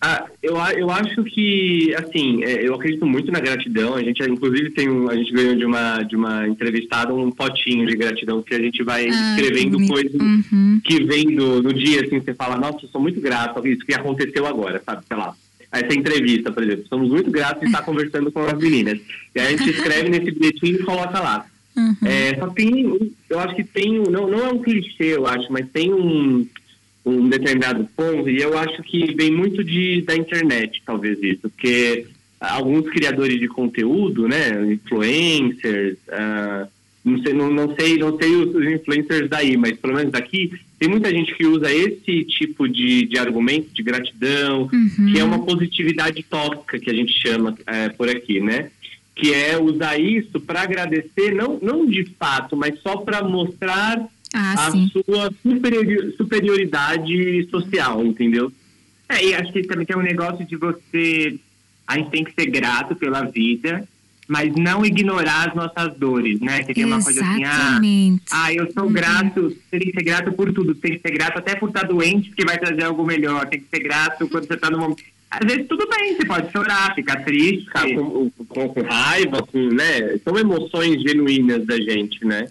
ah, 0.00 0.24
eu, 0.42 0.56
eu 0.76 0.90
acho 0.90 1.24
que, 1.24 1.92
assim, 1.96 2.44
é, 2.44 2.66
eu 2.66 2.74
acredito 2.74 3.04
muito 3.04 3.30
na 3.32 3.40
gratidão. 3.40 3.94
A 3.94 4.02
gente, 4.02 4.22
inclusive, 4.22 4.70
tem 4.70 4.88
um, 4.88 5.08
a 5.10 5.16
gente 5.16 5.32
ganhou 5.32 5.56
de 5.56 5.64
uma, 5.64 6.02
de 6.02 6.16
uma 6.16 6.46
entrevistada 6.46 7.12
um 7.12 7.30
potinho 7.30 7.86
de 7.86 7.96
gratidão 7.96 8.42
que 8.42 8.54
a 8.54 8.60
gente 8.60 8.82
vai 8.84 9.08
ah, 9.08 9.08
escrevendo 9.08 9.84
coisas 9.86 10.14
uhum. 10.14 10.80
que 10.84 11.02
vem 11.04 11.34
do, 11.34 11.60
do 11.60 11.74
dia, 11.74 12.02
assim, 12.04 12.20
você 12.20 12.34
fala, 12.34 12.56
nossa, 12.56 12.84
eu 12.84 12.88
sou 12.88 13.00
muito 13.00 13.20
grato 13.20 13.54
por 13.54 13.66
isso 13.66 13.84
que 13.84 13.94
aconteceu 13.94 14.46
agora, 14.46 14.80
sabe? 14.84 15.04
Sei 15.06 15.16
lá. 15.16 15.34
Essa 15.72 15.94
entrevista, 15.94 16.52
por 16.52 16.62
exemplo. 16.62 16.86
Somos 16.86 17.10
muito 17.10 17.30
gratos 17.30 17.60
de 17.60 17.66
estar 17.66 17.82
conversando 17.84 18.30
com 18.30 18.40
as 18.40 18.58
meninas. 18.58 19.00
E 19.34 19.40
a 19.40 19.50
gente 19.50 19.70
escreve 19.70 20.08
nesse 20.08 20.30
bilhetinho 20.30 20.76
e 20.76 20.84
coloca 20.84 21.18
lá. 21.18 21.46
Uhum. 21.74 21.96
É, 22.04 22.36
só 22.38 22.48
tem, 22.48 23.12
eu 23.30 23.40
acho 23.40 23.56
que 23.56 23.64
tem, 23.64 23.98
não, 23.98 24.28
não 24.28 24.38
é 24.38 24.52
um 24.52 24.58
clichê, 24.58 25.16
eu 25.16 25.26
acho, 25.26 25.50
mas 25.50 25.66
tem 25.72 25.92
um 25.92 26.46
um 27.04 27.28
determinado 27.28 27.88
ponto, 27.96 28.28
e 28.28 28.40
eu 28.40 28.56
acho 28.56 28.82
que 28.82 29.14
vem 29.14 29.30
muito 29.30 29.64
de, 29.64 30.02
da 30.02 30.16
internet, 30.16 30.82
talvez 30.86 31.20
isso, 31.22 31.40
porque 31.42 32.06
alguns 32.40 32.88
criadores 32.90 33.38
de 33.38 33.48
conteúdo, 33.48 34.28
né, 34.28 34.72
influencers, 34.72 35.96
uh, 36.08 36.68
não 37.04 37.20
sei, 37.20 37.32
não, 37.32 37.50
não, 37.50 37.74
sei, 37.74 37.98
não 37.98 38.16
sei 38.16 38.34
os, 38.36 38.54
influencers 38.72 39.28
daí, 39.28 39.56
mas 39.56 39.76
pelo 39.76 39.94
menos 39.94 40.12
daqui, 40.12 40.52
tem 40.78 40.88
muita 40.88 41.10
gente 41.10 41.34
que 41.34 41.44
usa 41.44 41.72
esse 41.72 42.24
tipo 42.24 42.68
de, 42.68 43.06
de 43.06 43.18
argumento 43.18 43.72
de 43.74 43.82
gratidão, 43.82 44.68
uhum. 44.72 45.12
que 45.12 45.18
é 45.18 45.24
uma 45.24 45.44
positividade 45.44 46.22
tóxica 46.22 46.78
que 46.78 46.90
a 46.90 46.94
gente 46.94 47.12
chama 47.12 47.56
é, 47.66 47.88
por 47.88 48.08
aqui, 48.08 48.40
né? 48.40 48.70
Que 49.14 49.34
é 49.34 49.58
usar 49.58 49.98
isso 50.00 50.40
para 50.40 50.62
agradecer, 50.62 51.34
não, 51.34 51.58
não 51.60 51.86
de 51.86 52.04
fato, 52.18 52.56
mas 52.56 52.78
só 52.80 52.96
para 52.96 53.22
mostrar 53.22 54.08
ah, 54.34 54.66
a 54.66 54.70
sim. 54.70 54.90
sua 54.92 55.30
superior, 55.42 56.12
superioridade 56.16 57.48
social, 57.50 58.04
entendeu? 58.04 58.52
É, 59.08 59.24
e 59.24 59.34
acho 59.34 59.52
que 59.52 59.62
também 59.64 59.84
tem 59.84 59.96
um 59.96 60.02
negócio 60.02 60.44
de 60.44 60.56
você. 60.56 61.38
A 61.86 61.98
gente 61.98 62.10
tem 62.10 62.24
que 62.24 62.32
ser 62.32 62.46
grato 62.46 62.94
pela 62.94 63.22
vida, 63.22 63.86
mas 64.26 64.54
não 64.54 64.84
ignorar 64.86 65.48
as 65.48 65.54
nossas 65.54 65.94
dores, 65.98 66.40
né? 66.40 66.62
Que 66.62 66.72
tem 66.72 66.84
uma 66.84 67.02
coisa 67.02 67.20
assim, 67.20 67.44
ah, 67.44 67.78
ah 68.30 68.52
eu 68.52 68.72
sou 68.72 68.84
uhum. 68.84 68.92
grato, 68.92 69.50
você 69.50 69.78
tem 69.78 69.80
que 69.80 69.92
ser 69.92 70.04
grato 70.04 70.32
por 70.32 70.52
tudo, 70.52 70.74
tem 70.74 70.92
que 70.92 71.00
ser 71.00 71.12
grato 71.12 71.38
até 71.38 71.54
por 71.54 71.68
estar 71.68 71.86
doente, 71.86 72.30
porque 72.30 72.44
vai 72.44 72.56
trazer 72.56 72.84
algo 72.84 73.04
melhor, 73.04 73.46
tem 73.46 73.60
que 73.60 73.66
ser 73.68 73.82
grato 73.82 74.28
quando 74.28 74.46
você 74.46 74.54
está 74.54 74.70
no 74.70 74.78
momento. 74.78 75.02
Às 75.30 75.46
vezes 75.46 75.66
tudo 75.66 75.88
bem, 75.88 76.14
você 76.14 76.24
pode 76.24 76.52
chorar, 76.52 76.94
ficar 76.94 77.24
triste. 77.24 77.64
Ficar 77.64 77.88
com, 77.94 78.30
com, 78.30 78.68
com 78.68 78.82
raiva, 78.82 79.42
com, 79.42 79.58
né? 79.68 80.18
São 80.24 80.38
emoções 80.38 81.02
genuínas 81.02 81.66
da 81.66 81.76
gente, 81.76 82.24
né? 82.24 82.48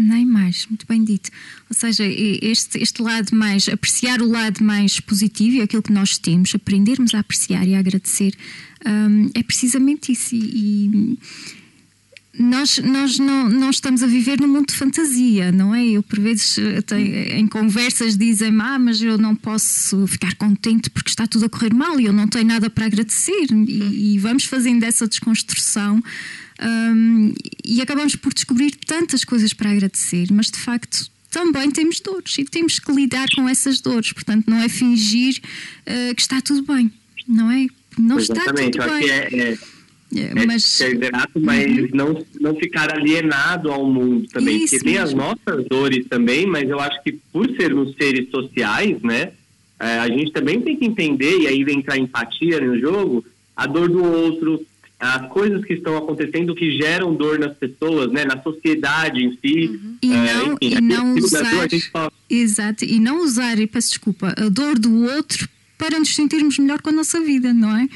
Nem 0.00 0.24
mais, 0.24 0.64
muito 0.70 0.86
bem 0.86 1.02
dito. 1.02 1.28
Ou 1.68 1.74
seja, 1.74 2.04
este, 2.06 2.78
este 2.78 3.02
lado 3.02 3.34
mais, 3.34 3.68
apreciar 3.68 4.22
o 4.22 4.30
lado 4.30 4.62
mais 4.62 5.00
positivo 5.00 5.56
e 5.56 5.60
aquilo 5.60 5.82
que 5.82 5.92
nós 5.92 6.16
temos, 6.16 6.54
aprendermos 6.54 7.14
a 7.14 7.18
apreciar 7.18 7.66
e 7.66 7.74
a 7.74 7.80
agradecer, 7.80 8.32
um, 8.86 9.28
é 9.34 9.42
precisamente 9.42 10.12
isso. 10.12 10.36
E, 10.36 10.38
e 10.38 11.18
nós, 12.38 12.78
nós 12.78 13.18
não, 13.18 13.48
não 13.48 13.70
estamos 13.70 14.00
a 14.04 14.06
viver 14.06 14.40
num 14.40 14.46
mundo 14.46 14.68
de 14.68 14.76
fantasia, 14.76 15.50
não 15.50 15.74
é? 15.74 15.84
Eu, 15.84 16.02
por 16.04 16.20
vezes, 16.20 16.56
tenho, 16.86 17.36
em 17.36 17.48
conversas 17.48 18.16
dizem-me, 18.16 18.62
ah, 18.62 18.78
mas 18.78 19.02
eu 19.02 19.18
não 19.18 19.34
posso 19.34 20.06
ficar 20.06 20.36
contente 20.36 20.90
porque 20.90 21.10
está 21.10 21.26
tudo 21.26 21.46
a 21.46 21.48
correr 21.48 21.74
mal 21.74 21.98
e 21.98 22.04
eu 22.04 22.12
não 22.12 22.28
tenho 22.28 22.46
nada 22.46 22.70
para 22.70 22.86
agradecer. 22.86 23.48
E, 23.50 24.14
e 24.14 24.18
vamos 24.20 24.44
fazendo 24.44 24.84
essa 24.84 25.08
desconstrução 25.08 26.00
um, 26.60 27.32
e 27.64 27.80
acabamos 27.80 28.16
por 28.16 28.34
descobrir 28.34 28.72
tantas 28.86 29.24
coisas 29.24 29.52
para 29.52 29.70
agradecer, 29.70 30.26
mas 30.32 30.50
de 30.50 30.58
facto 30.58 31.10
também 31.30 31.70
temos 31.70 32.00
dores 32.00 32.38
e 32.38 32.44
temos 32.44 32.78
que 32.78 32.90
lidar 32.92 33.28
com 33.34 33.48
essas 33.48 33.80
dores. 33.80 34.12
Portanto, 34.12 34.46
não 34.48 34.58
é 34.58 34.68
fingir 34.68 35.40
uh, 35.86 36.14
que 36.14 36.20
está 36.20 36.40
tudo 36.40 36.62
bem, 36.62 36.90
não 37.26 37.50
é? 37.50 37.66
Não 37.98 38.18
Exatamente. 38.18 38.78
está 38.78 38.88
tudo 38.88 38.98
bem. 38.98 39.10
É, 39.10 39.28
é, 39.34 39.58
é, 40.16 40.46
mas... 40.46 40.64
ser 40.64 40.96
grato, 40.96 41.38
mas 41.40 41.66
uhum. 41.66 41.88
não, 41.92 42.26
não 42.40 42.54
ficar 42.54 42.92
alienado 42.92 43.70
ao 43.70 43.86
mundo 43.86 44.26
também. 44.28 44.64
Isso 44.64 44.76
porque 44.76 44.92
tem 44.92 44.98
as 44.98 45.12
nossas 45.12 45.66
dores 45.68 46.06
também, 46.08 46.46
mas 46.46 46.68
eu 46.68 46.80
acho 46.80 47.02
que 47.02 47.12
por 47.32 47.46
sermos 47.56 47.94
seres 47.96 48.30
sociais, 48.30 49.00
né? 49.02 49.32
É, 49.80 49.98
a 49.98 50.08
gente 50.08 50.32
também 50.32 50.60
tem 50.60 50.76
que 50.76 50.84
entender, 50.84 51.38
e 51.38 51.46
aí 51.46 51.62
vem 51.62 51.78
entrar 51.78 51.96
empatia 51.96 52.60
no 52.60 52.76
jogo, 52.80 53.24
a 53.54 53.66
dor 53.66 53.88
do 53.88 54.02
outro, 54.02 54.66
as 54.98 55.28
coisas 55.28 55.64
que 55.64 55.74
estão 55.74 55.96
acontecendo 55.96 56.54
que 56.54 56.76
geram 56.76 57.14
dor 57.14 57.38
nas 57.38 57.56
pessoas, 57.56 58.10
né, 58.10 58.24
na 58.24 58.42
sociedade 58.42 59.22
em 59.22 59.38
si. 59.38 59.68
Uhum. 59.68 59.96
E 60.02 60.12
é, 60.12 60.34
não, 60.34 60.52
enfim, 60.60 60.76
e 60.76 60.80
não 60.80 61.14
usar, 61.14 61.68
fala... 61.92 62.12
exato, 62.28 62.84
e 62.84 62.98
não 62.98 63.22
usar, 63.22 63.58
e 63.58 63.66
peço 63.66 63.90
desculpa, 63.90 64.34
a 64.36 64.48
dor 64.48 64.78
do 64.78 65.04
outro 65.04 65.48
para 65.76 65.98
nos 65.98 66.14
sentirmos 66.14 66.58
melhor 66.58 66.82
com 66.82 66.90
a 66.90 66.92
nossa 66.92 67.20
vida, 67.20 67.54
não 67.54 67.76
é? 67.76 67.88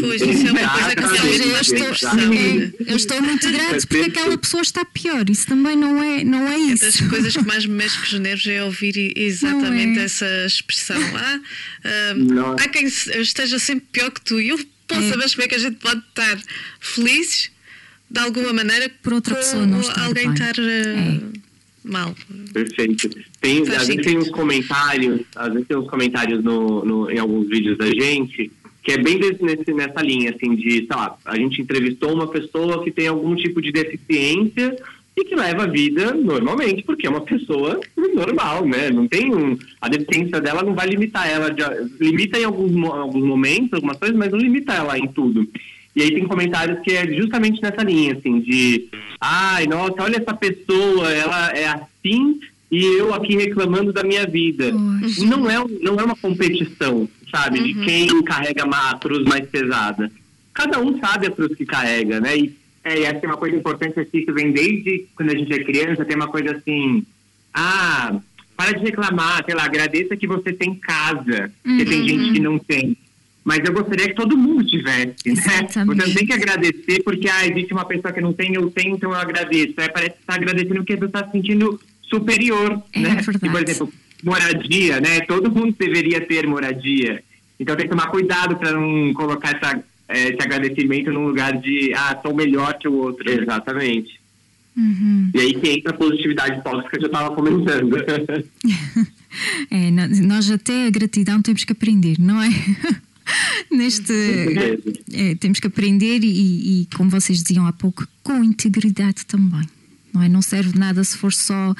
Pois, 0.00 0.22
isso 0.22 0.46
é 0.46 0.50
uma 0.50 0.68
coisa 0.70 0.96
que 0.96 1.08
seja, 1.08 1.44
eu, 1.44 1.60
estou, 1.60 2.06
eu 2.86 2.96
estou 2.96 3.22
muito 3.22 3.50
grato 3.50 3.86
porque 3.86 4.10
aquela 4.10 4.38
pessoa 4.38 4.62
está 4.62 4.84
pior. 4.84 5.28
Isso 5.28 5.46
também 5.46 5.76
não 5.76 6.02
é, 6.02 6.24
não 6.24 6.48
é 6.48 6.56
isso. 6.56 6.84
É 6.84 6.86
das 6.86 7.00
coisas 7.00 7.36
que 7.36 7.44
mais 7.44 7.66
me 7.66 7.74
mexe 7.74 7.98
com 7.98 8.04
os 8.04 8.20
nervos 8.20 8.46
é 8.46 8.64
ouvir 8.64 9.12
exatamente 9.16 9.98
é. 9.98 10.04
essa 10.04 10.46
expressão. 10.46 10.96
Ah, 11.14 11.40
um, 12.16 12.52
há 12.52 12.68
quem 12.68 12.86
esteja 12.86 13.58
sempre 13.58 13.86
pior 13.92 14.10
que 14.10 14.22
tu. 14.22 14.40
E 14.40 14.48
eu 14.48 14.58
posso 14.86 15.02
é. 15.02 15.08
saber 15.10 15.30
como 15.30 15.42
é 15.42 15.48
que 15.48 15.54
a 15.54 15.58
gente 15.58 15.76
pode 15.76 16.00
estar 16.00 16.42
felizes 16.80 17.50
de 18.10 18.20
alguma 18.20 18.52
maneira 18.52 18.90
por 19.02 19.14
outra 19.14 19.34
pessoa 19.34 19.66
não 19.66 19.80
estar 19.80 20.04
alguém 20.04 20.24
bem. 20.24 20.34
estar 20.34 20.58
uh, 20.58 20.68
é. 20.68 21.20
mal. 21.84 22.14
Perfeito. 22.52 23.10
Tem, 23.40 23.62
às 23.62 23.88
vezes 23.88 24.04
tem 24.04 24.18
uns 24.18 24.30
comentários, 24.30 25.22
às 25.34 25.52
vezes 25.52 25.68
tem 25.68 25.76
uns 25.76 25.88
comentários 25.88 26.42
no, 26.42 26.84
no, 26.84 27.10
em 27.10 27.18
alguns 27.18 27.48
vídeos 27.48 27.76
da 27.78 27.86
gente 27.86 28.50
que 28.84 28.92
é 28.92 28.98
bem 28.98 29.18
desse, 29.18 29.42
nesse, 29.42 29.72
nessa 29.72 30.02
linha, 30.02 30.30
assim, 30.30 30.54
de, 30.54 30.70
sei 30.70 30.86
lá, 30.90 31.16
a 31.24 31.36
gente 31.36 31.62
entrevistou 31.62 32.12
uma 32.12 32.28
pessoa 32.28 32.84
que 32.84 32.90
tem 32.90 33.08
algum 33.08 33.34
tipo 33.34 33.62
de 33.62 33.72
deficiência 33.72 34.76
e 35.16 35.24
que 35.24 35.36
leva 35.36 35.64
a 35.64 35.68
vida 35.68 36.12
normalmente, 36.12 36.82
porque 36.82 37.06
é 37.06 37.10
uma 37.10 37.20
pessoa 37.20 37.78
normal, 38.14 38.66
né? 38.66 38.90
Não 38.90 39.06
tem 39.06 39.32
um. 39.34 39.56
A 39.80 39.88
deficiência 39.88 40.40
dela 40.40 40.62
não 40.62 40.74
vai 40.74 40.86
limitar 40.86 41.28
ela, 41.28 41.50
de, 41.50 41.62
limita 42.00 42.38
em 42.38 42.44
alguns, 42.44 42.74
alguns 42.90 43.24
momentos, 43.24 43.74
algumas 43.74 43.96
coisas, 43.96 44.16
mas 44.16 44.32
não 44.32 44.38
limita 44.38 44.72
ela 44.72 44.98
em 44.98 45.06
tudo. 45.06 45.48
E 45.94 46.02
aí 46.02 46.12
tem 46.12 46.26
comentários 46.26 46.80
que 46.80 46.92
é 46.92 47.06
justamente 47.14 47.62
nessa 47.62 47.84
linha, 47.84 48.14
assim, 48.14 48.40
de 48.40 48.88
ai, 49.20 49.66
nossa, 49.66 50.02
olha 50.02 50.16
essa 50.16 50.34
pessoa, 50.34 51.12
ela 51.12 51.50
é 51.50 51.66
assim 51.68 52.40
e 52.70 52.84
eu 52.98 53.14
aqui 53.14 53.36
reclamando 53.36 53.92
da 53.92 54.02
minha 54.02 54.26
vida. 54.26 54.72
Não 54.72 55.48
é, 55.48 55.64
não 55.80 55.94
é 55.94 56.02
uma 56.02 56.16
competição, 56.16 57.08
sabe, 57.30 57.60
uhum. 57.60 57.64
de 57.66 57.74
quem 57.84 58.22
carrega 58.24 58.64
uma 58.64 58.98
cruz 58.98 59.22
mais 59.22 59.48
pesada. 59.48 60.10
Cada 60.52 60.80
um 60.80 60.98
sabe 60.98 61.28
a 61.28 61.30
cruz 61.30 61.54
que 61.54 61.64
carrega, 61.64 62.20
né? 62.20 62.36
E 62.36 62.56
é, 62.84 62.98
e 62.98 63.04
essa 63.04 63.20
é 63.22 63.26
uma 63.26 63.36
coisa 63.36 63.56
importante 63.56 63.98
assim, 63.98 64.24
que 64.24 64.32
vem 64.32 64.52
desde 64.52 65.06
quando 65.16 65.30
a 65.30 65.36
gente 65.36 65.52
é 65.52 65.64
criança, 65.64 66.04
tem 66.04 66.16
uma 66.16 66.28
coisa 66.28 66.54
assim, 66.54 67.04
ah, 67.52 68.20
para 68.54 68.72
de 68.72 68.84
reclamar, 68.84 69.42
sei 69.44 69.54
lá, 69.54 69.64
agradeça 69.64 70.16
que 70.16 70.26
você 70.26 70.52
tem 70.52 70.74
casa, 70.74 71.50
uhum. 71.64 71.76
porque 71.76 71.84
tem 71.86 72.08
gente 72.08 72.32
que 72.34 72.40
não 72.40 72.58
tem. 72.58 72.96
Mas 73.42 73.60
eu 73.64 73.72
gostaria 73.72 74.08
que 74.08 74.14
todo 74.14 74.36
mundo 74.36 74.64
tivesse, 74.64 75.14
né? 75.26 75.66
Você 75.68 75.84
não 75.84 76.14
tem 76.14 76.26
que 76.26 76.32
agradecer 76.32 77.02
porque 77.02 77.28
ah, 77.28 77.46
existe 77.46 77.72
uma 77.72 77.84
pessoa 77.84 78.12
que 78.12 78.20
não 78.20 78.32
tem, 78.32 78.54
eu 78.54 78.70
tenho, 78.70 78.96
então 78.96 79.10
eu 79.10 79.16
agradeço. 79.16 79.74
É, 79.78 79.88
parece 79.88 80.12
que 80.12 80.20
está 80.20 80.34
agradecendo 80.34 80.76
porque 80.76 80.96
você 80.96 81.04
está 81.04 81.26
se 81.26 81.32
sentindo 81.32 81.78
superior, 82.02 82.82
é 82.92 83.00
né? 83.00 83.20
E, 83.20 83.48
por 83.50 83.62
exemplo, 83.62 83.92
moradia, 84.22 85.00
né? 85.00 85.20
Todo 85.22 85.50
mundo 85.50 85.74
deveria 85.78 86.20
ter 86.22 86.46
moradia. 86.46 87.22
Então 87.60 87.76
tem 87.76 87.84
que 87.86 87.90
tomar 87.90 88.08
cuidado 88.08 88.56
para 88.56 88.72
não 88.72 89.12
colocar 89.12 89.56
essa 89.56 89.82
é, 90.08 90.28
esse 90.28 90.42
agradecimento 90.42 91.10
num 91.10 91.26
lugar 91.26 91.58
de, 91.60 91.92
ah, 91.94 92.18
sou 92.22 92.34
melhor 92.34 92.78
que 92.78 92.88
o 92.88 92.94
outro. 92.94 93.28
Exatamente. 93.30 94.20
Uhum. 94.76 95.30
E 95.34 95.40
aí 95.40 95.54
que 95.54 95.70
entra 95.70 95.92
a 95.92 95.96
positividade 95.96 96.62
tóxica 96.62 96.90
que 96.90 96.96
eu 96.96 97.00
já 97.02 97.06
estava 97.06 97.34
comentando. 97.34 97.96
é, 99.70 99.90
nós 99.90 100.50
até 100.50 100.86
a 100.86 100.90
gratidão 100.90 101.40
temos 101.40 101.64
que 101.64 101.72
aprender, 101.72 102.16
não 102.18 102.42
é? 102.42 102.48
Neste 103.70 104.12
é, 105.12 105.34
temos 105.36 105.58
que 105.58 105.66
aprender 105.66 106.22
e, 106.22 106.82
e, 106.82 106.88
como 106.94 107.08
vocês 107.08 107.42
diziam 107.42 107.66
há 107.66 107.72
pouco, 107.72 108.06
com 108.22 108.44
integridade 108.44 109.24
também. 109.26 109.66
Não 110.12 110.22
é? 110.22 110.28
Não 110.28 110.42
serve 110.42 110.78
nada 110.78 111.02
se 111.02 111.16
for 111.16 111.32
só 111.32 111.74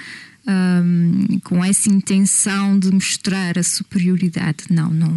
um, 0.47 1.39
com 1.41 1.65
essa 1.65 1.89
intenção 1.89 2.79
de 2.79 2.91
mostrar 2.91 3.59
a 3.59 3.63
superioridade. 3.63 4.65
Não, 4.71 4.91
não, 4.91 5.13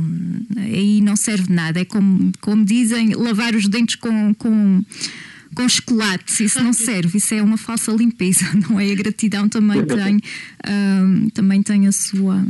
aí 0.58 1.02
não 1.02 1.16
serve 1.16 1.52
nada. 1.52 1.80
É 1.82 1.86
como, 1.86 2.32
como 2.42 2.64
dizem, 2.66 3.14
lavar 3.14 3.56
os 3.56 3.68
dentes 3.68 3.96
com, 3.96 4.34
com, 4.34 4.84
com 5.54 5.70
chocolate. 5.70 6.44
Isso 6.44 6.64
não 6.64 6.72
serve, 6.74 7.18
isso 7.18 7.34
é 7.34 7.42
uma 7.42 7.58
falsa 7.58 7.92
limpeza, 7.92 8.46
não 8.70 8.80
é? 8.80 8.92
A 8.92 8.96
gratidão 8.96 9.50
também 9.50 9.84
tem, 9.86 10.22
um, 10.68 11.30
também 11.30 11.62
tem 11.62 11.88
a 11.88 11.92
sua, 11.92 12.46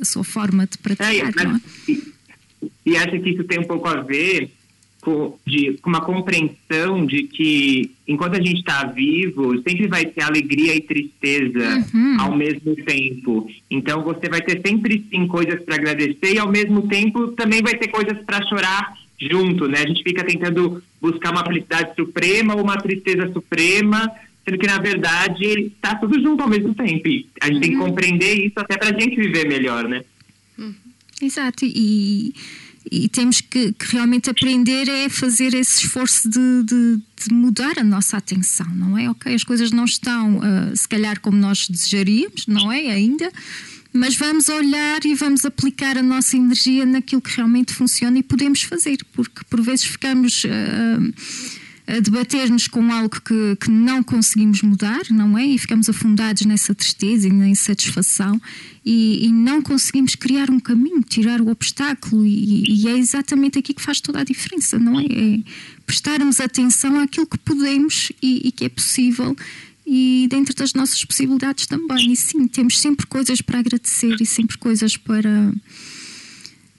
a 0.00 0.04
sua 0.04 0.24
forma 0.24 0.66
de 0.66 0.78
praticar. 0.78 1.14
É, 1.14 1.44
não 1.44 1.56
é? 1.56 1.60
E, 1.88 2.12
e 2.86 2.96
acho 2.96 3.20
que 3.20 3.30
isso 3.30 3.44
tem 3.44 3.60
um 3.60 3.66
pouco 3.66 3.88
a 3.88 4.02
ver 4.02 4.50
de, 5.44 5.78
com 5.82 5.90
uma 5.90 6.00
compreensão 6.00 7.04
de 7.04 7.24
que 7.24 7.90
enquanto 8.06 8.34
a 8.34 8.40
gente 8.40 8.60
está 8.60 8.84
vivo, 8.84 9.60
sempre 9.62 9.88
vai 9.88 10.06
ter 10.06 10.22
alegria 10.22 10.76
e 10.76 10.80
tristeza 10.80 11.84
uhum. 11.92 12.20
ao 12.20 12.36
mesmo 12.36 12.76
tempo. 12.76 13.50
Então 13.68 14.02
você 14.04 14.28
vai 14.28 14.40
ter 14.40 14.60
sempre 14.64 15.04
sim 15.10 15.26
coisas 15.26 15.60
para 15.62 15.74
agradecer 15.74 16.34
e 16.34 16.38
ao 16.38 16.48
mesmo 16.48 16.86
tempo 16.86 17.28
também 17.28 17.62
vai 17.62 17.74
ter 17.74 17.88
coisas 17.88 18.16
para 18.24 18.46
chorar 18.46 18.96
junto, 19.20 19.66
né? 19.66 19.78
A 19.78 19.88
gente 19.88 20.04
fica 20.04 20.24
tentando 20.24 20.82
buscar 21.00 21.32
uma 21.32 21.44
felicidade 21.44 21.94
suprema 21.96 22.54
ou 22.54 22.62
uma 22.62 22.76
tristeza 22.76 23.32
suprema, 23.32 24.08
sendo 24.44 24.58
que 24.58 24.66
na 24.66 24.78
verdade 24.78 25.44
está 25.44 25.96
tudo 25.96 26.20
junto 26.20 26.42
ao 26.42 26.48
mesmo 26.48 26.74
tempo. 26.74 27.08
E 27.08 27.26
a 27.40 27.46
gente 27.46 27.54
uhum. 27.54 27.60
tem 27.60 27.70
que 27.70 27.76
uhum. 27.76 27.86
compreender 27.86 28.34
isso 28.34 28.54
até 28.56 28.76
para 28.76 28.96
a 28.96 29.00
gente 29.00 29.16
viver 29.16 29.48
melhor, 29.48 29.88
né? 29.88 30.04
Uhum. 30.56 30.74
Exato. 31.20 31.64
E 31.64 32.32
e 32.90 33.08
temos 33.08 33.40
que, 33.40 33.72
que, 33.72 33.92
realmente 33.92 34.28
aprender 34.30 34.88
é 34.88 35.08
fazer 35.08 35.54
esse 35.54 35.84
esforço 35.84 36.28
de, 36.28 36.62
de, 36.64 37.00
de, 37.26 37.34
mudar 37.34 37.78
a 37.78 37.84
nossa 37.84 38.16
atenção, 38.16 38.66
não 38.74 38.98
é? 38.98 39.08
Ok, 39.10 39.32
as 39.34 39.44
coisas 39.44 39.70
não 39.70 39.84
estão 39.84 40.38
uh, 40.38 40.76
se 40.76 40.88
calhar 40.88 41.20
como 41.20 41.36
nós 41.36 41.68
desejaríamos, 41.68 42.46
não 42.46 42.72
é? 42.72 42.90
Ainda, 42.90 43.30
mas 43.92 44.16
vamos 44.16 44.48
olhar 44.48 45.04
e 45.04 45.14
vamos 45.14 45.44
aplicar 45.44 45.96
a 45.98 46.02
nossa 46.02 46.36
energia 46.36 46.86
naquilo 46.86 47.20
que 47.20 47.36
realmente 47.36 47.72
funciona 47.72 48.18
e 48.18 48.22
podemos 48.22 48.62
fazer, 48.62 48.98
porque 49.12 49.42
por 49.48 49.60
vezes 49.60 49.84
ficamos. 49.84 50.44
Uh, 50.44 51.61
a 51.86 51.98
debater-nos 51.98 52.68
com 52.68 52.92
algo 52.92 53.20
que, 53.20 53.56
que 53.56 53.70
não 53.70 54.02
conseguimos 54.02 54.62
mudar, 54.62 55.02
não 55.10 55.36
é? 55.36 55.44
E 55.44 55.58
ficamos 55.58 55.88
afundados 55.88 56.44
nessa 56.44 56.74
tristeza 56.74 57.28
e 57.28 57.32
na 57.32 57.48
insatisfação 57.48 58.40
e, 58.84 59.26
e 59.26 59.32
não 59.32 59.60
conseguimos 59.60 60.14
criar 60.14 60.50
um 60.50 60.60
caminho, 60.60 61.02
tirar 61.02 61.40
o 61.40 61.48
obstáculo, 61.48 62.24
e, 62.24 62.64
e, 62.68 62.88
é 62.88 62.96
exatamente 62.96 63.58
aqui 63.58 63.74
que 63.74 63.82
faz 63.82 64.00
toda 64.00 64.20
a 64.20 64.24
diferença, 64.24 64.78
não 64.78 64.98
é? 64.98 65.04
é 65.04 65.40
prestarmos 65.84 66.40
atenção 66.40 66.98
àquilo 67.00 67.26
que 67.26 67.38
podemos 67.38 68.12
e, 68.22 68.48
e 68.48 68.52
que 68.52 68.64
é 68.64 68.68
possível 68.68 69.36
e 69.84 70.26
dentro 70.30 70.54
das 70.54 70.72
nossas 70.74 71.04
possibilidades 71.04 71.66
também. 71.66 72.12
E 72.12 72.16
sim, 72.16 72.46
temos 72.46 72.78
sempre 72.78 73.06
coisas 73.06 73.40
para 73.40 73.58
agradecer 73.58 74.16
e 74.20 74.26
sempre 74.26 74.56
coisas 74.56 74.96
para 74.96 75.52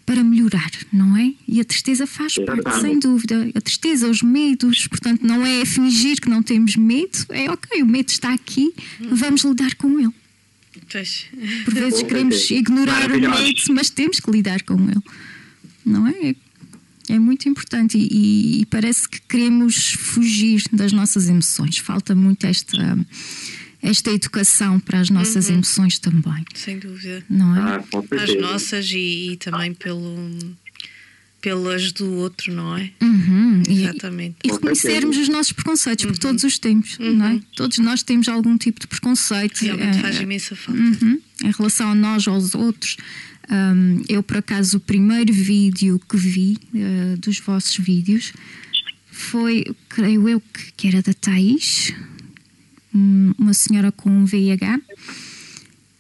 para 0.06 0.24
melhorar, 0.24 0.72
não 0.92 1.16
é? 1.18 1.34
E 1.48 1.62
a 1.62 1.66
tristeza 1.66 2.06
faz 2.06 2.36
parte, 2.36 2.82
sem 2.82 3.00
dúvida. 3.00 3.50
A 3.56 3.62
tristeza, 3.62 4.08
os 4.08 4.22
medos, 4.22 4.88
portanto, 4.88 5.26
não 5.26 5.46
é 5.46 5.66
fingir 5.66 6.20
que 6.20 6.30
não 6.30 6.44
temos 6.44 6.76
medo, 6.76 7.26
é 7.30 7.50
ok, 7.50 7.82
o 7.82 7.86
medo 7.86 8.10
está 8.10 8.34
aqui, 8.34 8.74
vamos 9.00 9.44
lidar 9.44 9.76
com 9.76 10.00
ele. 10.00 10.14
Por 11.64 11.74
vezes 11.74 12.04
queremos 12.04 12.52
ignorar 12.52 13.10
o 13.12 13.20
medo, 13.20 13.62
mas 13.74 13.90
temos 13.90 14.20
que 14.20 14.30
lidar 14.30 14.62
com 14.64 14.76
ele, 14.76 15.02
não 15.86 16.08
é? 16.08 16.36
É 17.10 17.20
muito 17.20 17.48
importante 17.50 17.98
e, 17.98 18.62
e 18.62 18.66
parece 18.66 19.08
que 19.08 19.22
queremos 19.22 19.94
fugir 19.94 20.64
das 20.72 20.94
nossas 20.94 21.28
emoções. 21.28 21.78
Falta 21.78 22.16
muito 22.16 22.46
esta 22.46 22.98
esta 23.84 24.10
educação 24.12 24.80
para 24.80 25.02
as 25.02 25.10
nossas 25.10 25.50
uhum. 25.50 25.56
emoções 25.56 26.00
também. 26.00 26.46
Sem 26.56 26.80
dúvida. 26.80 27.24
Não 27.30 27.56
é? 27.56 27.60
Ah, 27.60 27.84
as 28.24 28.36
nossas 28.40 28.90
e, 28.92 29.34
e, 29.34 29.38
também 29.38 29.74
pelo 29.74 30.56
pelas 31.42 31.92
do 31.92 32.10
outro, 32.14 32.54
não 32.54 32.78
é? 32.78 32.90
Uhum. 33.02 33.62
Exatamente. 33.68 34.38
E, 34.46 34.48
e 34.48 34.52
reconhecermos 34.54 35.18
os 35.18 35.28
nossos 35.28 35.52
preconceitos, 35.52 36.06
porque 36.06 36.26
uhum. 36.26 36.32
todos 36.32 36.46
os 36.46 36.58
temos, 36.58 36.98
uhum. 36.98 37.18
não 37.18 37.26
é? 37.26 37.40
Todos 37.54 37.80
nós 37.80 38.02
temos 38.02 38.30
algum 38.30 38.58
tipo 38.58 38.80
de 38.80 38.88
preconceito. 38.88 39.60
Realmente 39.60 39.98
é, 39.98 40.02
faz 40.02 40.22
imensa 40.22 40.56
falta. 40.56 40.80
Uhum. 40.80 41.20
Em 41.44 41.52
relação 41.52 41.92
a 41.92 41.96
nós, 41.96 42.26
aos 42.30 42.56
outros. 42.56 42.96
Um, 43.52 44.02
eu, 44.08 44.24
por 44.24 44.38
acaso, 44.38 44.78
o 44.78 44.80
primeiro 44.80 45.34
vídeo 45.34 46.00
que 46.08 46.16
vi 46.16 46.58
uh, 46.74 47.18
dos 47.18 47.40
vossos 47.40 47.76
vídeos 47.76 48.32
foi, 49.12 49.66
creio 49.90 50.30
eu, 50.30 50.40
que, 50.40 50.72
que 50.78 50.88
era 50.88 51.02
da 51.02 51.14
Thais, 51.14 51.94
uma 52.94 53.54
senhora 53.54 53.92
com 53.92 54.10
um 54.10 54.26
VIH. 54.26 54.80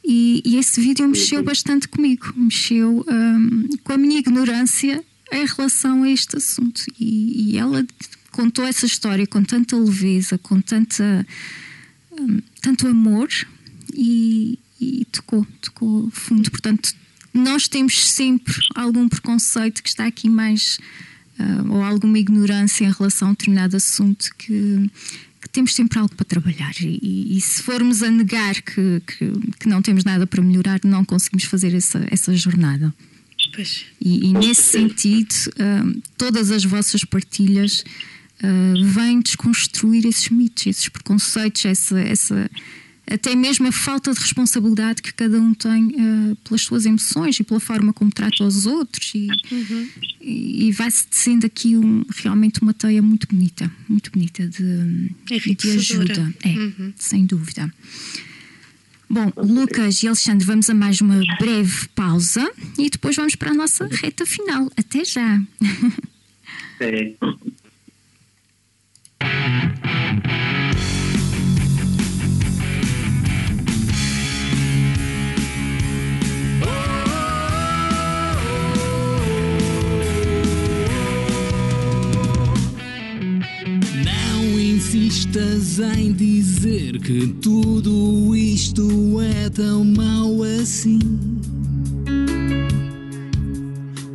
E, 0.05 0.41
e, 0.45 0.57
esse 0.57 0.81
vídeo 0.81 1.07
mexeu 1.07 1.41
bastante 1.41 1.87
comigo, 1.87 2.33
mexeu 2.35 3.05
um, 3.07 3.69
com 3.83 3.93
a 3.93 3.97
minha 3.97 4.19
ignorância 4.19 5.01
em 5.31 5.45
relação 5.45 6.03
a 6.03 6.09
este 6.09 6.37
assunto. 6.37 6.83
E, 6.99 7.53
e 7.53 7.57
ela 7.57 7.85
contou 8.31 8.65
essa 8.65 8.85
história 8.85 9.25
com 9.25 9.43
tanta 9.43 9.77
leveza, 9.77 10.37
com 10.37 10.59
tanta, 10.59 11.25
um, 12.11 12.41
tanto 12.61 12.87
amor 12.87 13.29
e, 13.93 14.59
e 14.79 15.05
tocou, 15.05 15.47
tocou 15.61 16.09
fundo. 16.11 16.51
Portanto, 16.51 16.93
nós 17.33 17.69
temos 17.69 17.97
sempre 18.11 18.53
algum 18.75 19.07
preconceito 19.07 19.81
que 19.81 19.89
está 19.89 20.05
aqui 20.05 20.29
mais. 20.29 20.79
Uh, 21.39 21.73
ou 21.73 21.81
alguma 21.81 22.19
ignorância 22.19 22.85
em 22.85 22.91
relação 22.91 23.29
a 23.29 23.31
um 23.31 23.33
determinado 23.33 23.75
assunto 23.75 24.29
que 24.37 24.87
temos 25.53 25.73
sempre 25.75 25.99
algo 25.99 26.13
para 26.15 26.25
trabalhar. 26.25 26.73
E, 26.81 27.37
e 27.37 27.39
se 27.39 27.61
formos 27.61 28.01
a 28.01 28.09
negar 28.09 28.55
que, 28.61 29.01
que, 29.05 29.31
que, 29.59 29.69
não 29.69 29.81
temos 29.81 30.03
nada 30.03 30.27
para 30.27 30.41
melhorar, 30.41 30.79
não 30.83 31.05
conseguimos 31.05 31.45
fazer 31.45 31.73
essa, 31.73 32.05
essa 32.09 32.35
jornada. 32.35 32.93
E, 34.01 34.25
e, 34.25 34.33
nesse 34.33 34.63
sentido, 34.63 35.31
uh, 35.31 36.01
todas 36.17 36.49
as 36.49 36.65
vossas 36.65 37.05
partilhas 37.05 37.83
uh, 38.41 38.85
vêm 38.85 39.21
desconstruir 39.21 40.05
esses 40.07 40.29
mitos, 40.29 40.65
esses 40.65 40.89
preconceitos, 40.89 41.63
essa, 41.65 41.99
essa, 41.99 42.49
até 43.05 43.35
mesmo 43.35 43.67
a 43.67 43.71
falta 43.71 44.13
de 44.13 44.19
responsabilidade 44.19 45.01
que 45.01 45.13
cada 45.13 45.39
um 45.39 45.53
tem 45.53 45.87
uh, 45.87 46.35
pelas 46.43 46.61
suas 46.61 46.85
emoções 46.85 47.39
e 47.39 47.43
pela 47.43 47.59
forma 47.59 47.91
como 47.93 48.09
trata 48.11 48.43
os 48.43 48.65
outros. 48.65 49.11
E, 49.13 49.27
uhum. 49.51 49.89
e, 50.21 50.67
e 50.67 50.71
vai-se 50.71 51.07
descendo 51.09 51.45
aqui 51.45 51.75
um, 51.75 52.05
realmente 52.17 52.61
uma 52.61 52.73
teia 52.73 53.01
muito 53.01 53.27
bonita, 53.27 53.69
muito 53.89 54.11
bonita 54.11 54.47
de, 54.47 55.11
de 55.55 55.69
ajuda. 55.71 56.33
É, 56.43 56.49
uhum. 56.49 56.93
sem 56.95 57.25
dúvida. 57.25 57.71
Bom, 59.09 59.31
Lucas 59.37 60.01
e 60.01 60.07
Alexandre, 60.07 60.45
vamos 60.45 60.69
a 60.69 60.73
mais 60.73 60.99
uma 60.99 61.21
breve 61.39 61.87
pausa 61.89 62.51
e 62.79 62.89
depois 62.89 63.15
vamos 63.15 63.35
para 63.35 63.51
a 63.51 63.53
nossa 63.53 63.85
reta 63.87 64.25
final. 64.25 64.71
Até 64.75 65.05
já. 65.05 65.41
É. 66.79 67.13
insistas 85.13 85.77
em 85.95 86.11
dizer 86.11 86.99
que 86.99 87.27
tudo 87.39 88.35
isto 88.35 89.21
é 89.21 89.47
tão 89.47 89.85
mau 89.85 90.41
assim. 90.41 90.97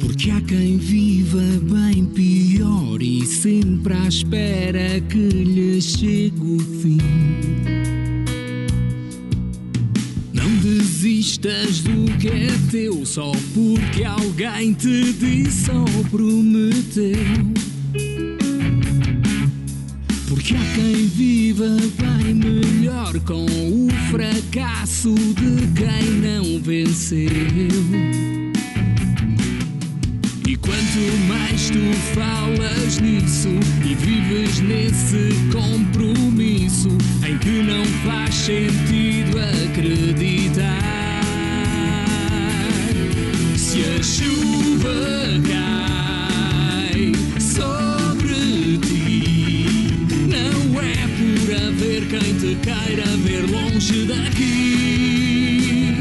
Porque 0.00 0.32
há 0.32 0.40
quem 0.40 0.76
viva 0.76 1.40
bem 1.62 2.04
pior 2.04 3.00
e 3.00 3.24
sempre 3.24 3.94
à 3.94 4.08
espera 4.08 5.00
que 5.02 5.16
lhe 5.16 5.80
chegue 5.80 6.40
o 6.40 6.58
fim. 6.58 6.98
Não 10.32 10.50
desistas 10.56 11.80
do 11.80 12.18
que 12.18 12.26
é 12.26 12.48
teu 12.72 13.06
só 13.06 13.30
porque 13.54 14.02
alguém 14.02 14.72
te 14.72 15.12
disse 15.12 15.70
ou 15.70 16.04
prometeu. 16.10 17.67
Há 20.50 20.74
quem 20.74 21.06
viva 21.08 21.76
bem 21.98 22.32
melhor 22.32 23.12
com 23.20 23.44
o 23.44 23.88
fracasso 24.10 25.14
de 25.14 25.66
quem 25.74 26.10
não 26.22 26.58
venceu. 26.62 27.28
E 30.48 30.56
quanto 30.56 31.18
mais 31.28 31.68
tu 31.68 31.92
falas 32.14 32.98
nisso 32.98 33.50
e 33.84 33.94
vives 33.94 34.60
nesse 34.60 35.34
compromisso 35.52 36.96
em 37.28 37.36
que 37.36 37.62
não 37.62 37.84
faz 38.06 38.34
sentido 38.34 39.38
acreditar, 39.38 41.20
se 43.54 43.84
a 43.84 44.02
chuva 44.02 44.94
cai 45.46 45.97
quem 52.08 52.34
te 52.34 52.56
queira 52.56 53.04
ver 53.18 53.44
longe 53.50 54.04
daqui. 54.06 55.96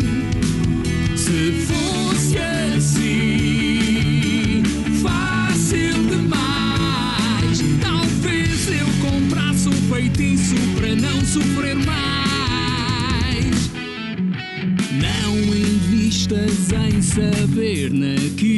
Se 1.15 1.51
fosse 1.67 2.37
assim, 2.75 4.63
fácil 5.01 6.03
demais, 6.09 7.61
talvez 7.81 8.67
eu 8.71 8.87
comprasse 9.07 9.69
um 9.69 9.93
feitiço 9.93 10.55
para 10.75 10.95
não 10.95 11.23
sofrer 11.25 11.75
mais. 11.75 13.69
Não 14.99 15.35
invistas 15.37 16.71
em 16.71 17.01
saber 17.01 17.91
naquilo 17.91 18.56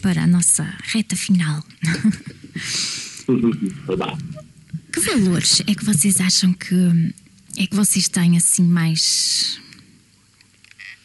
para 0.00 0.22
a 0.22 0.26
nossa 0.26 0.62
reta 0.82 1.16
final. 1.16 1.64
que 4.92 5.00
valores 5.00 5.62
é 5.66 5.74
que 5.74 5.84
vocês 5.84 6.20
acham 6.20 6.52
que 6.52 6.74
é 7.56 7.66
que 7.66 7.74
vocês 7.74 8.08
têm 8.08 8.36
assim 8.36 8.64
mais 8.64 9.60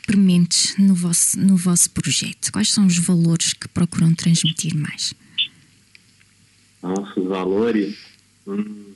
prementes 0.05 0.75
no 0.77 0.95
vosso, 0.95 1.39
no 1.39 1.55
vosso 1.55 1.91
projeto? 1.91 2.51
Quais 2.51 2.71
são 2.71 2.87
os 2.87 2.97
valores 2.97 3.53
que 3.53 3.67
procuram 3.67 4.13
transmitir 4.15 4.75
mais? 4.75 5.13
Nossos 6.81 7.23
valores. 7.25 7.95
Hum, 8.47 8.93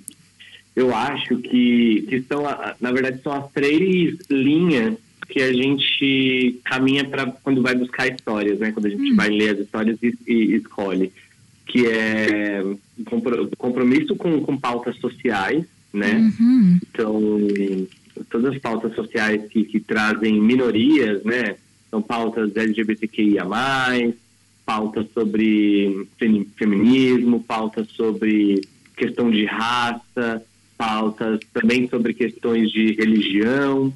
eu 0.75 0.95
acho 0.95 1.37
que, 1.37 2.05
que 2.09 2.23
são, 2.27 2.43
na 2.81 2.91
verdade, 2.91 3.21
são 3.21 3.33
as 3.33 3.51
três 3.51 4.17
linhas 4.29 4.97
que 5.33 5.41
a 5.41 5.51
gente 5.51 6.59
caminha 6.63 7.03
para 7.03 7.25
quando 7.25 7.59
vai 7.59 7.73
buscar 7.73 8.07
histórias, 8.07 8.59
né? 8.59 8.71
Quando 8.71 8.85
a 8.85 8.89
gente 8.89 9.13
vai 9.15 9.29
ler 9.29 9.55
as 9.55 9.59
histórias 9.61 9.97
e, 10.03 10.15
e 10.27 10.55
escolhe. 10.57 11.11
Que 11.65 11.87
é 11.87 12.63
compro- 13.05 13.49
compromisso 13.57 14.15
com, 14.15 14.39
com 14.41 14.55
pautas 14.55 14.95
sociais, 14.97 15.65
né? 15.91 16.31
Uhum. 16.39 16.77
Então, 16.87 17.19
todas 18.29 18.53
as 18.53 18.61
pautas 18.61 18.93
sociais 18.93 19.41
que, 19.49 19.63
que 19.63 19.79
trazem 19.79 20.39
minorias, 20.39 21.23
né? 21.23 21.55
São 21.89 21.99
pautas 21.99 22.55
LGBTQIA+, 22.55 23.43
pautas 24.63 25.07
sobre 25.15 26.07
femi- 26.19 26.47
feminismo, 26.55 27.43
pautas 27.43 27.87
sobre 27.89 28.61
questão 28.95 29.31
de 29.31 29.45
raça, 29.45 30.43
pautas 30.77 31.39
também 31.51 31.87
sobre 31.89 32.13
questões 32.13 32.71
de 32.71 32.91
religião, 32.93 33.91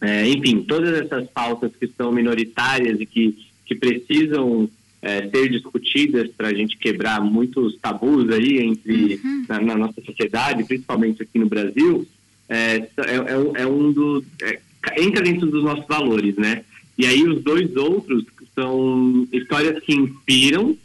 é, 0.00 0.28
enfim, 0.28 0.62
todas 0.62 0.92
essas 1.00 1.28
pautas 1.30 1.72
que 1.78 1.86
são 1.96 2.12
minoritárias 2.12 3.00
e 3.00 3.06
que, 3.06 3.36
que 3.64 3.74
precisam 3.74 4.68
é, 5.02 5.28
ser 5.28 5.48
discutidas 5.50 6.28
para 6.36 6.48
a 6.48 6.54
gente 6.54 6.76
quebrar 6.76 7.20
muitos 7.20 7.76
tabus 7.76 8.30
aí 8.30 8.58
entre 8.58 9.20
na, 9.48 9.60
na 9.60 9.76
nossa 9.76 10.00
sociedade, 10.02 10.64
principalmente 10.64 11.22
aqui 11.22 11.38
no 11.38 11.46
Brasil, 11.46 12.06
é, 12.48 12.76
é, 12.98 13.14
é 13.26 13.38
um- 13.38 13.56
é 13.56 13.92
dos 13.92 14.24
é, 14.42 14.60
entra 14.98 15.22
dentro 15.22 15.46
dos 15.46 15.64
nossos 15.64 15.86
valores, 15.86 16.36
né? 16.36 16.64
E 16.98 17.04
aí 17.06 17.24
os 17.24 17.42
dois 17.42 17.74
outros 17.76 18.24
são 18.54 19.26
histórias 19.32 19.82
que 19.82 19.94
inspiram 19.94 20.76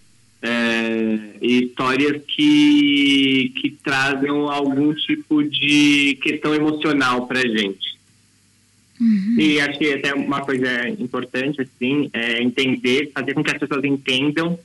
é, 0.42 1.20
e 1.42 1.64
histórias 1.66 2.22
que 2.28 3.54
que 3.62 3.70
trazem 3.84 4.30
algum 4.30 4.94
tipo 4.94 5.44
de 5.44 6.18
questão 6.22 6.54
emocional 6.56 7.28
para 7.28 7.42
gente. 7.48 7.92
E 9.38 9.60
acho 9.60 9.80
que 9.80 9.94
até 9.94 10.14
uma 10.14 10.42
coisa 10.42 10.88
importante, 10.90 11.62
assim, 11.62 12.10
é 12.14 12.42
entender, 12.42 13.12
fazer 13.14 13.34
com 13.34 13.44
que 13.44 13.52
as 13.52 13.58
pessoas 13.58 13.84
entendam 13.84 14.60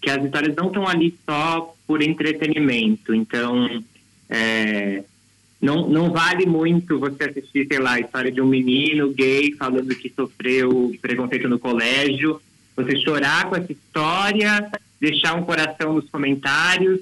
que 0.00 0.10
as 0.10 0.24
histórias 0.24 0.56
não 0.56 0.66
estão 0.66 0.88
ali 0.88 1.14
só 1.24 1.74
por 1.86 2.02
entretenimento. 2.02 3.14
Então, 3.14 3.82
é, 4.28 5.04
não, 5.60 5.88
não 5.88 6.10
vale 6.10 6.44
muito 6.44 6.98
você 6.98 7.24
assistir, 7.24 7.68
sei 7.68 7.78
lá, 7.78 7.92
a 7.92 8.00
história 8.00 8.32
de 8.32 8.40
um 8.40 8.46
menino 8.46 9.12
gay 9.12 9.52
falando 9.52 9.94
que 9.94 10.10
sofreu 10.10 10.92
preconceito 11.00 11.48
no 11.48 11.58
colégio, 11.58 12.40
você 12.74 12.96
chorar 12.96 13.48
com 13.48 13.56
essa 13.56 13.70
história, 13.70 14.70
deixar 15.00 15.34
um 15.34 15.44
coração 15.44 15.92
nos 15.92 16.08
comentários, 16.10 17.00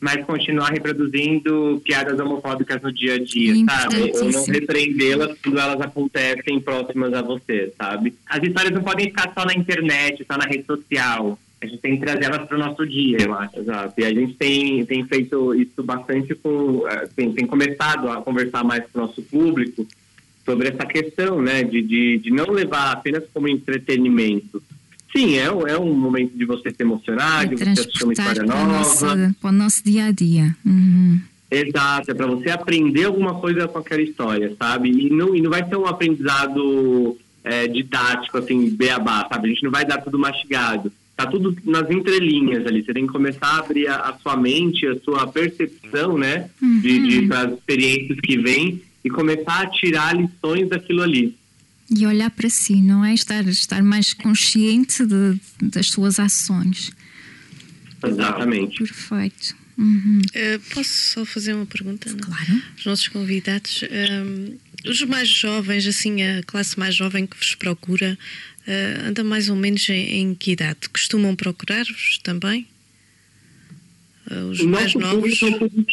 mas 0.00 0.24
continuar 0.24 0.70
reproduzindo 0.70 1.80
piadas 1.84 2.18
homofóbicas 2.20 2.80
no 2.82 2.92
dia 2.92 3.14
a 3.14 3.18
dia, 3.18 3.54
sabe? 3.64 4.12
Ou 4.14 4.30
não 4.30 4.44
repreendê-las 4.44 5.36
quando 5.42 5.58
elas 5.58 5.80
acontecem 5.80 6.60
próximas 6.60 7.12
a 7.12 7.22
você, 7.22 7.72
sabe? 7.76 8.14
As 8.28 8.42
histórias 8.42 8.72
não 8.72 8.82
podem 8.82 9.06
ficar 9.06 9.32
só 9.36 9.44
na 9.44 9.54
internet, 9.54 10.24
só 10.30 10.38
na 10.38 10.44
rede 10.44 10.64
social. 10.64 11.38
A 11.60 11.66
gente 11.66 11.78
tem 11.78 11.98
que 11.98 12.04
trazer 12.06 12.26
elas 12.26 12.46
para 12.46 12.56
o 12.56 12.60
nosso 12.60 12.86
dia, 12.86 13.16
eu 13.20 13.34
acho. 13.34 13.58
Exato. 13.58 13.94
E 14.00 14.04
a 14.04 14.10
gente 14.14 14.34
tem, 14.34 14.86
tem 14.86 15.04
feito 15.06 15.52
isso 15.56 15.82
bastante 15.82 16.32
com. 16.36 16.86
eh, 16.88 17.08
Tem, 17.16 17.32
tem 17.32 17.46
começado 17.46 18.08
a 18.08 18.22
conversar 18.22 18.62
mais 18.62 18.84
com 18.92 19.00
o 19.00 19.02
nosso 19.02 19.20
público 19.22 19.84
sobre 20.44 20.68
essa 20.68 20.86
questão, 20.86 21.42
né? 21.42 21.64
De, 21.64 21.82
de, 21.82 22.18
de 22.18 22.30
não 22.30 22.44
levar 22.52 22.92
apenas 22.92 23.24
como 23.34 23.48
entretenimento. 23.48 24.62
Sim, 25.16 25.36
é, 25.36 25.50
um- 25.50 25.66
é 25.66 25.78
um 25.78 25.92
momento 25.94 26.36
de 26.36 26.44
você 26.44 26.70
se 26.70 26.76
emocionar, 26.80 27.44
É 27.44 27.46
de 27.46 27.56
você 27.56 27.70
assistir 27.70 28.04
uma 28.04 28.12
história 28.12 28.42
nova. 28.42 28.66
nosso, 28.66 29.06
para 29.40 29.48
o 29.48 29.52
nosso 29.52 29.82
dia 29.84 30.04
a 30.06 30.10
dia. 30.10 30.54
Uhum. 30.64 31.20
Exato, 31.50 32.10
é 32.10 32.14
para 32.14 32.26
você 32.26 32.50
aprender 32.50 33.04
alguma 33.04 33.34
coisa 33.36 33.66
com 33.66 33.78
aquela 33.78 34.02
história, 34.02 34.54
sabe? 34.58 34.90
E 34.90 35.08
não, 35.10 35.34
e 35.34 35.40
não 35.40 35.50
vai 35.50 35.66
ser 35.66 35.76
um 35.76 35.86
aprendizado 35.86 37.16
é, 37.44 37.66
didático, 37.66 38.36
assim, 38.38 38.68
beabá, 38.70 39.26
sabe? 39.30 39.46
A 39.48 39.52
gente 39.52 39.62
não 39.64 39.70
vai 39.70 39.84
dar 39.84 39.98
tudo 39.98 40.18
mastigado. 40.18 40.92
Tá 41.16 41.26
tudo 41.26 41.56
nas 41.64 41.90
entrelinhas 41.90 42.66
ali. 42.66 42.84
Você 42.84 42.92
tem 42.92 43.06
que 43.06 43.12
começar 43.12 43.46
a 43.46 43.58
abrir 43.58 43.88
a, 43.88 43.96
a 43.96 44.18
sua 44.18 44.36
mente, 44.36 44.86
a 44.86 44.96
sua 45.00 45.26
percepção, 45.26 46.18
né? 46.18 46.50
De, 46.60 47.08
de, 47.08 47.26
das 47.26 47.52
experiências 47.54 48.20
que 48.20 48.36
vêm 48.38 48.82
e 49.04 49.08
começar 49.10 49.62
a 49.62 49.66
tirar 49.70 50.14
lições 50.14 50.68
daquilo 50.68 51.02
ali. 51.02 51.34
E 51.90 52.06
olhar 52.06 52.30
para 52.30 52.50
si, 52.50 52.76
não 52.82 53.04
é? 53.04 53.14
Estar, 53.14 53.46
estar 53.48 53.82
mais 53.82 54.12
consciente 54.12 55.04
de- 55.06 55.40
das 55.62 55.86
suas 55.88 56.18
ações. 56.20 56.90
Exatamente. 58.04 58.78
Perfeito. 58.78 59.56
Uhum. 59.76 60.20
Eh, 60.34 60.58
posso 60.74 60.90
só 60.90 61.24
fazer 61.24 61.54
uma 61.54 61.64
pergunta? 61.66 62.10
Não? 62.10 62.18
Claro. 62.18 62.62
Os 62.76 62.84
nossos 62.84 63.08
convidados, 63.08 63.82
ehm, 63.90 64.56
os 64.86 65.00
mais 65.02 65.28
jovens, 65.28 65.86
assim, 65.86 66.22
a 66.22 66.42
classe 66.42 66.78
mais 66.78 66.94
jovem 66.94 67.26
que 67.26 67.36
vos 67.36 67.54
procura, 67.54 68.18
eh, 68.66 69.02
anda 69.06 69.22
mais 69.24 69.48
ou 69.48 69.56
menos 69.56 69.88
em, 69.88 70.20
em 70.20 70.34
que 70.34 70.52
idade? 70.52 70.88
Costumam 70.92 71.34
procurar-vos 71.34 72.18
também? 72.22 72.66
Eh, 74.30 74.42
os 74.50 74.60
o 74.60 74.68
mais 74.68 74.94
novos? 74.94 75.40
é 75.42 75.46
um 75.46 75.58
público, 75.58 75.90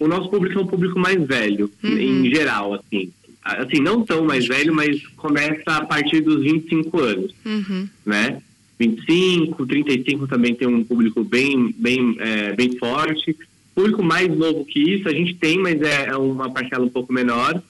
o 0.00 0.08
nosso 0.08 0.28
público 0.30 0.58
é 0.58 0.62
um 0.62 0.66
público 0.66 0.98
mais 0.98 1.26
velho, 1.26 1.72
Uhum. 1.82 1.98
em 1.98 2.30
geral, 2.34 2.74
assim. 2.74 3.12
Assim, 3.44 3.80
não 3.80 4.04
tão 4.04 4.24
mais 4.24 4.46
velho, 4.46 4.72
mas 4.74 5.04
começa 5.16 5.62
a 5.66 5.84
partir 5.84 6.20
dos 6.20 6.42
25 6.42 7.00
anos, 7.00 7.34
Uhum. 7.44 7.88
né? 8.06 8.40
25, 8.78 9.66
35 9.66 10.26
também 10.26 10.54
tem 10.54 10.66
um 10.68 10.82
público 10.84 11.22
bem, 11.24 11.74
bem, 11.78 12.16
é, 12.18 12.52
bem 12.52 12.76
forte. 12.78 13.36
Público 13.74 14.02
mais 14.02 14.28
novo 14.28 14.64
que 14.64 14.80
isso 14.80 15.08
a 15.08 15.12
gente 15.12 15.34
tem, 15.34 15.58
mas 15.58 15.80
é, 15.82 16.06
é 16.08 16.16
uma 16.16 16.50
parcela 16.50 16.84
um 16.84 16.88
pouco 16.88 17.12
menor. 17.12 17.62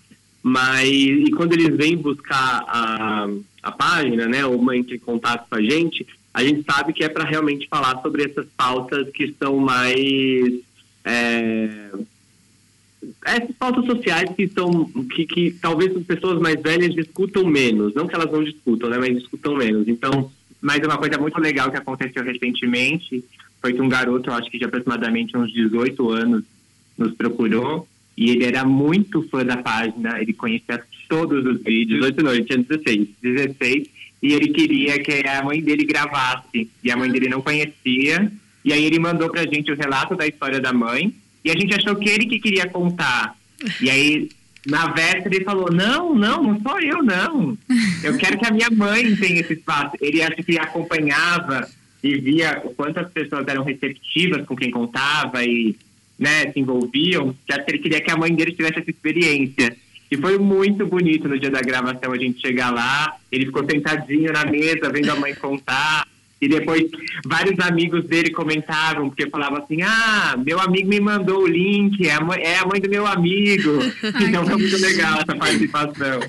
Mas 0.42 0.88
e 0.88 1.30
quando 1.36 1.52
eles 1.52 1.76
vêm 1.76 1.96
buscar 1.96 2.64
a, 2.66 3.28
a 3.62 3.70
página, 3.72 4.26
né, 4.26 4.44
ou 4.44 4.56
entram 4.74 4.96
em 4.96 4.98
contato 4.98 5.46
com 5.48 5.56
a 5.56 5.62
gente, 5.62 6.06
a 6.34 6.42
gente 6.42 6.64
sabe 6.64 6.92
que 6.92 7.04
é 7.04 7.08
para 7.08 7.24
realmente 7.24 7.68
falar 7.68 8.00
sobre 8.02 8.24
essas 8.24 8.46
pautas 8.56 9.08
que 9.10 9.34
são 9.38 9.58
mais 9.58 10.52
é, 11.04 11.90
essas 13.24 13.54
pautas 13.56 13.84
sociais 13.84 14.30
que 14.36 14.46
são 14.48 14.84
que, 15.14 15.26
que 15.26 15.50
talvez 15.60 15.94
as 15.96 16.04
pessoas 16.04 16.40
mais 16.40 16.60
velhas 16.60 16.94
discutam 16.94 17.44
menos, 17.44 17.94
não 17.94 18.06
que 18.06 18.14
elas 18.14 18.30
não 18.30 18.44
discutam, 18.44 18.88
né, 18.88 18.98
mas 18.98 19.18
discutam 19.18 19.56
menos. 19.56 19.88
Então, 19.88 20.30
mas 20.60 20.78
uma 20.84 20.96
coisa 20.96 21.18
muito 21.18 21.40
legal 21.40 21.70
que 21.70 21.76
aconteceu 21.76 22.22
recentemente 22.22 23.24
foi 23.60 23.72
que 23.72 23.80
um 23.80 23.88
garoto, 23.88 24.30
eu 24.30 24.34
acho 24.34 24.50
que 24.50 24.58
de 24.58 24.64
aproximadamente 24.64 25.36
uns 25.36 25.52
18 25.52 26.10
anos, 26.10 26.44
nos 26.96 27.12
procurou 27.14 27.88
e 28.16 28.30
ele 28.30 28.44
era 28.44 28.64
muito 28.64 29.22
fã 29.28 29.44
da 29.44 29.56
página, 29.56 30.20
ele 30.20 30.32
conhecia 30.32 30.82
todos 31.08 31.44
os 31.44 31.62
vídeos. 31.62 32.00
18 32.00 32.22
não, 32.22 32.34
ele 32.34 32.44
tinha 32.44 32.58
16. 32.58 33.08
16 33.22 33.88
e 34.22 34.32
ele 34.32 34.48
queria 34.48 34.98
que 35.00 35.26
a 35.26 35.42
mãe 35.42 35.60
dele 35.60 35.84
gravasse 35.84 36.70
e 36.82 36.90
a 36.90 36.96
mãe 36.96 37.10
dele 37.10 37.28
não 37.28 37.40
conhecia. 37.40 38.30
E 38.64 38.72
aí 38.72 38.84
ele 38.84 38.98
mandou 38.98 39.28
pra 39.30 39.46
gente 39.46 39.72
o 39.72 39.76
relato 39.76 40.14
da 40.14 40.26
história 40.26 40.60
da 40.60 40.72
mãe 40.72 41.12
e 41.44 41.50
a 41.50 41.54
gente 41.54 41.74
achou 41.74 41.96
que 41.96 42.08
ele 42.08 42.26
que 42.26 42.38
queria 42.38 42.68
contar. 42.68 43.36
E 43.80 43.90
aí, 43.90 44.28
na 44.66 44.86
véspera, 44.86 45.34
ele 45.34 45.44
falou: 45.44 45.72
Não, 45.72 46.14
não, 46.14 46.42
não 46.42 46.60
sou 46.60 46.80
eu, 46.80 47.02
não. 47.02 47.56
Eu 48.02 48.16
quero 48.16 48.38
que 48.38 48.46
a 48.46 48.50
minha 48.50 48.70
mãe 48.70 49.14
tenha 49.16 49.40
esse 49.40 49.54
espaço. 49.54 49.96
Ele 50.00 50.22
acha 50.22 50.42
que 50.42 50.58
acompanhava 50.58 51.68
e 52.02 52.16
via 52.16 52.60
o 52.64 52.74
quanto 52.74 52.98
as 52.98 53.10
pessoas 53.10 53.46
eram 53.46 53.62
receptivas 53.62 54.44
com 54.46 54.56
quem 54.56 54.70
contava 54.70 55.44
e 55.44 55.76
né, 56.18 56.52
se 56.52 56.60
envolviam, 56.60 57.34
que 57.46 57.52
ele 57.68 57.78
queria 57.78 58.00
que 58.00 58.10
a 58.10 58.16
mãe 58.16 58.34
dele 58.34 58.52
tivesse 58.52 58.78
essa 58.78 58.90
experiência. 58.90 59.76
E 60.10 60.16
foi 60.16 60.38
muito 60.38 60.86
bonito 60.86 61.28
no 61.28 61.38
dia 61.38 61.50
da 61.50 61.60
gravação 61.60 62.12
a 62.12 62.18
gente 62.18 62.40
chegar 62.40 62.70
lá, 62.70 63.16
ele 63.30 63.46
ficou 63.46 63.64
sentadinho 63.64 64.32
na 64.32 64.44
mesa, 64.44 64.90
vendo 64.92 65.10
a 65.10 65.16
mãe 65.16 65.34
contar. 65.34 66.06
E 66.42 66.48
depois 66.48 66.82
vários 67.24 67.56
amigos 67.60 68.04
dele 68.04 68.32
comentavam, 68.32 69.08
porque 69.08 69.30
falavam 69.30 69.62
assim: 69.62 69.80
ah, 69.82 70.34
meu 70.44 70.58
amigo 70.58 70.88
me 70.88 70.98
mandou 70.98 71.44
o 71.44 71.46
link, 71.46 72.04
é 72.04 72.14
a 72.14 72.20
mãe, 72.20 72.42
é 72.42 72.58
a 72.58 72.66
mãe 72.66 72.80
do 72.80 72.90
meu 72.90 73.06
amigo. 73.06 73.78
Então 74.22 74.46
foi 74.46 74.56
muito 74.56 74.76
legal 74.78 75.20
essa 75.20 75.36
participação. 75.36 76.20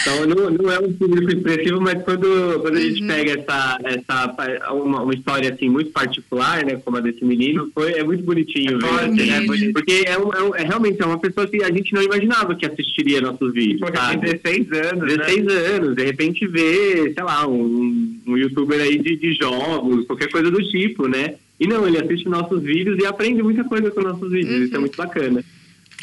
Então 0.00 0.26
não, 0.26 0.50
não 0.50 0.70
é 0.70 0.78
um 0.78 0.92
público 0.92 1.30
expressivo, 1.30 1.80
mas 1.80 2.02
quando, 2.02 2.60
quando 2.60 2.76
a 2.76 2.80
gente 2.80 3.02
uhum. 3.02 3.08
pega 3.08 3.40
essa, 3.40 3.78
essa 3.84 4.72
uma, 4.72 5.02
uma, 5.02 5.14
história 5.14 5.52
assim 5.52 5.68
muito 5.68 5.90
particular, 5.90 6.64
né, 6.64 6.76
como 6.84 6.96
a 6.96 7.00
desse 7.00 7.24
menino, 7.24 7.70
foi, 7.74 7.92
é 7.92 8.04
muito 8.04 8.22
bonitinho 8.22 8.78
é 8.78 9.08
ver, 9.08 9.10
né? 9.10 9.72
Porque 9.72 10.04
é, 10.06 10.18
um, 10.18 10.32
é, 10.32 10.42
um, 10.42 10.54
é, 10.54 10.62
realmente 10.64 11.00
é 11.02 11.06
uma 11.06 11.18
pessoa 11.18 11.46
que 11.46 11.62
a 11.62 11.70
gente 11.70 11.92
não 11.92 12.02
imaginava 12.02 12.54
que 12.54 12.66
assistiria 12.66 13.20
nossos 13.20 13.52
vídeos. 13.52 13.80
Porque 13.80 13.98
tem 13.98 14.66
16 14.66 14.72
anos. 14.72 15.16
16 15.16 15.44
né? 15.44 15.54
anos, 15.54 15.96
de 15.96 16.04
repente 16.04 16.46
vê, 16.46 17.12
sei 17.14 17.24
lá, 17.24 17.46
um, 17.46 18.20
um 18.26 18.36
youtuber 18.36 18.80
aí 18.80 18.98
de, 18.98 19.16
de 19.16 19.32
jogos, 19.34 20.06
qualquer 20.06 20.30
coisa 20.30 20.50
do 20.50 20.62
tipo, 20.62 21.08
né? 21.08 21.34
E 21.60 21.66
não, 21.66 21.86
ele 21.86 21.98
assiste 21.98 22.28
nossos 22.28 22.62
vídeos 22.62 22.98
e 22.98 23.06
aprende 23.06 23.42
muita 23.42 23.64
coisa 23.64 23.90
com 23.90 24.00
nossos 24.00 24.30
vídeos, 24.30 24.58
uhum. 24.58 24.64
isso 24.64 24.76
é 24.76 24.78
muito 24.78 24.96
bacana. 24.96 25.44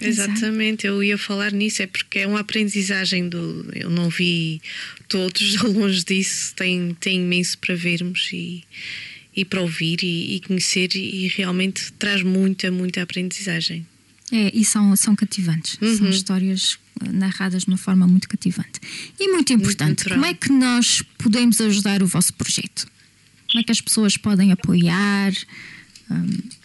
Exatamente, 0.02 0.86
eu 0.86 1.02
ia 1.02 1.18
falar 1.18 1.52
nisso, 1.52 1.82
é 1.82 1.88
porque 1.88 2.20
é 2.20 2.28
uma 2.28 2.41
aprendizagem 2.41 3.30
do. 3.30 3.70
Eu 3.74 3.89
não 3.89 4.10
vi 4.10 4.62
todos, 5.08 5.56
longe 5.64 6.04
disso, 6.04 6.54
tem, 6.56 6.96
tem 7.00 7.18
imenso 7.18 7.58
para 7.58 7.76
vermos 7.76 8.30
e, 8.34 8.64
e 9.36 9.46
para 9.46 9.62
ouvir 9.62 10.04
e, 10.04 10.36
e 10.36 10.39
conhecer, 10.41 10.96
e, 10.96 11.26
e 11.26 11.28
realmente 11.30 11.93
traz 11.93 12.22
muita, 12.22 12.70
muita 12.72 13.02
aprendizagem. 13.02 13.86
É, 14.32 14.52
e 14.54 14.66
são, 14.66 14.96
são 14.96 15.16
cativantes, 15.16 15.78
uhum. 15.82 15.98
são 15.98 16.10
histórias 16.10 16.80
narradas 17.12 17.64
de 17.64 17.70
uma 17.70 17.78
forma 17.78 18.08
muito 18.08 18.28
cativante. 18.28 18.82
E 19.20 19.32
muito 19.32 19.54
importante, 19.54 20.10
muito 20.10 20.10
como 20.10 20.26
é 20.26 20.34
que 20.34 20.52
nós 20.52 21.04
podemos 21.18 21.62
ajudar 21.62 22.02
o 22.02 22.08
vosso 22.08 22.34
projeto? 22.34 22.88
Como 23.50 23.62
é 23.62 23.64
que 23.64 23.72
as 23.72 23.80
pessoas 23.80 24.18
podem 24.18 24.52
apoiar? 24.52 25.32
Um... 26.10 26.64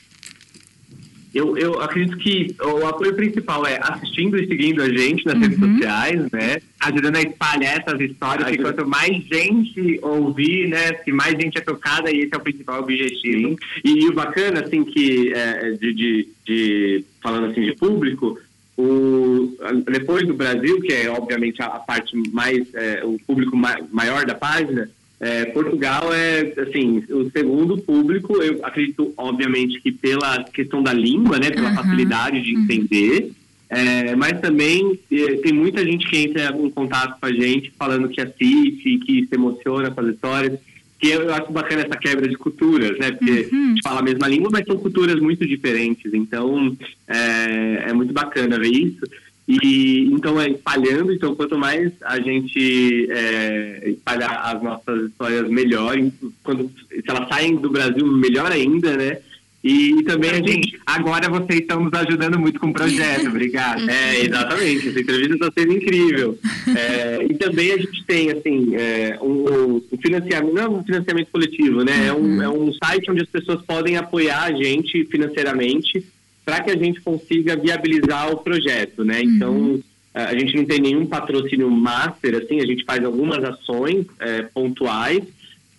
Eu, 1.32 1.56
eu 1.56 1.80
acredito 1.80 2.16
que 2.18 2.54
o 2.60 2.86
apoio 2.86 3.14
principal 3.14 3.64
é 3.64 3.78
assistindo 3.80 4.36
e 4.36 4.46
seguindo 4.46 4.82
a 4.82 4.88
gente 4.88 5.24
nas 5.24 5.34
uhum. 5.34 5.40
redes 5.40 5.58
sociais, 5.58 6.30
né? 6.32 6.56
Ajudando 6.80 7.16
a 7.16 7.22
espalhar 7.22 7.78
essas 7.78 8.00
histórias, 8.00 8.48
Ajuda. 8.48 8.56
que 8.56 8.62
quanto 8.62 8.88
mais 8.88 9.16
gente 9.24 10.00
ouvir, 10.02 10.68
né? 10.68 10.94
Se 11.04 11.12
mais 11.12 11.32
gente 11.40 11.56
é 11.56 11.60
tocada, 11.60 12.10
e 12.10 12.20
esse 12.20 12.34
é 12.34 12.36
o 12.36 12.40
principal 12.40 12.80
objetivo. 12.80 13.56
E, 13.84 14.04
e, 14.04 14.08
o 14.08 14.12
bacana, 14.12 14.60
assim, 14.60 14.82
que 14.82 15.32
é, 15.32 15.70
de, 15.72 15.94
de, 15.94 16.28
de, 16.44 17.04
falando 17.22 17.52
assim 17.52 17.62
de 17.62 17.76
público, 17.76 18.38
o, 18.76 19.56
depois 19.90 20.26
do 20.26 20.34
Brasil, 20.34 20.80
que 20.80 20.92
é 20.92 21.10
obviamente 21.10 21.62
a, 21.62 21.66
a 21.66 21.78
parte 21.78 22.16
mais, 22.32 22.74
é, 22.74 23.04
o 23.04 23.18
público 23.24 23.56
ma 23.56 23.76
maior 23.92 24.24
da 24.24 24.34
página, 24.34 24.90
é, 25.20 25.44
Portugal 25.46 26.12
é, 26.14 26.54
assim, 26.62 27.04
o 27.10 27.30
segundo 27.30 27.76
público, 27.76 28.42
eu 28.42 28.64
acredito, 28.64 29.12
obviamente, 29.18 29.78
que 29.80 29.92
pela 29.92 30.42
questão 30.44 30.82
da 30.82 30.94
língua, 30.94 31.38
né, 31.38 31.50
pela 31.50 31.68
uhum. 31.68 31.76
facilidade 31.76 32.40
de 32.40 32.56
uhum. 32.56 32.62
entender, 32.62 33.30
é, 33.68 34.16
mas 34.16 34.40
também 34.40 34.98
é, 35.12 35.36
tem 35.36 35.52
muita 35.52 35.84
gente 35.84 36.08
que 36.08 36.16
entra 36.16 36.56
em 36.56 36.70
contato 36.70 37.20
com 37.20 37.26
a 37.26 37.32
gente 37.32 37.70
falando 37.78 38.08
que 38.08 38.20
assiste, 38.20 38.98
que 38.98 39.26
se 39.26 39.34
emociona 39.34 39.90
com 39.90 40.00
as 40.00 40.08
histórias, 40.08 40.58
que 40.98 41.08
eu 41.08 41.32
acho 41.34 41.52
bacana 41.52 41.82
essa 41.82 41.96
quebra 41.96 42.26
de 42.26 42.36
culturas, 42.36 42.98
né, 42.98 43.10
porque 43.12 43.48
uhum. 43.52 43.64
a 43.64 43.68
gente 43.68 43.82
fala 43.82 44.00
a 44.00 44.02
mesma 44.02 44.26
língua, 44.26 44.48
mas 44.50 44.64
são 44.64 44.78
culturas 44.78 45.20
muito 45.20 45.46
diferentes, 45.46 46.14
então 46.14 46.74
é, 47.06 47.90
é 47.90 47.92
muito 47.92 48.14
bacana 48.14 48.58
ver 48.58 48.72
isso. 48.72 49.04
E 49.48 50.08
então 50.12 50.40
é 50.40 50.50
espalhando, 50.50 51.12
então 51.12 51.34
quanto 51.34 51.58
mais 51.58 51.92
a 52.02 52.20
gente 52.20 53.08
é, 53.10 53.90
espalhar 53.90 54.40
as 54.44 54.62
nossas 54.62 55.10
histórias 55.10 55.48
melhor, 55.48 55.96
quando 56.42 56.70
se 56.88 57.02
elas 57.06 57.28
saem 57.28 57.56
do 57.56 57.68
Brasil, 57.68 58.06
melhor 58.06 58.52
ainda, 58.52 58.96
né? 58.96 59.18
E 59.62 60.02
também 60.04 60.30
a 60.30 60.36
gente. 60.36 60.80
Agora 60.86 61.28
vocês 61.28 61.60
estão 61.60 61.84
nos 61.84 61.92
ajudando 61.92 62.38
muito 62.38 62.58
com 62.58 62.68
o 62.68 62.72
projeto, 62.72 63.28
obrigado. 63.28 63.80
É, 63.90 64.24
exatamente, 64.24 64.88
essa 64.88 65.00
entrevista 65.00 65.34
está 65.34 65.52
sendo 65.52 65.72
incrível. 65.72 66.38
É, 66.76 67.26
e 67.28 67.34
também 67.34 67.72
a 67.72 67.76
gente 67.76 68.04
tem, 68.04 68.30
assim, 68.30 68.74
é, 68.76 69.18
um, 69.20 69.82
um, 69.92 69.98
financiamento, 70.00 70.54
não 70.54 70.62
é 70.62 70.68
um 70.68 70.84
financiamento 70.84 71.28
coletivo, 71.30 71.84
né? 71.84 72.06
É 72.06 72.12
um, 72.12 72.42
é 72.42 72.48
um 72.48 72.72
site 72.72 73.10
onde 73.10 73.22
as 73.22 73.28
pessoas 73.28 73.60
podem 73.62 73.96
apoiar 73.96 74.44
a 74.44 74.52
gente 74.52 75.04
financeiramente 75.06 76.04
para 76.50 76.64
que 76.64 76.70
a 76.72 76.76
gente 76.76 77.00
consiga 77.00 77.54
viabilizar 77.54 78.32
o 78.32 78.38
projeto, 78.38 79.04
né? 79.04 79.20
Uhum. 79.20 79.30
Então, 79.30 79.80
a 80.12 80.34
gente 80.36 80.56
não 80.56 80.64
tem 80.64 80.80
nenhum 80.80 81.06
patrocínio 81.06 81.70
master, 81.70 82.42
assim, 82.42 82.60
a 82.60 82.66
gente 82.66 82.84
faz 82.84 83.04
algumas 83.04 83.44
ações 83.44 84.04
é, 84.18 84.42
pontuais, 84.42 85.22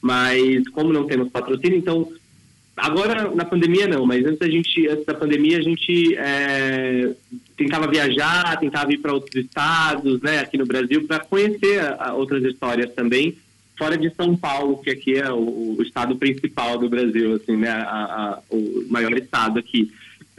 mas 0.02 0.66
como 0.70 0.94
não 0.94 1.06
temos 1.06 1.30
patrocínio, 1.30 1.78
então 1.78 2.10
agora 2.78 3.30
na 3.36 3.44
pandemia 3.44 3.86
não, 3.86 4.06
mas 4.06 4.26
antes 4.26 4.42
a 4.42 4.50
gente, 4.50 4.88
antes 4.88 5.06
da 5.06 5.14
pandemia 5.14 5.58
a 5.58 5.62
gente 5.62 6.16
é, 6.16 7.12
tentava 7.58 7.86
viajar, 7.86 8.58
tentava 8.58 8.94
ir 8.94 9.00
para 9.00 9.14
outros 9.14 9.36
estados, 9.36 10.22
né, 10.22 10.40
aqui 10.40 10.58
no 10.58 10.66
Brasil, 10.66 11.06
para 11.06 11.20
conhecer 11.20 11.82
a, 11.82 12.12
a 12.12 12.14
outras 12.14 12.42
histórias 12.46 12.94
também, 12.94 13.36
fora 13.78 13.98
de 13.98 14.10
São 14.16 14.38
Paulo, 14.38 14.78
que 14.82 14.90
aqui 14.90 15.16
é 15.18 15.30
o, 15.30 15.76
o 15.78 15.82
estado 15.82 16.16
principal 16.16 16.78
do 16.78 16.88
Brasil, 16.88 17.36
assim, 17.36 17.58
né, 17.58 17.70
a, 17.70 17.82
a, 17.82 18.40
o 18.50 18.86
maior 18.90 19.12
estado 19.18 19.60
aqui. 19.60 19.92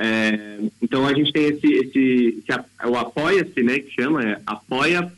É, 0.04 0.58
então 0.82 1.06
a 1.06 1.14
gente 1.14 1.32
tem 1.32 1.44
esse, 1.44 1.72
esse, 1.74 2.42
esse 2.44 2.60
o 2.88 2.96
apoia-se, 2.96 3.62
né, 3.62 3.78
que 3.78 3.94
chama 3.94 4.20
é 4.24 4.40
apoia.se 4.44 5.12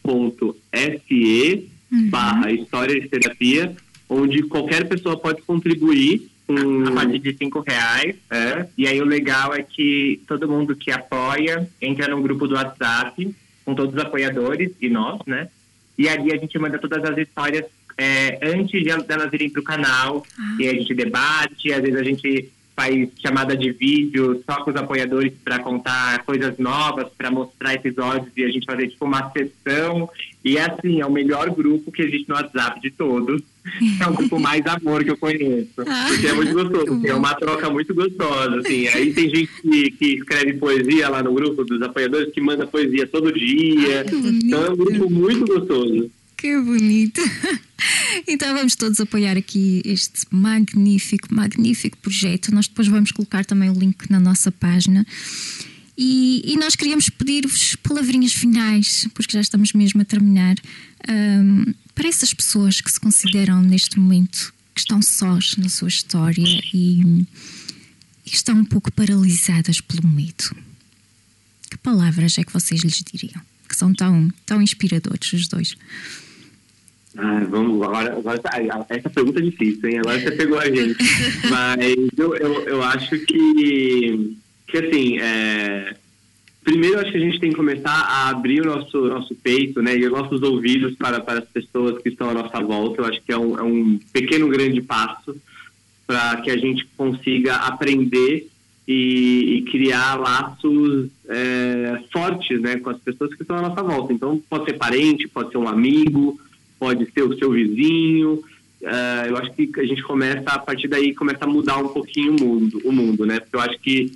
uhum. 1.90 2.10
barra 2.10 2.52
história 2.52 3.00
de 3.00 3.08
terapia, 3.08 3.74
onde 4.10 4.42
qualquer 4.42 4.86
pessoa 4.86 5.16
pode 5.16 5.40
contribuir 5.40 6.28
com... 6.46 6.86
a 6.86 6.92
partir 6.92 7.18
de 7.18 7.34
cinco 7.34 7.60
reais. 7.60 8.14
É. 8.30 8.66
E 8.76 8.86
aí 8.86 9.00
o 9.00 9.06
legal 9.06 9.54
é 9.54 9.62
que 9.62 10.20
todo 10.28 10.46
mundo 10.46 10.76
que 10.76 10.90
apoia 10.90 11.66
entra 11.80 12.08
no 12.08 12.20
grupo 12.20 12.46
do 12.46 12.54
WhatsApp 12.54 13.34
com 13.64 13.74
todos 13.74 13.94
os 13.94 14.00
apoiadores 14.00 14.70
e 14.78 14.90
nós, 14.90 15.18
né? 15.26 15.48
E 15.96 16.10
ali 16.10 16.30
a 16.30 16.36
gente 16.36 16.58
manda 16.58 16.78
todas 16.78 17.02
as 17.02 17.16
histórias 17.16 17.64
é, 17.96 18.38
antes 18.42 18.82
de 18.82 18.90
elas 18.90 19.32
irem 19.32 19.48
para 19.48 19.60
o 19.60 19.64
canal. 19.64 20.26
Ah. 20.38 20.56
E 20.60 20.68
a 20.68 20.74
gente 20.74 20.92
debate, 20.92 21.72
às 21.72 21.80
vezes 21.80 21.98
a 21.98 22.02
gente 22.02 22.52
faz 22.76 23.08
chamada 23.20 23.56
de 23.56 23.70
vídeo 23.72 24.42
só 24.48 24.62
com 24.62 24.70
os 24.70 24.76
apoiadores 24.76 25.32
para 25.44 25.60
contar 25.60 26.24
coisas 26.24 26.58
novas, 26.58 27.08
para 27.16 27.30
mostrar 27.30 27.74
episódios 27.74 28.32
e 28.36 28.44
a 28.44 28.48
gente 28.48 28.66
fazer 28.66 28.88
tipo 28.88 29.04
uma 29.04 29.30
sessão. 29.30 30.08
E 30.44 30.58
assim, 30.58 31.00
é 31.00 31.06
o 31.06 31.12
melhor 31.12 31.50
grupo 31.50 31.92
que 31.92 32.02
existe 32.02 32.28
no 32.28 32.34
WhatsApp 32.34 32.80
de 32.80 32.90
todos. 32.90 33.42
É 33.98 34.06
o 34.06 34.12
grupo 34.12 34.38
mais 34.38 34.62
amor 34.66 35.02
que 35.02 35.10
eu 35.10 35.16
conheço. 35.16 35.80
Ah, 35.86 36.06
porque 36.08 36.26
é 36.26 36.34
muito 36.34 36.52
gostoso, 36.52 37.06
é 37.06 37.14
uma 37.14 37.34
troca 37.34 37.70
muito 37.70 37.94
gostosa. 37.94 38.58
Assim. 38.58 38.86
Aí 38.88 39.14
tem 39.14 39.34
gente 39.34 39.50
que, 39.62 39.90
que 39.92 40.06
escreve 40.16 40.52
poesia 40.54 41.08
lá 41.08 41.22
no 41.22 41.32
grupo 41.32 41.64
dos 41.64 41.80
apoiadores, 41.80 42.30
que 42.30 42.42
manda 42.42 42.66
poesia 42.66 43.06
todo 43.06 43.32
dia. 43.32 44.04
Ah, 44.06 44.16
então 44.44 44.66
é 44.66 44.70
um 44.70 44.76
grupo 44.76 45.10
muito 45.10 45.46
gostoso. 45.46 46.10
Que 46.44 46.60
bonito! 46.60 47.22
Então 48.26 48.54
vamos 48.54 48.76
todos 48.76 49.00
apoiar 49.00 49.36
aqui 49.36 49.82
este 49.84 50.24
magnífico, 50.30 51.34
magnífico 51.34 51.98
projeto. 51.98 52.54
Nós 52.54 52.66
depois 52.68 52.88
vamos 52.88 53.12
colocar 53.12 53.44
também 53.44 53.68
o 53.68 53.74
link 53.74 54.10
na 54.10 54.18
nossa 54.20 54.50
página. 54.50 55.06
E, 55.96 56.42
e 56.44 56.56
nós 56.56 56.76
queríamos 56.76 57.08
pedir-vos 57.10 57.76
palavrinhas 57.76 58.32
finais, 58.32 59.06
porque 59.12 59.32
já 59.32 59.40
estamos 59.40 59.72
mesmo 59.72 60.00
a 60.00 60.04
terminar, 60.04 60.54
um, 61.08 61.74
para 61.94 62.08
essas 62.08 62.32
pessoas 62.32 62.80
que 62.80 62.90
se 62.90 63.00
consideram 63.00 63.62
neste 63.62 63.98
momento 63.98 64.54
que 64.74 64.80
estão 64.80 65.02
sós 65.02 65.56
na 65.56 65.68
sua 65.68 65.88
história 65.88 66.62
e, 66.72 67.00
e 67.02 68.30
estão 68.30 68.56
um 68.56 68.64
pouco 68.64 68.92
paralisadas 68.92 69.80
pelo 69.80 70.08
medo. 70.08 70.56
Que 71.70 71.76
palavras 71.78 72.38
é 72.38 72.44
que 72.44 72.52
vocês 72.52 72.82
lhes 72.82 73.02
diriam? 73.02 73.42
Que 73.68 73.76
são 73.76 73.92
tão, 73.92 74.32
tão 74.46 74.62
inspiradores 74.62 75.32
os 75.32 75.48
dois. 75.48 75.76
Ah, 77.16 77.46
vamos, 77.48 77.80
agora, 77.82 78.18
agora 78.18 78.38
tá, 78.38 78.50
essa 78.88 79.08
pergunta 79.08 79.38
é 79.38 79.42
difícil, 79.42 79.88
hein? 79.88 79.98
Agora 79.98 80.18
você 80.18 80.32
pegou 80.32 80.58
a 80.58 80.66
gente. 80.66 80.96
Mas 81.48 82.08
eu, 82.16 82.34
eu, 82.36 82.62
eu 82.62 82.82
acho 82.82 83.18
que, 83.20 84.36
que 84.66 84.78
assim, 84.78 85.18
é, 85.18 85.94
primeiro 86.64 86.98
acho 86.98 87.12
que 87.12 87.18
a 87.18 87.20
gente 87.20 87.38
tem 87.38 87.50
que 87.50 87.56
começar 87.56 87.92
a 87.92 88.30
abrir 88.30 88.62
o 88.62 88.66
nosso, 88.66 89.06
nosso 89.06 89.34
peito, 89.36 89.80
né? 89.80 89.96
E 89.96 90.06
os 90.06 90.10
nossos 90.10 90.42
ouvidos 90.42 90.96
para, 90.96 91.20
para 91.20 91.40
as 91.40 91.48
pessoas 91.48 92.02
que 92.02 92.08
estão 92.08 92.30
à 92.30 92.34
nossa 92.34 92.60
volta. 92.60 93.02
Eu 93.02 93.06
acho 93.06 93.22
que 93.22 93.32
é 93.32 93.38
um, 93.38 93.58
é 93.58 93.62
um 93.62 94.00
pequeno, 94.12 94.48
grande 94.48 94.82
passo 94.82 95.36
para 96.06 96.38
que 96.38 96.50
a 96.50 96.56
gente 96.56 96.86
consiga 96.96 97.54
aprender 97.56 98.48
e, 98.86 99.58
e 99.58 99.62
criar 99.70 100.16
laços 100.16 101.10
é, 101.28 102.02
fortes, 102.12 102.60
né? 102.60 102.76
Com 102.76 102.90
as 102.90 102.98
pessoas 102.98 103.32
que 103.34 103.42
estão 103.42 103.56
à 103.56 103.62
nossa 103.62 103.82
volta. 103.82 104.12
Então, 104.12 104.42
pode 104.50 104.64
ser 104.64 104.74
parente, 104.74 105.28
pode 105.28 105.52
ser 105.52 105.58
um 105.58 105.68
amigo, 105.68 106.40
pode 106.84 107.10
ser 107.12 107.22
o 107.22 107.34
seu 107.38 107.50
vizinho. 107.50 108.42
Uh, 108.82 109.26
eu 109.28 109.36
acho 109.38 109.50
que 109.52 109.70
a 109.80 109.86
gente 109.86 110.02
começa, 110.02 110.50
a 110.50 110.58
partir 110.58 110.86
daí, 110.86 111.14
começa 111.14 111.46
a 111.46 111.48
mudar 111.48 111.78
um 111.78 111.88
pouquinho 111.88 112.36
o 112.36 112.40
mundo, 112.40 112.82
o 112.84 112.92
mundo 112.92 113.24
né? 113.24 113.40
Porque 113.40 113.56
eu 113.56 113.60
acho 113.60 113.78
que 113.78 114.12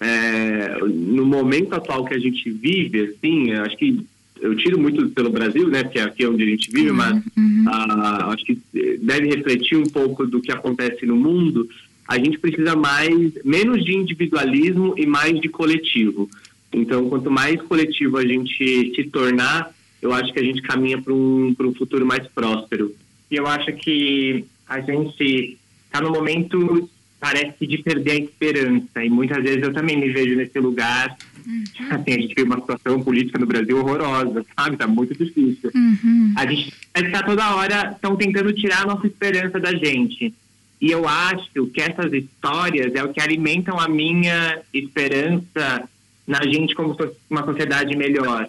é, 0.00 0.78
no 0.84 1.26
momento 1.26 1.74
atual 1.74 2.04
que 2.04 2.14
a 2.14 2.18
gente 2.18 2.48
vive, 2.48 3.00
assim, 3.00 3.50
eu 3.50 3.62
acho 3.62 3.76
que 3.76 4.06
eu 4.40 4.56
tiro 4.56 4.78
muito 4.78 5.08
pelo 5.10 5.30
Brasil, 5.30 5.68
né, 5.68 5.84
que 5.84 5.98
é 5.98 6.02
aqui 6.02 6.26
onde 6.26 6.42
a 6.44 6.46
gente 6.46 6.70
vive, 6.70 6.90
uhum. 6.90 6.96
mas 6.96 7.14
uhum. 7.36 7.64
uh, 7.66 8.30
acho 8.32 8.44
que 8.44 8.58
deve 9.00 9.28
refletir 9.28 9.76
um 9.76 9.84
pouco 9.84 10.26
do 10.26 10.40
que 10.40 10.52
acontece 10.52 11.04
no 11.06 11.16
mundo. 11.16 11.68
A 12.06 12.18
gente 12.18 12.38
precisa 12.38 12.76
mais, 12.76 13.32
menos 13.44 13.84
de 13.84 13.94
individualismo 13.96 14.94
e 14.96 15.06
mais 15.06 15.40
de 15.40 15.48
coletivo. 15.48 16.28
Então, 16.72 17.08
quanto 17.08 17.30
mais 17.30 17.60
coletivo 17.62 18.16
a 18.16 18.26
gente 18.26 18.92
se 18.94 19.04
tornar, 19.04 19.72
eu 20.02 20.12
acho 20.12 20.32
que 20.32 20.40
a 20.40 20.42
gente 20.42 20.60
caminha 20.60 21.00
para 21.00 21.14
um, 21.14 21.54
um 21.58 21.74
futuro 21.74 22.04
mais 22.04 22.26
próspero. 22.26 22.94
E 23.30 23.36
eu 23.36 23.46
acho 23.46 23.72
que 23.74 24.44
a 24.68 24.80
gente 24.80 25.58
está 25.86 26.00
no 26.00 26.10
momento, 26.10 26.90
parece, 27.20 27.66
de 27.66 27.78
perder 27.78 28.10
a 28.10 28.16
esperança. 28.16 29.04
E 29.04 29.08
muitas 29.08 29.42
vezes 29.42 29.62
eu 29.62 29.72
também 29.72 29.96
me 29.96 30.10
vejo 30.10 30.34
nesse 30.34 30.58
lugar. 30.58 31.16
Uhum. 31.46 31.64
Assim, 31.90 32.12
a 32.12 32.20
gente 32.20 32.34
tem 32.34 32.44
uma 32.44 32.60
situação 32.60 33.00
política 33.00 33.38
no 33.38 33.46
Brasil 33.46 33.78
horrorosa, 33.78 34.44
sabe? 34.56 34.74
Está 34.74 34.88
muito 34.88 35.14
difícil. 35.14 35.70
Uhum. 35.72 36.34
A 36.36 36.46
gente 36.46 36.74
está 36.94 37.22
toda 37.22 37.54
hora, 37.54 37.92
estão 37.92 38.16
tentando 38.16 38.52
tirar 38.52 38.82
a 38.82 38.86
nossa 38.86 39.06
esperança 39.06 39.60
da 39.60 39.72
gente. 39.72 40.34
E 40.80 40.90
eu 40.90 41.08
acho 41.08 41.66
que 41.66 41.80
essas 41.80 42.12
histórias 42.12 42.92
é 42.96 43.04
o 43.04 43.12
que 43.12 43.20
alimentam 43.20 43.78
a 43.78 43.88
minha 43.88 44.60
esperança 44.74 45.88
na 46.26 46.42
gente 46.42 46.74
como 46.74 46.96
uma 47.30 47.44
sociedade 47.44 47.96
melhor. 47.96 48.48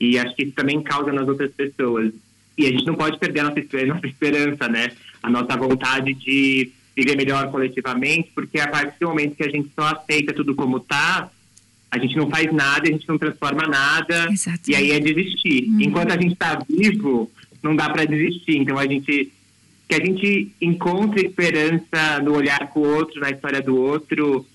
E 0.00 0.18
acho 0.18 0.34
que 0.34 0.44
isso 0.44 0.52
também 0.52 0.82
causa 0.82 1.12
nas 1.12 1.28
outras 1.28 1.52
pessoas. 1.52 2.12
E 2.56 2.66
a 2.66 2.70
gente 2.70 2.86
não 2.86 2.94
pode 2.94 3.18
perder 3.18 3.40
a 3.40 3.44
nossa, 3.44 3.60
nossa 3.86 4.06
esperança, 4.06 4.68
né? 4.68 4.90
A 5.22 5.28
nossa 5.28 5.56
vontade 5.56 6.14
de 6.14 6.72
viver 6.96 7.16
melhor 7.16 7.50
coletivamente, 7.50 8.30
porque 8.34 8.58
a 8.58 8.68
partir 8.68 8.98
do 9.00 9.08
momento 9.08 9.36
que 9.36 9.44
a 9.44 9.50
gente 9.50 9.70
só 9.74 9.86
aceita 9.86 10.32
tudo 10.32 10.54
como 10.54 10.78
está, 10.78 11.30
a 11.90 11.98
gente 11.98 12.16
não 12.16 12.28
faz 12.30 12.52
nada, 12.52 12.88
a 12.88 12.92
gente 12.92 13.08
não 13.08 13.18
transforma 13.18 13.66
nada, 13.66 14.28
Exatamente. 14.30 14.70
e 14.70 14.74
aí 14.74 14.90
é 14.92 15.00
desistir. 15.00 15.68
Uhum. 15.68 15.80
Enquanto 15.80 16.12
a 16.12 16.20
gente 16.20 16.32
está 16.32 16.62
vivo, 16.68 17.30
não 17.62 17.74
dá 17.74 17.90
para 17.90 18.04
desistir. 18.04 18.56
Então 18.58 18.78
a 18.78 18.86
gente 18.86 19.32
que 19.88 19.94
a 19.96 20.04
gente 20.04 20.52
encontre 20.60 21.26
esperança 21.26 22.20
no 22.22 22.36
olhar 22.36 22.70
com 22.70 22.78
o 22.78 22.94
outro, 22.94 23.20
na 23.20 23.30
história 23.30 23.60
do 23.60 23.76
outro, 23.76 24.46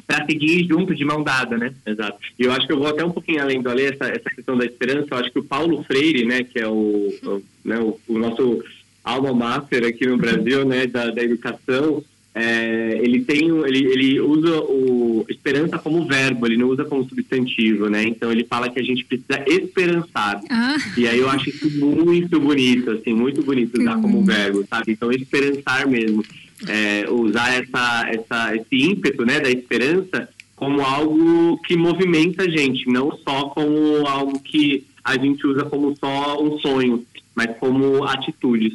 para 0.00 0.24
seguir 0.26 0.66
junto 0.66 0.94
de 0.94 1.04
mão 1.04 1.22
dada, 1.22 1.56
né? 1.56 1.72
Exato. 1.84 2.18
E 2.38 2.44
eu 2.44 2.52
acho 2.52 2.66
que 2.66 2.72
eu 2.72 2.78
vou 2.78 2.88
até 2.88 3.04
um 3.04 3.10
pouquinho 3.10 3.42
além 3.42 3.62
do 3.62 3.70
Alê, 3.70 3.86
essa, 3.86 4.06
essa 4.06 4.30
questão 4.30 4.56
da 4.56 4.64
esperança. 4.64 5.08
Eu 5.10 5.18
acho 5.18 5.30
que 5.30 5.38
o 5.38 5.44
Paulo 5.44 5.82
Freire, 5.84 6.24
né, 6.24 6.42
que 6.42 6.58
é 6.58 6.68
o, 6.68 7.12
o, 7.22 7.42
né, 7.64 7.78
o, 7.78 7.98
o 8.08 8.18
nosso 8.18 8.62
alma 9.04 9.32
mater 9.32 9.84
aqui 9.84 10.06
no 10.06 10.16
Brasil, 10.16 10.64
né, 10.64 10.86
da, 10.86 11.10
da 11.10 11.22
educação, 11.22 12.02
é, 12.38 13.00
ele 13.02 13.24
tem 13.24 13.48
ele, 13.48 13.86
ele 13.86 14.20
usa 14.20 14.60
o 14.60 15.24
esperança 15.26 15.78
como 15.78 16.06
verbo, 16.06 16.46
ele 16.46 16.58
não 16.58 16.68
usa 16.68 16.84
como 16.84 17.08
substantivo, 17.08 17.88
né? 17.88 18.04
Então 18.04 18.30
ele 18.30 18.44
fala 18.44 18.68
que 18.68 18.78
a 18.78 18.82
gente 18.82 19.06
precisa 19.06 19.42
esperançar. 19.46 20.42
Ah. 20.50 20.76
E 20.98 21.08
aí 21.08 21.18
eu 21.18 21.30
acho 21.30 21.48
isso 21.48 21.70
muito 21.78 22.38
bonito, 22.38 22.90
assim, 22.90 23.14
muito 23.14 23.42
bonito 23.42 23.80
usar 23.80 23.98
como 24.02 24.22
verbo, 24.22 24.66
sabe? 24.68 24.92
Então 24.92 25.10
esperançar 25.10 25.88
mesmo 25.88 26.22
é, 26.66 27.10
usar 27.10 27.62
essa, 27.62 28.08
essa, 28.08 28.56
esse 28.56 28.76
ímpeto 28.76 29.24
né, 29.24 29.40
da 29.40 29.50
esperança 29.50 30.28
como 30.54 30.80
algo 30.80 31.58
que 31.58 31.76
movimenta 31.76 32.44
a 32.44 32.48
gente, 32.48 32.88
não 32.88 33.16
só 33.18 33.50
como 33.50 34.06
algo 34.06 34.40
que 34.40 34.86
a 35.04 35.18
gente 35.18 35.46
usa 35.46 35.64
como 35.64 35.94
só 35.96 36.42
um 36.42 36.58
sonho, 36.58 37.06
mas 37.34 37.56
como 37.58 38.04
atitudes. 38.04 38.72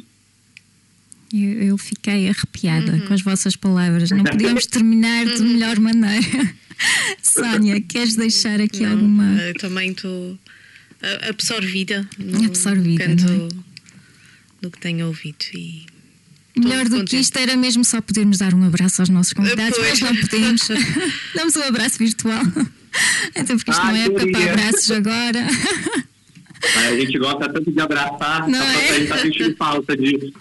Eu, 1.32 1.62
eu 1.62 1.78
fiquei 1.78 2.28
arrepiada 2.28 2.92
uhum. 2.92 3.00
com 3.00 3.14
as 3.14 3.22
vossas 3.22 3.56
palavras. 3.56 4.10
Não 4.10 4.22
podíamos 4.22 4.66
terminar 4.66 5.26
de 5.26 5.42
uhum. 5.42 5.48
melhor 5.48 5.80
maneira. 5.80 6.54
Sónia, 7.22 7.80
queres 7.80 8.16
deixar 8.16 8.60
aqui 8.60 8.82
não, 8.82 8.92
alguma. 8.92 9.24
Eu 9.42 9.54
também 9.54 9.90
estou 9.90 10.38
absorvida. 11.28 12.08
No 12.18 12.44
absorvida. 12.44 13.04
Canto, 13.04 13.26
é? 13.26 13.72
do 14.62 14.70
que 14.70 14.78
tenho 14.78 15.06
ouvido 15.08 15.44
e 15.54 15.86
Melhor 16.56 16.88
do 16.88 17.04
que 17.04 17.16
isto 17.16 17.36
era 17.38 17.56
mesmo 17.56 17.84
só 17.84 18.00
podermos 18.00 18.38
dar 18.38 18.54
um 18.54 18.64
abraço 18.64 19.00
aos 19.02 19.08
nossos 19.08 19.32
convidados, 19.32 19.78
mas 19.78 20.00
não 20.00 20.14
podemos. 20.16 20.68
Damos 21.34 21.56
um 21.56 21.62
abraço 21.62 21.98
virtual. 21.98 22.42
Então, 23.34 23.56
porque 23.56 23.70
isto 23.70 23.80
ah, 23.80 23.86
não 23.86 23.96
é 23.96 24.04
época 24.04 24.30
para 24.30 24.52
abraços 24.52 24.90
agora. 24.90 25.46
A 26.76 26.96
gente 26.96 27.18
gosta 27.18 27.52
tanto 27.52 27.72
de 27.72 27.80
abraçar, 27.80 28.48
não 28.48 28.58
só 28.58 28.64
é? 28.64 28.88
a 28.88 28.92
gente 28.92 29.02
está 29.02 29.18
sentindo 29.18 29.56
falta 29.56 29.96
disso. 29.96 30.32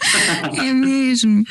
É 0.53 0.73
mesmo. 0.73 1.43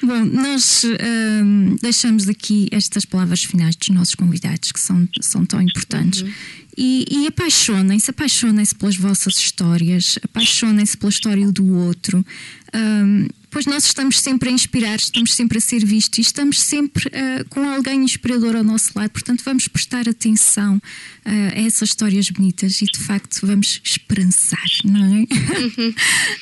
Bom, 0.00 0.24
nós 0.24 0.84
um, 0.84 1.76
deixamos 1.82 2.28
aqui 2.28 2.68
estas 2.70 3.04
palavras 3.04 3.42
finais 3.42 3.74
dos 3.74 3.88
nossos 3.88 4.14
convidados, 4.14 4.70
que 4.70 4.78
são, 4.78 5.08
são 5.20 5.44
tão 5.44 5.60
importantes. 5.60 6.22
Uhum. 6.22 6.32
E, 6.76 7.04
e 7.10 7.26
apaixonem-se, 7.26 8.10
apaixonem-se 8.10 8.74
pelas 8.76 8.96
vossas 8.96 9.36
histórias, 9.36 10.18
apaixonem-se 10.22 10.96
pela 10.96 11.10
história 11.10 11.50
do 11.50 11.66
outro. 11.74 12.24
Um, 12.72 13.26
pois 13.52 13.66
nós 13.66 13.84
estamos 13.84 14.18
sempre 14.18 14.48
a 14.48 14.52
inspirar, 14.52 14.96
estamos 14.96 15.34
sempre 15.34 15.58
a 15.58 15.60
ser 15.60 15.84
vistos 15.84 16.18
e 16.18 16.22
estamos 16.22 16.58
sempre 16.60 17.06
uh, 17.08 17.44
com 17.50 17.68
alguém 17.68 18.02
inspirador 18.02 18.56
ao 18.56 18.64
nosso 18.64 18.90
lado. 18.96 19.10
Portanto, 19.10 19.42
vamos 19.44 19.68
prestar 19.68 20.08
atenção 20.08 20.76
uh, 20.76 21.30
a 21.54 21.60
essas 21.60 21.90
histórias 21.90 22.30
bonitas 22.30 22.80
e 22.80 22.86
de 22.86 22.98
facto 22.98 23.46
vamos 23.46 23.80
esperançar, 23.84 24.66
não 24.84 25.04
é? 25.04 25.18
Uhum. 25.20 25.94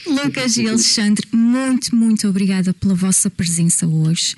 Lucas 0.25 0.57
e 0.57 0.69
Alexandre, 0.69 1.27
muito, 1.33 1.95
muito 1.95 2.29
obrigada 2.29 2.73
pela 2.73 2.95
vossa 2.95 3.29
presença 3.29 3.87
hoje 3.87 4.37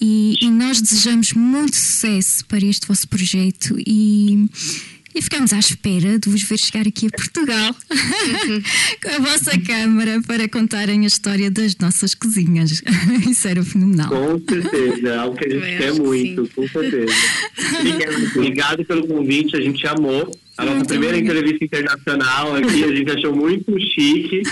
e, 0.00 0.38
e 0.40 0.50
nós 0.50 0.80
desejamos 0.80 1.34
muito 1.34 1.76
sucesso 1.76 2.44
para 2.46 2.64
este 2.64 2.86
vosso 2.88 3.06
projeto 3.06 3.76
e 3.86 4.48
e 5.14 5.22
ficamos 5.22 5.52
à 5.52 5.58
espera 5.58 6.18
de 6.18 6.28
vos 6.28 6.42
ver 6.42 6.58
chegar 6.58 6.86
aqui 6.86 7.06
a 7.06 7.10
Portugal 7.10 7.74
com 9.02 9.08
a 9.08 9.18
vossa 9.18 9.58
câmara 9.60 10.20
para 10.26 10.48
contarem 10.48 11.04
a 11.04 11.06
história 11.06 11.50
das 11.50 11.76
nossas 11.76 12.14
cozinhas. 12.14 12.82
Isso 13.28 13.46
era 13.46 13.62
fenomenal. 13.62 14.08
Com 14.08 14.40
certeza, 14.48 15.08
é 15.08 15.16
algo 15.16 15.36
que 15.36 15.46
a 15.46 15.50
gente 15.50 15.78
quer 15.78 15.94
muito, 15.94 16.46
sim. 16.46 16.52
com 16.54 16.68
certeza. 16.68 17.12
Obrigado 18.34 18.84
pelo 18.84 19.06
convite, 19.06 19.56
a 19.56 19.60
gente 19.60 19.86
amou. 19.86 20.43
A 20.56 20.64
nossa 20.64 20.84
primeira 20.84 21.18
entrevista 21.18 21.64
internacional 21.64 22.54
aqui, 22.54 22.84
a 22.84 22.94
gente 22.94 23.10
achou 23.10 23.34
muito 23.34 23.76
chique. 23.80 24.42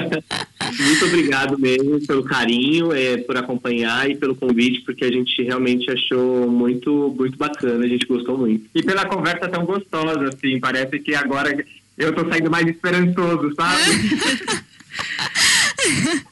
muito 0.78 1.04
obrigado 1.06 1.58
mesmo 1.58 2.06
pelo 2.06 2.22
carinho, 2.22 2.92
é, 2.92 3.16
por 3.16 3.36
acompanhar 3.36 4.10
e 4.10 4.16
pelo 4.16 4.34
convite, 4.34 4.82
porque 4.82 5.04
a 5.04 5.10
gente 5.10 5.42
realmente 5.42 5.90
achou 5.90 6.50
muito, 6.50 7.14
muito 7.18 7.38
bacana, 7.38 7.84
a 7.84 7.88
gente 7.88 8.06
gostou 8.06 8.36
muito. 8.36 8.66
E 8.74 8.82
pela 8.82 9.06
conversa 9.06 9.48
tão 9.48 9.64
gostosa, 9.64 10.28
assim, 10.28 10.60
parece 10.60 10.98
que 10.98 11.14
agora 11.14 11.64
eu 11.96 12.12
tô 12.14 12.28
saindo 12.28 12.50
mais 12.50 12.66
esperançoso, 12.66 13.54
sabe? 13.54 13.82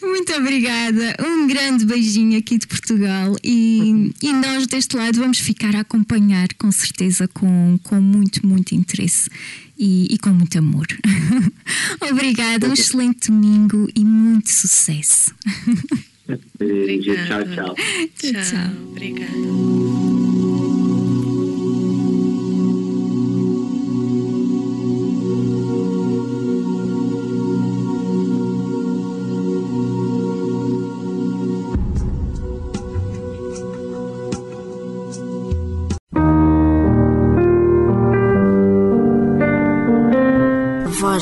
Muito 0.00 0.32
obrigada. 0.34 1.16
Um 1.20 1.46
grande 1.46 1.84
beijinho 1.84 2.38
aqui 2.38 2.58
de 2.58 2.66
Portugal 2.66 3.36
e, 3.42 4.12
e 4.22 4.32
nós 4.32 4.66
deste 4.66 4.96
lado 4.96 5.18
vamos 5.18 5.38
ficar 5.38 5.74
a 5.76 5.80
acompanhar 5.80 6.48
com 6.54 6.70
certeza 6.70 7.28
com, 7.28 7.78
com 7.82 8.00
muito, 8.00 8.46
muito 8.46 8.74
interesse 8.74 9.30
e, 9.78 10.06
e 10.10 10.18
com 10.18 10.30
muito 10.30 10.58
amor. 10.58 10.86
obrigada, 12.10 12.68
um 12.68 12.72
excelente 12.72 13.30
domingo 13.30 13.88
e 13.94 14.04
muito 14.04 14.50
sucesso. 14.50 15.34
Beijo, 16.58 17.14
tchau, 17.26 17.44
tchau. 17.54 17.74
Tchau, 18.18 18.32
tchau. 18.42 18.70
Obrigada. 18.90 19.32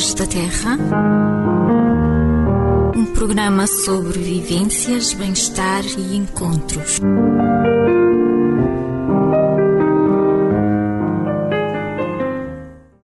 Vozes 0.01 0.15
da 0.15 0.27
Terra. 0.27 0.79
Um 2.97 3.05
programa 3.13 3.67
sobre 3.67 4.19
vivências, 4.19 5.13
bem-estar 5.13 5.85
e 5.99 6.17
encontros. 6.17 7.01